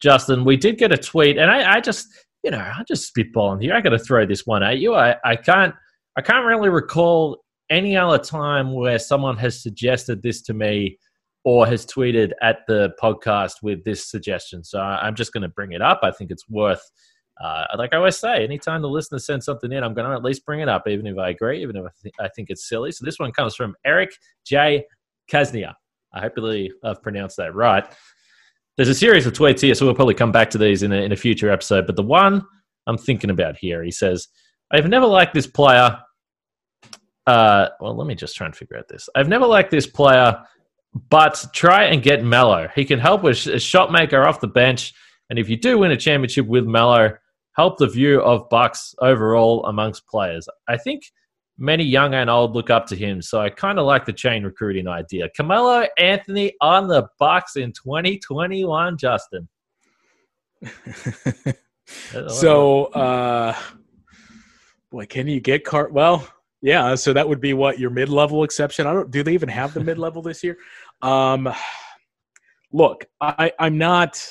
Justin, 0.00 0.44
we 0.44 0.56
did 0.56 0.78
get 0.78 0.92
a 0.92 0.96
tweet, 0.96 1.38
and 1.38 1.50
I, 1.50 1.74
I 1.74 1.80
just, 1.80 2.06
you 2.44 2.52
know, 2.52 2.60
I 2.60 2.84
just 2.86 3.12
spitballing 3.12 3.60
here. 3.60 3.74
I 3.74 3.80
got 3.80 3.90
to 3.90 3.98
throw 3.98 4.24
this 4.26 4.46
one 4.46 4.62
at 4.62 4.78
you. 4.78 4.94
I, 4.94 5.16
I 5.24 5.34
can't, 5.34 5.74
I 6.16 6.22
can't 6.22 6.46
really 6.46 6.68
recall 6.68 7.42
any 7.68 7.96
other 7.96 8.18
time 8.18 8.72
where 8.72 9.00
someone 9.00 9.36
has 9.38 9.60
suggested 9.60 10.22
this 10.22 10.40
to 10.42 10.54
me 10.54 10.98
or 11.42 11.66
has 11.66 11.84
tweeted 11.84 12.30
at 12.42 12.58
the 12.68 12.92
podcast 13.02 13.54
with 13.60 13.82
this 13.82 14.08
suggestion. 14.08 14.62
So 14.62 14.78
I'm 14.78 15.16
just 15.16 15.32
going 15.32 15.42
to 15.42 15.48
bring 15.48 15.72
it 15.72 15.82
up. 15.82 15.98
I 16.04 16.12
think 16.12 16.30
it's 16.30 16.48
worth 16.48 16.82
uh, 17.42 17.64
like 17.78 17.94
I 17.94 17.96
always 17.96 18.18
say, 18.18 18.44
anytime 18.44 18.82
the 18.82 18.88
listener 18.88 19.18
sends 19.18 19.46
something 19.46 19.72
in, 19.72 19.82
I'm 19.82 19.94
going 19.94 20.08
to 20.08 20.14
at 20.14 20.22
least 20.22 20.44
bring 20.44 20.60
it 20.60 20.68
up, 20.68 20.86
even 20.86 21.06
if 21.06 21.16
I 21.16 21.30
agree, 21.30 21.62
even 21.62 21.76
if 21.76 21.84
I, 21.84 21.88
th- 22.02 22.14
I 22.20 22.28
think 22.28 22.50
it's 22.50 22.68
silly. 22.68 22.92
So 22.92 23.04
this 23.04 23.18
one 23.18 23.32
comes 23.32 23.54
from 23.54 23.74
Eric 23.84 24.10
J. 24.44 24.84
Kaznia. 25.30 25.74
I 26.12 26.20
hope 26.20 26.32
I've 26.84 27.02
pronounced 27.02 27.36
that 27.38 27.54
right. 27.54 27.84
There's 28.76 28.88
a 28.88 28.94
series 28.94 29.26
of 29.26 29.32
tweets 29.32 29.60
here, 29.60 29.74
so 29.74 29.86
we'll 29.86 29.94
probably 29.94 30.14
come 30.14 30.32
back 30.32 30.50
to 30.50 30.58
these 30.58 30.82
in 30.82 30.92
a, 30.92 30.96
in 30.96 31.12
a 31.12 31.16
future 31.16 31.50
episode. 31.50 31.86
But 31.86 31.96
the 31.96 32.02
one 32.02 32.44
I'm 32.86 32.98
thinking 32.98 33.30
about 33.30 33.56
here, 33.56 33.82
he 33.82 33.90
says, 33.90 34.28
I've 34.70 34.88
never 34.88 35.06
liked 35.06 35.34
this 35.34 35.46
player. 35.46 35.98
Uh, 37.26 37.68
well, 37.80 37.96
let 37.96 38.06
me 38.06 38.14
just 38.14 38.36
try 38.36 38.46
and 38.46 38.56
figure 38.56 38.76
out 38.76 38.88
this. 38.88 39.08
I've 39.14 39.28
never 39.28 39.46
liked 39.46 39.70
this 39.70 39.86
player, 39.86 40.42
but 41.08 41.44
try 41.54 41.84
and 41.84 42.02
get 42.02 42.24
Melo. 42.24 42.68
He 42.74 42.84
can 42.84 42.98
help 42.98 43.22
with 43.22 43.46
a 43.46 43.60
shot 43.60 43.92
maker 43.92 44.26
off 44.26 44.40
the 44.40 44.48
bench. 44.48 44.92
And 45.28 45.38
if 45.38 45.48
you 45.48 45.56
do 45.56 45.78
win 45.78 45.92
a 45.92 45.96
championship 45.96 46.46
with 46.46 46.64
Melo, 46.64 47.12
help 47.52 47.78
the 47.78 47.86
view 47.86 48.20
of 48.22 48.48
Bucks 48.48 48.94
overall 49.00 49.64
amongst 49.66 50.06
players. 50.06 50.48
I 50.68 50.76
think 50.76 51.02
many 51.58 51.84
young 51.84 52.14
and 52.14 52.30
old 52.30 52.54
look 52.54 52.70
up 52.70 52.86
to 52.86 52.96
him, 52.96 53.22
so 53.22 53.40
I 53.40 53.50
kind 53.50 53.78
of 53.78 53.86
like 53.86 54.06
the 54.06 54.12
chain 54.12 54.44
recruiting 54.44 54.88
idea. 54.88 55.28
Carmelo 55.36 55.86
Anthony 55.98 56.54
on 56.60 56.88
the 56.88 57.06
Bucks 57.18 57.56
in 57.56 57.72
2021, 57.72 58.96
Justin. 58.98 59.48
so, 62.28 62.84
uh, 62.86 63.56
boy, 64.90 65.06
can 65.06 65.26
you 65.28 65.40
get 65.40 65.64
Cart? 65.64 65.92
Well, 65.92 66.26
yeah. 66.62 66.94
So 66.94 67.12
that 67.12 67.28
would 67.28 67.40
be 67.40 67.54
what 67.54 67.78
your 67.78 67.90
mid-level 67.90 68.44
exception. 68.44 68.86
I 68.86 68.92
don't. 68.92 69.10
Do 69.10 69.22
they 69.22 69.32
even 69.32 69.48
have 69.48 69.72
the 69.74 69.80
mid-level 69.80 70.22
this 70.22 70.44
year? 70.44 70.58
Um, 71.02 71.52
look, 72.72 73.06
I, 73.20 73.52
I'm 73.58 73.78
not. 73.78 74.22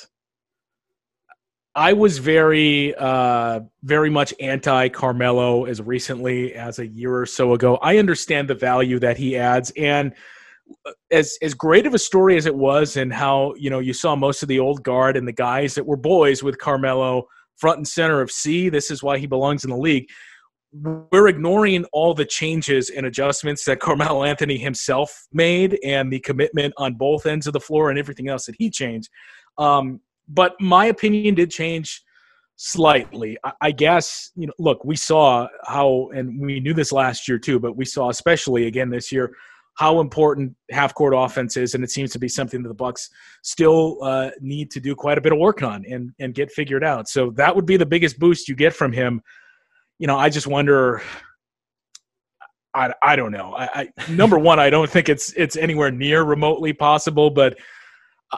I 1.74 1.92
was 1.92 2.18
very, 2.18 2.94
uh, 2.96 3.60
very 3.84 4.10
much 4.10 4.34
anti 4.40 4.88
Carmelo 4.88 5.66
as 5.66 5.80
recently 5.80 6.54
as 6.54 6.80
a 6.80 6.86
year 6.86 7.16
or 7.16 7.26
so 7.26 7.54
ago. 7.54 7.78
I 7.80 7.98
understand 7.98 8.48
the 8.48 8.54
value 8.54 8.98
that 8.98 9.16
he 9.16 9.36
adds, 9.36 9.72
and 9.76 10.12
as 11.12 11.38
as 11.42 11.54
great 11.54 11.86
of 11.86 11.94
a 11.94 11.98
story 11.98 12.36
as 12.36 12.46
it 12.46 12.54
was, 12.54 12.96
and 12.96 13.12
how 13.12 13.54
you 13.56 13.70
know 13.70 13.78
you 13.78 13.92
saw 13.92 14.16
most 14.16 14.42
of 14.42 14.48
the 14.48 14.58
old 14.58 14.82
guard 14.82 15.16
and 15.16 15.28
the 15.28 15.32
guys 15.32 15.74
that 15.76 15.86
were 15.86 15.96
boys 15.96 16.42
with 16.42 16.58
Carmelo 16.58 17.28
front 17.56 17.76
and 17.76 17.86
center 17.86 18.20
of 18.20 18.32
C. 18.32 18.68
This 18.68 18.90
is 18.90 19.02
why 19.02 19.18
he 19.18 19.26
belongs 19.26 19.62
in 19.62 19.70
the 19.70 19.76
league. 19.76 20.08
We're 20.72 21.28
ignoring 21.28 21.84
all 21.92 22.14
the 22.14 22.24
changes 22.24 22.90
and 22.90 23.06
adjustments 23.06 23.64
that 23.66 23.80
Carmelo 23.80 24.24
Anthony 24.24 24.58
himself 24.58 25.28
made, 25.32 25.78
and 25.84 26.12
the 26.12 26.20
commitment 26.20 26.74
on 26.78 26.94
both 26.94 27.26
ends 27.26 27.46
of 27.46 27.52
the 27.52 27.60
floor, 27.60 27.90
and 27.90 27.98
everything 27.98 28.28
else 28.28 28.46
that 28.46 28.56
he 28.58 28.70
changed. 28.70 29.08
Um, 29.56 30.00
but 30.30 30.58
my 30.60 30.86
opinion 30.86 31.34
did 31.34 31.50
change 31.50 32.02
slightly. 32.56 33.36
I, 33.44 33.52
I 33.60 33.70
guess 33.72 34.30
you 34.36 34.46
know. 34.46 34.52
Look, 34.58 34.84
we 34.84 34.96
saw 34.96 35.48
how, 35.64 36.10
and 36.14 36.40
we 36.40 36.60
knew 36.60 36.74
this 36.74 36.92
last 36.92 37.28
year 37.28 37.38
too, 37.38 37.58
but 37.58 37.76
we 37.76 37.84
saw 37.84 38.10
especially 38.10 38.66
again 38.66 38.90
this 38.90 39.10
year 39.10 39.32
how 39.74 40.00
important 40.00 40.54
half 40.70 40.94
court 40.94 41.14
offense 41.16 41.56
is, 41.56 41.74
and 41.74 41.82
it 41.82 41.90
seems 41.90 42.12
to 42.12 42.18
be 42.18 42.28
something 42.28 42.62
that 42.62 42.68
the 42.68 42.74
Bucks 42.74 43.08
still 43.42 43.98
uh, 44.02 44.30
need 44.40 44.70
to 44.72 44.80
do 44.80 44.94
quite 44.94 45.16
a 45.16 45.20
bit 45.20 45.32
of 45.32 45.38
work 45.38 45.62
on 45.62 45.84
and 45.86 46.12
and 46.18 46.34
get 46.34 46.50
figured 46.50 46.84
out. 46.84 47.08
So 47.08 47.30
that 47.30 47.54
would 47.54 47.66
be 47.66 47.76
the 47.76 47.86
biggest 47.86 48.18
boost 48.18 48.48
you 48.48 48.54
get 48.54 48.74
from 48.74 48.92
him. 48.92 49.22
You 49.98 50.06
know, 50.06 50.18
I 50.18 50.28
just 50.28 50.46
wonder. 50.46 51.02
I, 52.72 52.92
I 53.02 53.16
don't 53.16 53.32
know. 53.32 53.52
I, 53.56 53.88
I 53.98 54.10
number 54.12 54.38
one, 54.38 54.60
I 54.60 54.70
don't 54.70 54.88
think 54.88 55.08
it's 55.08 55.32
it's 55.32 55.56
anywhere 55.56 55.90
near 55.90 56.22
remotely 56.22 56.72
possible, 56.72 57.30
but 57.30 57.58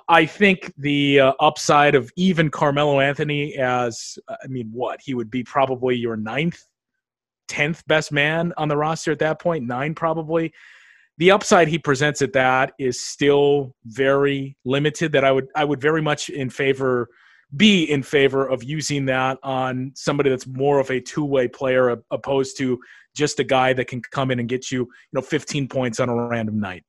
I 0.09 0.27
think 0.27 0.73
the 0.79 1.21
uh, 1.21 1.33
upside 1.41 1.95
of 1.95 2.11
even 2.17 2.51
Carmelo 2.51 3.01
Anthony 3.01 3.57
as 3.57 4.19
I 4.29 4.47
mean, 4.47 4.71
what 4.73 5.01
he 5.03 5.15
would 5.15 5.31
be 5.31 5.45
probably 5.45 5.97
your 5.97 6.17
ninth, 6.17 6.63
tenth 7.49 7.87
best 7.87 8.11
man 8.11 8.53
on 8.57 8.69
the 8.69 8.77
roster 8.77 9.13
at 9.13 9.19
that 9.19 9.41
point, 9.41 9.67
nine 9.67 9.95
probably. 9.95 10.53
The 11.19 11.31
upside 11.31 11.69
he 11.69 11.79
presents 11.79 12.23
at 12.23 12.33
that 12.33 12.73
is 12.79 13.01
still 13.01 13.75
very 13.85 14.57
limited. 14.65 15.13
That 15.13 15.25
I 15.25 15.33
would 15.33 15.49
I 15.55 15.65
would 15.65 15.81
very 15.81 16.01
much 16.01 16.31
in 16.31 16.49
favor 16.49 17.09
be 17.55 17.85
in 17.85 18.03
favor 18.03 18.47
of 18.47 18.65
using 18.65 19.05
that 19.07 19.39
on 19.43 19.93
somebody 19.95 20.31
that's 20.31 20.47
more 20.47 20.81
of 20.81 20.91
a 20.91 21.01
two 21.01 21.25
way 21.25 21.49
player 21.49 22.03
opposed 22.11 22.57
to 22.59 22.81
just 23.15 23.39
a 23.41 23.45
guy 23.45 23.75
that 23.75 23.89
can 23.89 24.01
come 24.01 24.31
in 24.31 24.41
and 24.41 24.49
get 24.49 24.71
you 24.71 24.81
you 24.81 24.89
know 25.13 25.21
15 25.21 25.69
points 25.69 26.01
on 26.01 26.09
a 26.09 26.29
random 26.29 26.59
night. 26.59 26.83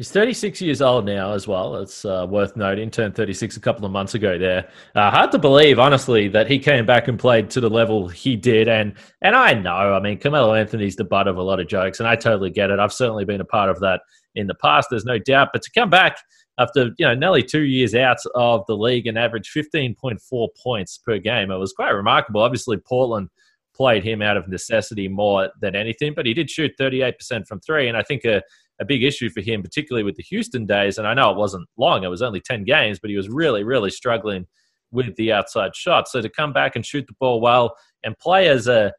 He's 0.00 0.10
36 0.10 0.62
years 0.62 0.80
old 0.80 1.04
now 1.04 1.34
as 1.34 1.46
well. 1.46 1.76
It's 1.76 2.06
uh, 2.06 2.26
worth 2.26 2.56
noting. 2.56 2.90
Turned 2.90 3.14
36 3.14 3.58
a 3.58 3.60
couple 3.60 3.84
of 3.84 3.92
months 3.92 4.14
ago 4.14 4.38
there. 4.38 4.66
Uh, 4.94 5.10
hard 5.10 5.30
to 5.32 5.38
believe, 5.38 5.78
honestly, 5.78 6.26
that 6.28 6.48
he 6.48 6.58
came 6.58 6.86
back 6.86 7.08
and 7.08 7.18
played 7.18 7.50
to 7.50 7.60
the 7.60 7.68
level 7.68 8.08
he 8.08 8.34
did. 8.34 8.66
And 8.66 8.94
and 9.20 9.36
I 9.36 9.52
know, 9.52 9.92
I 9.92 10.00
mean, 10.00 10.18
Carmelo 10.18 10.54
Anthony's 10.54 10.96
the 10.96 11.04
butt 11.04 11.28
of 11.28 11.36
a 11.36 11.42
lot 11.42 11.60
of 11.60 11.68
jokes, 11.68 12.00
and 12.00 12.08
I 12.08 12.16
totally 12.16 12.48
get 12.48 12.70
it. 12.70 12.78
I've 12.78 12.94
certainly 12.94 13.26
been 13.26 13.42
a 13.42 13.44
part 13.44 13.68
of 13.68 13.78
that 13.80 14.00
in 14.34 14.46
the 14.46 14.54
past. 14.54 14.88
There's 14.88 15.04
no 15.04 15.18
doubt. 15.18 15.48
But 15.52 15.60
to 15.60 15.70
come 15.70 15.90
back 15.90 16.16
after 16.56 16.92
you 16.96 17.04
know 17.04 17.14
nearly 17.14 17.42
two 17.42 17.64
years 17.64 17.94
out 17.94 18.20
of 18.34 18.64
the 18.68 18.78
league 18.78 19.06
and 19.06 19.18
average 19.18 19.52
15.4 19.54 20.48
points 20.62 20.96
per 20.96 21.18
game, 21.18 21.50
it 21.50 21.58
was 21.58 21.74
quite 21.74 21.90
remarkable. 21.90 22.40
Obviously, 22.40 22.78
Portland 22.78 23.28
played 23.74 24.02
him 24.02 24.22
out 24.22 24.38
of 24.38 24.48
necessity 24.48 25.08
more 25.08 25.50
than 25.60 25.76
anything, 25.76 26.14
but 26.14 26.24
he 26.24 26.32
did 26.32 26.50
shoot 26.50 26.72
38% 26.80 27.46
from 27.46 27.60
three, 27.60 27.88
and 27.88 27.98
I 27.98 28.02
think 28.02 28.24
a 28.24 28.42
a 28.80 28.84
big 28.84 29.04
issue 29.04 29.30
for 29.30 29.40
him, 29.40 29.62
particularly 29.62 30.04
with 30.04 30.16
the 30.16 30.22
Houston 30.24 30.66
days. 30.66 30.98
And 30.98 31.06
I 31.06 31.14
know 31.14 31.30
it 31.30 31.36
wasn't 31.36 31.68
long; 31.76 32.04
it 32.04 32.08
was 32.08 32.22
only 32.22 32.40
ten 32.40 32.64
games, 32.64 32.98
but 32.98 33.10
he 33.10 33.16
was 33.16 33.28
really, 33.28 33.64
really 33.64 33.90
struggling 33.90 34.46
with 34.92 35.14
the 35.16 35.32
outside 35.32 35.74
shot. 35.76 36.08
So 36.08 36.20
to 36.20 36.28
come 36.28 36.52
back 36.52 36.74
and 36.76 36.84
shoot 36.84 37.06
the 37.06 37.14
ball 37.20 37.40
well 37.40 37.76
and 38.02 38.18
play 38.18 38.48
as 38.48 38.66
a 38.66 38.92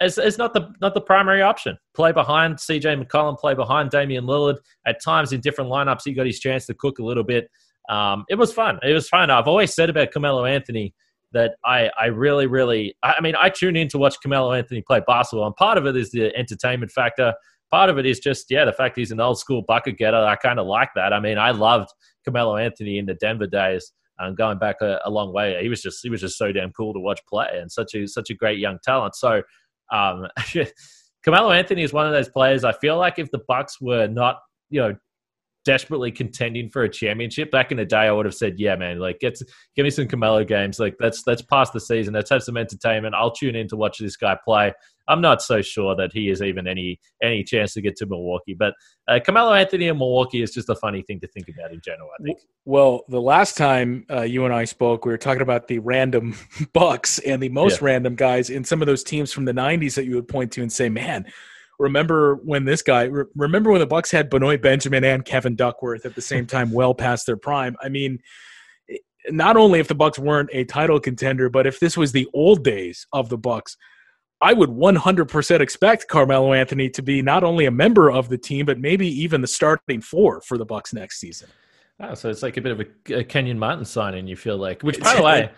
as, 0.00 0.18
as 0.18 0.38
not 0.38 0.54
the 0.54 0.72
not 0.80 0.94
the 0.94 1.00
primary 1.00 1.42
option. 1.42 1.76
Play 1.94 2.12
behind 2.12 2.56
CJ 2.56 3.04
McCollum, 3.04 3.38
play 3.38 3.54
behind 3.54 3.90
Damian 3.90 4.24
Lillard. 4.24 4.56
At 4.86 5.02
times 5.02 5.32
in 5.32 5.40
different 5.40 5.70
lineups, 5.70 6.02
he 6.04 6.12
got 6.12 6.26
his 6.26 6.40
chance 6.40 6.66
to 6.66 6.74
cook 6.74 6.98
a 6.98 7.04
little 7.04 7.24
bit. 7.24 7.48
um, 7.88 8.24
it 8.28 8.36
was 8.36 8.52
fun. 8.52 8.78
It 8.82 8.92
was 8.92 9.08
fun. 9.08 9.30
I've 9.30 9.48
always 9.48 9.74
said 9.74 9.90
about 9.90 10.10
Carmelo 10.12 10.44
Anthony 10.44 10.94
that 11.32 11.52
I, 11.64 11.90
I 11.98 12.06
really, 12.06 12.46
really, 12.46 12.96
I 13.02 13.20
mean, 13.20 13.34
I 13.40 13.50
tune 13.50 13.76
in 13.76 13.88
to 13.88 13.98
watch 13.98 14.16
Carmelo 14.22 14.52
Anthony 14.52 14.82
play 14.82 15.00
basketball, 15.06 15.46
and 15.46 15.54
part 15.56 15.78
of 15.78 15.86
it 15.86 15.96
is 15.96 16.10
the 16.10 16.34
entertainment 16.36 16.90
factor. 16.92 17.34
Part 17.70 17.90
of 17.90 17.98
it 17.98 18.06
is 18.06 18.18
just, 18.18 18.46
yeah, 18.50 18.64
the 18.64 18.72
fact 18.72 18.96
he's 18.96 19.12
an 19.12 19.20
old 19.20 19.38
school 19.38 19.62
bucket 19.62 19.96
getter. 19.96 20.16
I 20.16 20.36
kind 20.36 20.58
of 20.58 20.66
like 20.66 20.90
that. 20.96 21.12
I 21.12 21.20
mean, 21.20 21.38
I 21.38 21.52
loved 21.52 21.90
Carmelo 22.24 22.56
Anthony 22.56 22.98
in 22.98 23.06
the 23.06 23.14
Denver 23.14 23.46
days, 23.46 23.92
um, 24.18 24.34
going 24.34 24.58
back 24.58 24.76
a, 24.80 25.00
a, 25.04 25.10
long 25.10 25.32
way. 25.32 25.56
He 25.62 25.68
was 25.68 25.80
just, 25.80 26.00
he 26.02 26.10
was 26.10 26.20
just 26.20 26.36
so 26.36 26.52
damn 26.52 26.72
cool 26.72 26.92
to 26.92 27.00
watch 27.00 27.20
play, 27.28 27.48
and 27.52 27.70
such 27.70 27.94
a 27.94 28.06
such 28.06 28.30
a 28.30 28.34
great 28.34 28.58
young 28.58 28.78
talent. 28.82 29.14
So, 29.14 29.42
um, 29.92 30.26
Carmelo 31.24 31.52
Anthony 31.52 31.82
is 31.82 31.92
one 31.92 32.06
of 32.06 32.12
those 32.12 32.28
players. 32.28 32.64
I 32.64 32.72
feel 32.72 32.96
like 32.96 33.18
if 33.18 33.30
the 33.30 33.40
Bucks 33.46 33.80
were 33.80 34.08
not, 34.08 34.40
you 34.68 34.80
know, 34.80 34.96
desperately 35.64 36.10
contending 36.10 36.70
for 36.70 36.82
a 36.82 36.88
championship. 36.88 37.50
Back 37.50 37.70
in 37.70 37.76
the 37.76 37.84
day, 37.84 37.98
I 37.98 38.12
would 38.12 38.26
have 38.26 38.34
said, 38.34 38.58
"Yeah, 38.58 38.76
man, 38.76 38.98
like 38.98 39.20
get 39.20 39.38
give 39.76 39.84
me 39.84 39.90
some 39.90 40.08
Carmelo 40.08 40.44
games. 40.44 40.78
Like 40.78 40.96
let's 41.00 41.26
let's 41.26 41.42
pass 41.42 41.70
the 41.70 41.80
season. 41.80 42.14
Let's 42.14 42.30
have 42.30 42.42
some 42.42 42.56
entertainment. 42.56 43.14
I'll 43.14 43.30
tune 43.30 43.54
in 43.54 43.68
to 43.68 43.76
watch 43.76 43.98
this 43.98 44.16
guy 44.16 44.36
play." 44.44 44.72
I'm 45.10 45.20
not 45.20 45.42
so 45.42 45.60
sure 45.60 45.96
that 45.96 46.12
he 46.12 46.28
has 46.28 46.40
even 46.40 46.66
any 46.68 47.00
any 47.22 47.42
chance 47.42 47.74
to 47.74 47.82
get 47.82 47.96
to 47.96 48.06
Milwaukee. 48.06 48.54
But 48.54 48.74
uh, 49.08 49.18
Carmelo 49.24 49.52
Anthony 49.52 49.88
in 49.88 49.98
Milwaukee 49.98 50.40
is 50.40 50.52
just 50.52 50.68
a 50.68 50.76
funny 50.76 51.02
thing 51.02 51.18
to 51.20 51.26
think 51.26 51.48
about 51.48 51.72
in 51.72 51.80
general. 51.84 52.08
I 52.18 52.22
think. 52.22 52.38
Well, 52.64 53.02
the 53.08 53.20
last 53.20 53.56
time 53.56 54.06
uh, 54.08 54.22
you 54.22 54.44
and 54.44 54.54
I 54.54 54.64
spoke, 54.64 55.04
we 55.04 55.10
were 55.10 55.18
talking 55.18 55.42
about 55.42 55.66
the 55.66 55.80
random 55.80 56.36
Bucks 56.72 57.18
and 57.18 57.42
the 57.42 57.48
most 57.48 57.80
yeah. 57.80 57.86
random 57.86 58.14
guys 58.14 58.50
in 58.50 58.64
some 58.64 58.80
of 58.80 58.86
those 58.86 59.02
teams 59.02 59.32
from 59.32 59.44
the 59.44 59.52
'90s 59.52 59.94
that 59.96 60.04
you 60.04 60.14
would 60.14 60.28
point 60.28 60.52
to 60.52 60.62
and 60.62 60.72
say, 60.72 60.88
"Man." 60.88 61.26
remember 61.78 62.34
when 62.44 62.66
this 62.66 62.82
guy 62.82 63.08
remember 63.34 63.70
when 63.70 63.80
the 63.80 63.86
bucks 63.86 64.10
had 64.10 64.28
benoit 64.28 64.60
benjamin 64.60 65.02
and 65.02 65.24
kevin 65.24 65.56
duckworth 65.56 66.04
at 66.04 66.14
the 66.14 66.20
same 66.20 66.46
time 66.54 66.70
well 66.70 66.94
past 66.94 67.24
their 67.24 67.38
prime 67.38 67.74
i 67.82 67.88
mean 67.88 68.18
not 69.30 69.56
only 69.56 69.80
if 69.80 69.88
the 69.88 69.94
bucks 69.94 70.18
weren't 70.18 70.50
a 70.52 70.62
title 70.64 71.00
contender 71.00 71.48
but 71.48 71.66
if 71.66 71.80
this 71.80 71.96
was 71.96 72.12
the 72.12 72.28
old 72.34 72.62
days 72.62 73.06
of 73.14 73.30
the 73.30 73.38
bucks 73.38 73.78
i 74.42 74.52
would 74.52 74.70
100% 74.70 75.60
expect 75.60 76.08
carmelo 76.08 76.52
anthony 76.52 76.88
to 76.88 77.02
be 77.02 77.22
not 77.22 77.44
only 77.44 77.66
a 77.66 77.70
member 77.70 78.10
of 78.10 78.28
the 78.28 78.38
team 78.38 78.66
but 78.66 78.78
maybe 78.78 79.06
even 79.06 79.40
the 79.40 79.46
starting 79.46 80.00
four 80.00 80.40
for 80.42 80.58
the 80.58 80.64
bucks 80.64 80.92
next 80.92 81.20
season 81.20 81.48
oh, 82.00 82.14
so 82.14 82.28
it's 82.28 82.42
like 82.42 82.56
a 82.56 82.60
bit 82.60 82.72
of 82.72 82.80
a, 82.80 83.14
a 83.18 83.24
kenyon 83.24 83.58
martin 83.58 83.84
signing 83.84 84.26
you 84.26 84.36
feel 84.36 84.56
like 84.56 84.82
which 84.82 85.00
by 85.00 85.14
the 85.14 85.22
way 85.22 85.50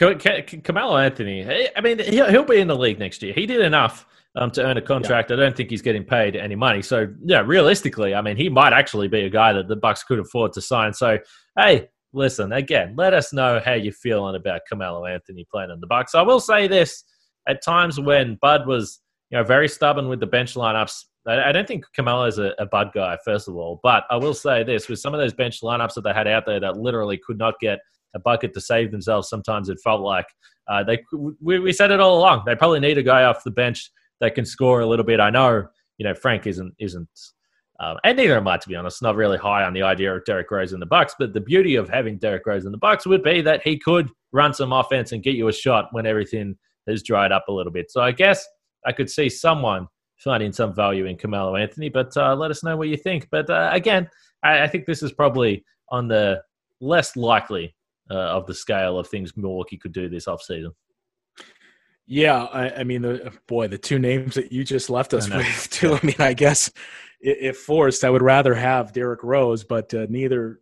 Carmelo 0.00 0.96
Anthony, 0.96 1.46
I 1.76 1.80
mean, 1.82 1.98
he'll 1.98 2.44
be 2.44 2.58
in 2.58 2.68
the 2.68 2.76
league 2.76 2.98
next 2.98 3.22
year. 3.22 3.34
He 3.34 3.44
did 3.44 3.60
enough 3.60 4.06
um, 4.34 4.50
to 4.52 4.64
earn 4.64 4.76
a 4.76 4.82
contract. 4.82 5.30
Yeah. 5.30 5.36
I 5.36 5.40
don't 5.40 5.56
think 5.56 5.70
he's 5.70 5.82
getting 5.82 6.04
paid 6.04 6.36
any 6.36 6.54
money. 6.54 6.82
So 6.82 7.08
yeah, 7.24 7.42
realistically, 7.44 8.14
I 8.14 8.22
mean, 8.22 8.36
he 8.36 8.48
might 8.48 8.72
actually 8.72 9.08
be 9.08 9.22
a 9.22 9.30
guy 9.30 9.52
that 9.52 9.68
the 9.68 9.76
Bucks 9.76 10.02
could 10.02 10.18
afford 10.18 10.52
to 10.54 10.62
sign. 10.62 10.94
So 10.94 11.18
hey, 11.58 11.88
listen 12.12 12.52
again. 12.52 12.94
Let 12.96 13.12
us 13.12 13.32
know 13.32 13.60
how 13.62 13.74
you're 13.74 13.92
feeling 13.92 14.36
about 14.36 14.62
Carmelo 14.68 15.04
Anthony 15.04 15.46
playing 15.50 15.70
in 15.70 15.80
the 15.80 15.86
Bucks. 15.86 16.14
I 16.14 16.22
will 16.22 16.40
say 16.40 16.66
this: 16.66 17.04
at 17.50 17.62
times 17.62 17.98
when 17.98 18.38
Bud 18.40 18.66
was, 18.66 19.00
you 19.30 19.36
know, 19.38 19.44
very 19.44 19.68
stubborn 19.68 20.08
with 20.08 20.20
the 20.20 20.26
bench 20.26 20.54
lineups. 20.54 21.04
I 21.26 21.52
don't 21.52 21.68
think 21.68 21.84
is 21.98 22.38
a, 22.38 22.54
a 22.58 22.66
Bud 22.66 22.92
guy, 22.94 23.18
first 23.24 23.46
of 23.46 23.54
all. 23.54 23.80
But 23.82 24.04
I 24.08 24.16
will 24.16 24.32
say 24.34 24.62
this: 24.62 24.88
with 24.88 25.00
some 25.00 25.12
of 25.12 25.20
those 25.20 25.34
bench 25.34 25.60
lineups 25.60 25.94
that 25.94 26.02
they 26.02 26.14
had 26.14 26.26
out 26.26 26.46
there 26.46 26.60
that 26.60 26.78
literally 26.78 27.18
could 27.24 27.38
not 27.38 27.60
get 27.60 27.78
a 28.14 28.18
bucket 28.18 28.54
to 28.54 28.60
save 28.60 28.90
themselves, 28.90 29.28
sometimes 29.28 29.68
it 29.68 29.78
felt 29.84 30.00
like 30.00 30.26
uh, 30.68 30.82
they. 30.82 30.98
We, 31.40 31.58
we 31.58 31.72
said 31.72 31.90
it 31.90 32.00
all 32.00 32.18
along. 32.18 32.44
They 32.46 32.56
probably 32.56 32.80
need 32.80 32.98
a 32.98 33.02
guy 33.02 33.24
off 33.24 33.44
the 33.44 33.50
bench 33.50 33.90
that 34.20 34.34
can 34.34 34.46
score 34.46 34.80
a 34.80 34.86
little 34.86 35.04
bit. 35.04 35.20
I 35.20 35.30
know, 35.30 35.66
you 35.98 36.06
know, 36.06 36.14
Frank 36.14 36.46
isn't 36.46 36.72
isn't, 36.78 37.08
um, 37.80 37.98
and 38.02 38.16
neither 38.16 38.36
am 38.36 38.48
I, 38.48 38.56
to 38.56 38.68
be 38.68 38.76
honest. 38.76 39.02
Not 39.02 39.16
really 39.16 39.38
high 39.38 39.64
on 39.64 39.74
the 39.74 39.82
idea 39.82 40.14
of 40.14 40.24
Derrick 40.24 40.50
Rose 40.50 40.72
in 40.72 40.80
the 40.80 40.86
Bucks, 40.86 41.14
but 41.18 41.34
the 41.34 41.40
beauty 41.40 41.74
of 41.74 41.88
having 41.88 42.16
Derrick 42.16 42.46
Rose 42.46 42.64
in 42.64 42.72
the 42.72 42.78
Bucks 42.78 43.06
would 43.06 43.22
be 43.22 43.42
that 43.42 43.60
he 43.62 43.78
could 43.78 44.08
run 44.32 44.54
some 44.54 44.72
offense 44.72 45.12
and 45.12 45.22
get 45.22 45.34
you 45.34 45.48
a 45.48 45.52
shot 45.52 45.88
when 45.92 46.06
everything 46.06 46.56
has 46.90 47.02
dried 47.02 47.32
up 47.32 47.46
a 47.48 47.52
little 47.52 47.72
bit. 47.72 47.90
So 47.90 48.00
I 48.00 48.12
guess 48.12 48.46
I 48.86 48.92
could 48.92 49.10
see 49.10 49.28
someone 49.28 49.88
finding 50.18 50.52
some 50.52 50.74
value 50.74 51.06
in 51.06 51.16
Carmelo 51.16 51.56
Anthony, 51.56 51.88
but 51.88 52.14
uh, 52.16 52.34
let 52.34 52.50
us 52.50 52.62
know 52.62 52.76
what 52.76 52.88
you 52.88 52.96
think. 52.96 53.28
But 53.30 53.48
uh, 53.48 53.70
again, 53.72 54.08
I, 54.42 54.64
I, 54.64 54.68
think 54.68 54.84
this 54.84 55.02
is 55.02 55.12
probably 55.12 55.64
on 55.88 56.08
the 56.08 56.42
less 56.80 57.16
likely 57.16 57.74
uh, 58.10 58.14
of 58.14 58.46
the 58.46 58.54
scale 58.54 58.98
of 58.98 59.08
things 59.08 59.36
Milwaukee 59.36 59.78
could 59.78 59.92
do 59.92 60.08
this 60.08 60.26
offseason. 60.26 60.72
Yeah, 62.06 62.44
I, 62.44 62.80
I, 62.80 62.84
mean, 62.84 63.02
the, 63.02 63.32
boy, 63.46 63.68
the 63.68 63.78
two 63.78 63.98
names 63.98 64.34
that 64.34 64.52
you 64.52 64.64
just 64.64 64.90
left 64.90 65.14
us 65.14 65.30
with, 65.30 65.68
too. 65.70 65.94
I 65.94 66.00
mean, 66.04 66.16
I 66.18 66.34
guess 66.34 66.70
if 67.20 67.58
forced, 67.58 68.04
I 68.04 68.10
would 68.10 68.22
rather 68.22 68.54
have 68.54 68.92
Derrick 68.92 69.22
Rose, 69.22 69.64
but 69.64 69.94
uh, 69.94 70.06
neither 70.08 70.60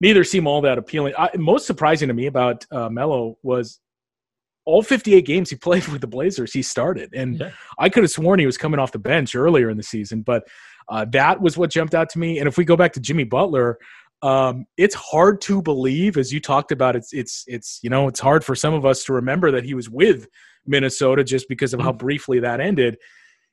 neither 0.00 0.24
seem 0.24 0.46
all 0.46 0.60
that 0.62 0.78
appealing. 0.78 1.14
I, 1.18 1.30
most 1.36 1.66
surprising 1.66 2.08
to 2.08 2.14
me 2.14 2.26
about 2.26 2.66
uh, 2.70 2.88
Melo 2.88 3.38
was 3.42 3.80
all 4.64 4.82
58 4.82 5.22
games 5.22 5.50
he 5.50 5.56
played 5.56 5.86
with 5.88 6.00
the 6.00 6.06
Blazers, 6.06 6.52
he 6.52 6.62
started, 6.62 7.12
and 7.14 7.40
yeah. 7.40 7.50
I 7.78 7.88
could 7.88 8.02
have 8.02 8.10
sworn 8.10 8.38
he 8.38 8.46
was 8.46 8.58
coming 8.58 8.80
off 8.80 8.92
the 8.92 8.98
bench 8.98 9.34
earlier 9.34 9.70
in 9.70 9.76
the 9.76 9.82
season, 9.82 10.22
but 10.22 10.44
uh, 10.88 11.06
that 11.12 11.40
was 11.40 11.56
what 11.56 11.70
jumped 11.70 11.94
out 11.94 12.08
to 12.10 12.18
me. 12.18 12.38
And 12.38 12.48
if 12.48 12.58
we 12.58 12.64
go 12.64 12.76
back 12.76 12.92
to 12.94 13.00
Jimmy 13.00 13.24
Butler, 13.24 13.78
um, 14.22 14.66
it's 14.76 14.94
hard 14.94 15.40
to 15.42 15.62
believe, 15.62 16.16
as 16.16 16.32
you 16.32 16.40
talked 16.40 16.72
about. 16.72 16.94
It's 16.94 17.12
it's 17.12 17.44
it's 17.46 17.80
you 17.82 17.88
know 17.88 18.06
it's 18.06 18.20
hard 18.20 18.44
for 18.44 18.54
some 18.54 18.74
of 18.74 18.84
us 18.84 19.04
to 19.04 19.14
remember 19.14 19.50
that 19.52 19.64
he 19.64 19.74
was 19.74 19.88
with 19.88 20.26
Minnesota 20.66 21.24
just 21.24 21.48
because 21.48 21.72
of 21.72 21.80
how 21.80 21.92
mm. 21.92 21.98
briefly 21.98 22.40
that 22.40 22.60
ended. 22.60 22.98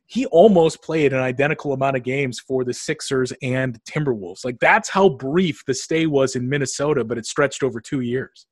He 0.07 0.25
almost 0.27 0.81
played 0.81 1.11
an 1.11 1.19
identical 1.19 1.73
amount 1.73 1.97
of 1.97 2.03
games 2.03 2.39
for 2.39 2.63
the 2.63 2.73
Sixers 2.73 3.33
and 3.41 3.77
Timberwolves. 3.83 4.45
Like 4.45 4.57
that's 4.59 4.89
how 4.89 5.09
brief 5.09 5.63
the 5.65 5.73
stay 5.73 6.05
was 6.05 6.35
in 6.35 6.47
Minnesota, 6.47 7.03
but 7.03 7.17
it 7.17 7.25
stretched 7.25 7.61
over 7.61 7.81
two 7.81 7.99
years. 8.01 8.45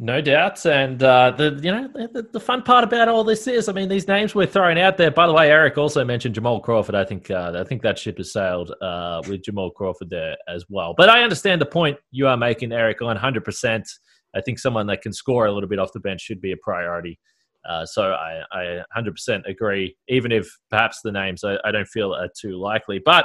No 0.00 0.20
doubt, 0.20 0.66
and 0.66 1.00
uh, 1.04 1.30
the 1.30 1.60
you 1.62 1.70
know 1.70 1.88
the, 1.94 2.26
the, 2.32 2.40
fun 2.40 2.62
part 2.62 2.82
about 2.82 3.06
all 3.06 3.22
this 3.22 3.46
is, 3.46 3.68
I 3.68 3.72
mean, 3.72 3.88
these 3.88 4.08
names 4.08 4.34
we're 4.34 4.44
throwing 4.44 4.76
out 4.76 4.96
there. 4.96 5.12
By 5.12 5.28
the 5.28 5.32
way, 5.32 5.52
Eric 5.52 5.78
also 5.78 6.04
mentioned 6.04 6.34
Jamal 6.34 6.58
Crawford. 6.58 6.96
I 6.96 7.04
think 7.04 7.30
uh, 7.30 7.52
I 7.54 7.62
think 7.62 7.80
that 7.82 7.96
ship 7.96 8.16
has 8.18 8.32
sailed 8.32 8.74
uh, 8.82 9.22
with 9.28 9.44
Jamal 9.44 9.70
Crawford 9.70 10.10
there 10.10 10.36
as 10.48 10.64
well. 10.68 10.94
But 10.96 11.10
I 11.10 11.22
understand 11.22 11.60
the 11.60 11.66
point 11.66 11.96
you 12.10 12.26
are 12.26 12.36
making, 12.36 12.72
Eric. 12.72 13.02
On 13.02 13.16
hundred 13.16 13.44
percent, 13.44 13.88
I 14.34 14.40
think 14.40 14.58
someone 14.58 14.88
that 14.88 15.00
can 15.00 15.12
score 15.12 15.46
a 15.46 15.52
little 15.52 15.68
bit 15.68 15.78
off 15.78 15.92
the 15.92 16.00
bench 16.00 16.22
should 16.22 16.40
be 16.40 16.50
a 16.50 16.56
priority. 16.56 17.20
Uh, 17.68 17.86
so 17.86 18.12
I, 18.12 18.42
I 18.52 18.82
100% 18.94 19.48
agree, 19.48 19.96
even 20.08 20.32
if 20.32 20.46
perhaps 20.70 21.00
the 21.02 21.12
names 21.12 21.44
I, 21.44 21.56
I, 21.64 21.70
don't 21.70 21.88
feel 21.88 22.14
are 22.14 22.28
too 22.38 22.60
likely. 22.60 23.00
But 23.02 23.24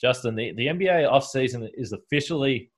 Justin, 0.00 0.36
the, 0.36 0.54
the 0.54 0.68
NBA 0.68 1.10
offseason 1.10 1.68
is 1.74 1.92
officially 1.92 2.70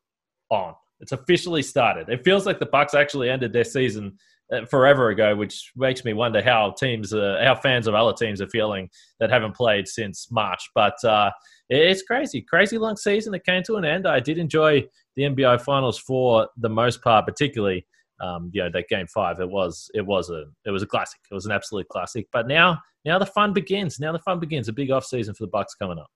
on. 0.50 0.74
It's 1.00 1.12
officially 1.12 1.62
started. 1.62 2.08
It 2.08 2.24
feels 2.24 2.46
like 2.46 2.58
the 2.58 2.66
Bucks 2.66 2.94
actually 2.94 3.30
ended 3.30 3.52
their 3.52 3.64
season 3.64 4.18
uh, 4.52 4.64
forever 4.66 5.10
ago, 5.10 5.34
which 5.34 5.72
makes 5.76 6.04
me 6.04 6.12
wonder 6.12 6.42
how 6.42 6.72
teams, 6.72 7.12
uh, 7.12 7.40
how 7.42 7.54
fans 7.54 7.86
of 7.86 7.94
other 7.94 8.12
teams 8.12 8.40
are 8.40 8.48
feeling 8.48 8.88
that 9.18 9.30
haven't 9.30 9.54
played 9.54 9.88
since 9.88 10.30
March. 10.30 10.68
But 10.74 11.02
uh, 11.04 11.30
it's 11.68 12.02
crazy, 12.02 12.42
crazy 12.42 12.78
long 12.78 12.96
season 12.96 13.32
that 13.32 13.44
came 13.44 13.62
to 13.64 13.76
an 13.76 13.84
end. 13.84 14.06
I 14.06 14.20
did 14.20 14.38
enjoy 14.38 14.84
the 15.16 15.22
NBA 15.22 15.62
Finals 15.62 15.98
for 15.98 16.48
the 16.56 16.68
most 16.68 17.02
part, 17.02 17.26
particularly 17.26 17.86
um, 18.20 18.50
you 18.52 18.62
know 18.62 18.70
that 18.70 18.88
game 18.88 19.06
five. 19.06 19.40
It 19.40 19.48
was 19.48 19.90
it 19.94 20.04
was 20.04 20.30
a 20.30 20.44
it 20.66 20.70
was 20.70 20.82
a 20.82 20.86
classic. 20.86 21.20
It 21.30 21.34
was 21.34 21.46
an 21.46 21.52
absolute 21.52 21.88
classic. 21.88 22.26
But 22.32 22.46
now 22.46 22.78
now 23.04 23.18
the 23.18 23.26
fun 23.26 23.52
begins. 23.52 23.98
Now 23.98 24.12
the 24.12 24.18
fun 24.18 24.40
begins. 24.40 24.68
A 24.68 24.72
big 24.72 24.90
off 24.90 25.04
season 25.04 25.34
for 25.34 25.44
the 25.44 25.50
bucks 25.50 25.74
coming 25.74 25.98
up 25.98 26.10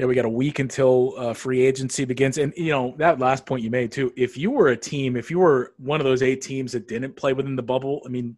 yeah 0.00 0.06
we 0.06 0.14
got 0.14 0.24
a 0.24 0.28
week 0.28 0.60
until 0.60 1.12
uh, 1.18 1.34
free 1.34 1.60
agency 1.60 2.06
begins. 2.06 2.38
And 2.38 2.54
you 2.56 2.72
know 2.72 2.94
that 2.96 3.18
last 3.18 3.44
point 3.44 3.62
you 3.62 3.70
made 3.70 3.92
too 3.92 4.12
if 4.16 4.36
you 4.36 4.50
were 4.50 4.68
a 4.68 4.76
team 4.76 5.14
if 5.14 5.30
you 5.30 5.38
were 5.38 5.74
one 5.76 6.00
of 6.00 6.04
those 6.04 6.22
eight 6.22 6.40
teams 6.40 6.72
that 6.72 6.88
didn't 6.88 7.16
play 7.16 7.34
within 7.34 7.54
the 7.54 7.62
bubble 7.62 8.00
i 8.06 8.08
mean 8.08 8.36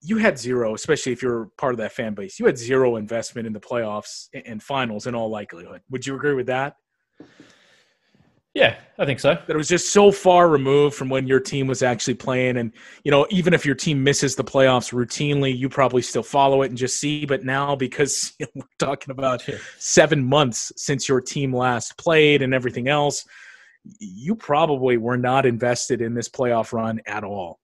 you 0.00 0.16
had 0.18 0.38
zero 0.38 0.74
especially 0.74 1.12
if 1.12 1.22
you're 1.22 1.46
part 1.58 1.74
of 1.74 1.78
that 1.78 1.90
fan 1.90 2.14
base 2.14 2.38
you 2.38 2.46
had 2.46 2.56
zero 2.56 2.96
investment 2.96 3.46
in 3.46 3.52
the 3.52 3.60
playoffs 3.60 4.28
and 4.46 4.62
finals 4.62 5.06
in 5.08 5.14
all 5.14 5.28
likelihood. 5.28 5.80
Would 5.90 6.06
you 6.06 6.14
agree 6.14 6.34
with 6.34 6.46
that 6.46 6.76
yeah, 8.54 8.76
I 8.98 9.04
think 9.04 9.18
so. 9.18 9.34
That 9.34 9.50
it 9.50 9.56
was 9.56 9.68
just 9.68 9.92
so 9.92 10.12
far 10.12 10.48
removed 10.48 10.94
from 10.94 11.08
when 11.08 11.26
your 11.26 11.40
team 11.40 11.66
was 11.66 11.82
actually 11.82 12.14
playing. 12.14 12.56
And, 12.56 12.72
you 13.02 13.10
know, 13.10 13.26
even 13.28 13.52
if 13.52 13.66
your 13.66 13.74
team 13.74 14.04
misses 14.04 14.36
the 14.36 14.44
playoffs 14.44 14.92
routinely, 14.92 15.56
you 15.56 15.68
probably 15.68 16.02
still 16.02 16.22
follow 16.22 16.62
it 16.62 16.68
and 16.68 16.78
just 16.78 16.98
see. 16.98 17.26
But 17.26 17.44
now, 17.44 17.74
because 17.74 18.32
you 18.38 18.46
know, 18.54 18.62
we're 18.62 18.86
talking 18.86 19.10
about 19.10 19.46
yeah. 19.48 19.56
seven 19.78 20.24
months 20.24 20.72
since 20.76 21.08
your 21.08 21.20
team 21.20 21.54
last 21.54 21.98
played 21.98 22.42
and 22.42 22.54
everything 22.54 22.86
else, 22.86 23.26
you 23.98 24.36
probably 24.36 24.98
were 24.98 25.18
not 25.18 25.46
invested 25.46 26.00
in 26.00 26.14
this 26.14 26.28
playoff 26.28 26.72
run 26.72 27.00
at 27.06 27.24
all. 27.24 27.58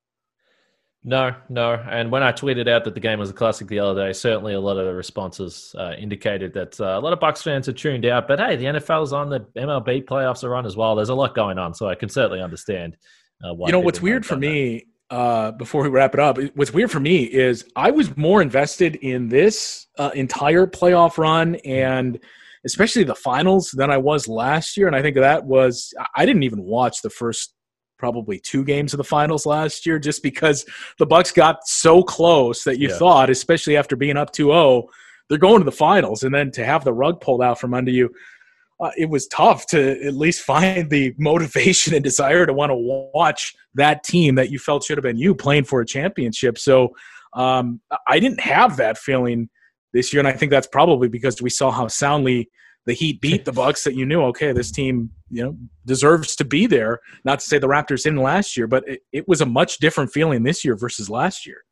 No, 1.03 1.34
no. 1.48 1.74
And 1.88 2.11
when 2.11 2.22
I 2.22 2.30
tweeted 2.30 2.68
out 2.68 2.84
that 2.84 2.94
the 2.94 3.01
game 3.01 3.18
was 3.18 3.30
a 3.30 3.32
classic 3.32 3.68
the 3.68 3.78
other 3.78 4.07
day, 4.07 4.12
certainly 4.12 4.53
a 4.53 4.61
lot 4.61 4.76
of 4.76 4.84
the 4.84 4.92
responses 4.92 5.74
uh, 5.78 5.94
indicated 5.98 6.53
that 6.53 6.78
uh, 6.78 6.98
a 6.98 7.01
lot 7.01 7.14
of 7.14 7.20
Bucks 7.20 7.40
fans 7.42 7.68
are 7.68 7.72
tuned 7.72 8.05
out. 8.05 8.28
But 8.28 8.38
hey, 8.38 8.57
the 8.57 8.66
NFL's 8.66 9.12
on, 9.14 9.30
the 9.30 9.40
MLB 9.57 10.05
playoffs 10.05 10.44
are 10.44 10.55
on 10.55 10.66
as 10.66 10.76
well. 10.76 10.94
There's 10.94 11.09
a 11.09 11.14
lot 11.14 11.34
going 11.34 11.59
on, 11.59 11.72
so 11.72 11.88
I 11.88 11.94
can 11.94 12.11
certainly 12.11 12.42
understand. 12.42 12.98
Uh, 13.42 13.55
you 13.64 13.72
know 13.72 13.80
what's 13.80 14.03
weird 14.03 14.26
for 14.26 14.36
me? 14.36 14.86
Uh, 15.09 15.51
before 15.53 15.82
we 15.82 15.88
wrap 15.88 16.14
it 16.14 16.20
up, 16.20 16.38
what's 16.55 16.72
weird 16.72 16.90
for 16.90 17.01
me 17.01 17.24
is 17.24 17.64
I 17.74 17.90
was 17.90 18.16
more 18.16 18.40
invested 18.40 18.94
in 18.96 19.28
this 19.28 19.88
uh, 19.98 20.11
entire 20.14 20.68
playoff 20.68 21.18
run 21.18 21.57
and 21.64 22.20
especially 22.64 23.05
the 23.05 23.14
finals, 23.14 23.70
than 23.72 23.90
I 23.90 23.96
was 23.96 24.28
last 24.28 24.76
year. 24.76 24.86
And 24.86 24.96
I 24.96 25.03
think 25.03 25.16
that 25.16 25.44
was 25.44 25.92
I 26.14 26.26
didn't 26.26 26.42
even 26.42 26.62
watch 26.62 27.03
the 27.03 27.11
first 27.11 27.55
probably 28.01 28.40
two 28.40 28.64
games 28.64 28.92
of 28.94 28.98
the 28.98 29.05
finals 29.05 29.44
last 29.46 29.84
year 29.86 29.98
just 29.98 30.22
because 30.22 30.64
the 30.98 31.07
Bucks 31.07 31.30
got 31.30 31.59
so 31.66 32.03
close 32.03 32.64
that 32.64 32.80
you 32.80 32.88
Yeah. 32.88 32.96
thought, 32.98 33.30
especially 33.30 33.76
after 33.76 33.94
being 33.94 34.16
up 34.16 34.32
2-0, 34.32 34.88
they're 35.28 35.38
going 35.38 35.61
to 35.61 35.64
the 35.64 35.70
finals, 35.88 36.24
and 36.24 36.34
then 36.34 36.51
to 36.53 36.64
have 36.64 36.82
the 36.82 36.92
rug 36.92 37.20
pulled 37.20 37.42
out 37.42 37.61
from 37.61 37.74
under 37.74 37.90
you. 37.92 38.11
Uh, 38.80 38.90
it 38.96 39.11
was 39.11 39.26
tough 39.28 39.66
to 39.66 40.03
at 40.05 40.14
least 40.14 40.40
find 40.55 40.88
the 40.90 41.14
motivation 41.18 41.94
and 41.94 42.03
desire 42.03 42.46
to 42.46 42.53
want 42.55 42.70
to 42.70 43.11
watch 43.14 43.55
that 43.74 44.03
team 44.03 44.34
that 44.36 44.51
you 44.51 44.59
felt 44.59 44.82
should 44.82 44.96
have 44.98 45.05
been 45.05 45.18
you 45.18 45.34
playing 45.34 45.64
for 45.64 45.82
a 45.82 45.86
championship. 45.86 46.57
So 46.59 46.88
um, 47.34 47.80
I 48.09 48.18
didn't 48.18 48.40
have 48.40 48.78
that 48.78 48.96
feeling 48.98 49.51
this 49.92 50.12
year, 50.12 50.20
and 50.20 50.26
I 50.28 50.32
think 50.32 50.51
that's 50.51 50.66
probably 50.66 51.09
because 51.09 51.42
we 51.42 51.51
saw 51.51 51.70
how 51.70 51.86
soundly 51.88 52.48
the 52.87 52.95
Heat 52.95 53.20
beat 53.20 53.45
the 53.45 53.53
Bucks. 53.53 53.85
That 53.85 53.95
you 53.95 54.07
knew, 54.07 54.22
okay, 54.24 54.53
this 54.53 54.70
team, 54.70 55.11
you 55.31 55.45
know, 55.45 55.57
deserves 55.87 56.37
to 56.37 56.45
be 56.45 56.66
there. 56.66 57.01
Not 57.24 57.41
to 57.41 57.47
say 57.47 57.59
the 57.59 57.68
Raptors 57.68 58.03
didn't 58.03 58.22
last 58.22 58.57
year, 58.57 58.66
but 58.66 58.89
it, 58.89 59.03
it 59.12 59.28
was 59.28 59.41
a 59.41 59.47
much 59.47 59.78
different 59.78 60.12
feeling 60.12 60.43
this 60.43 60.64
year 60.64 60.76
versus 60.76 61.11
last 61.11 61.47
year. 61.47 61.64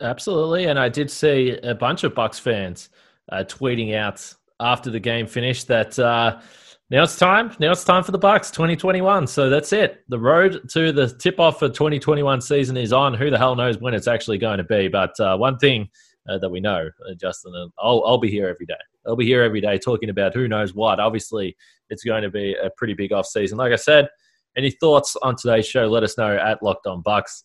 Absolutely, 0.00 0.66
and 0.66 0.78
I 0.78 0.88
did 0.88 1.10
see 1.10 1.58
a 1.62 1.74
bunch 1.74 2.04
of 2.04 2.14
Bucks 2.14 2.38
fans 2.38 2.88
uh, 3.30 3.44
tweeting 3.46 3.94
out 3.94 4.34
after 4.60 4.90
the 4.90 5.00
game 5.00 5.26
finished 5.26 5.68
that 5.68 5.98
uh, 5.98 6.40
now 6.88 7.02
it's 7.02 7.16
time. 7.16 7.54
Now 7.58 7.72
it's 7.72 7.84
time 7.84 8.04
for 8.04 8.12
the 8.12 8.18
Bucks 8.18 8.50
2021. 8.50 9.26
So 9.26 9.50
that's 9.50 9.72
it. 9.72 10.04
The 10.08 10.18
road 10.18 10.68
to 10.70 10.92
the 10.92 11.08
tip 11.08 11.40
off 11.40 11.58
for 11.58 11.68
2021 11.68 12.40
season 12.40 12.76
is 12.76 12.92
on. 12.92 13.12
Who 13.12 13.28
the 13.28 13.38
hell 13.38 13.56
knows 13.56 13.78
when 13.78 13.92
it's 13.92 14.06
actually 14.06 14.38
going 14.38 14.58
to 14.58 14.64
be? 14.64 14.86
But 14.86 15.18
uh, 15.18 15.36
one 15.36 15.58
thing 15.58 15.88
uh, 16.28 16.38
that 16.38 16.48
we 16.48 16.60
know, 16.60 16.88
uh, 17.08 17.14
Justin, 17.20 17.54
and 17.56 17.72
I'll, 17.78 18.04
I'll 18.06 18.18
be 18.18 18.30
here 18.30 18.48
every 18.48 18.66
day. 18.66 18.74
I'll 19.06 19.16
be 19.16 19.26
here 19.26 19.42
every 19.42 19.60
day 19.60 19.78
talking 19.78 20.10
about 20.10 20.34
who 20.34 20.48
knows 20.48 20.74
what. 20.74 21.00
Obviously, 21.00 21.56
it's 21.90 22.04
going 22.04 22.22
to 22.22 22.30
be 22.30 22.54
a 22.54 22.70
pretty 22.70 22.94
big 22.94 23.12
off 23.12 23.26
season. 23.26 23.58
Like 23.58 23.72
I 23.72 23.76
said, 23.76 24.08
any 24.56 24.70
thoughts 24.70 25.16
on 25.22 25.36
today's 25.36 25.66
show? 25.66 25.86
Let 25.86 26.02
us 26.02 26.16
know 26.16 26.36
at 26.36 26.62
Locked 26.62 26.86
On 26.86 27.02
Bucks, 27.02 27.44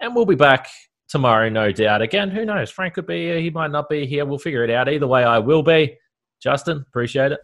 and 0.00 0.14
we'll 0.14 0.26
be 0.26 0.34
back 0.34 0.68
tomorrow, 1.08 1.48
no 1.48 1.72
doubt. 1.72 2.02
Again, 2.02 2.30
who 2.30 2.44
knows? 2.44 2.70
Frank 2.70 2.94
could 2.94 3.06
be 3.06 3.26
here. 3.26 3.40
He 3.40 3.50
might 3.50 3.70
not 3.70 3.88
be 3.88 4.06
here. 4.06 4.24
We'll 4.24 4.38
figure 4.38 4.64
it 4.64 4.70
out. 4.70 4.88
Either 4.88 5.06
way, 5.06 5.24
I 5.24 5.38
will 5.38 5.62
be. 5.62 5.96
Justin, 6.40 6.84
appreciate 6.88 7.32
it. 7.32 7.40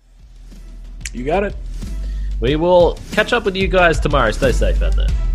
You 1.12 1.24
got 1.24 1.44
it. 1.44 1.56
We 2.40 2.56
will 2.56 2.98
catch 3.12 3.32
up 3.32 3.44
with 3.44 3.56
you 3.56 3.68
guys 3.68 4.00
tomorrow. 4.00 4.30
Stay 4.30 4.52
safe 4.52 4.82
out 4.82 4.96
there. 4.96 5.33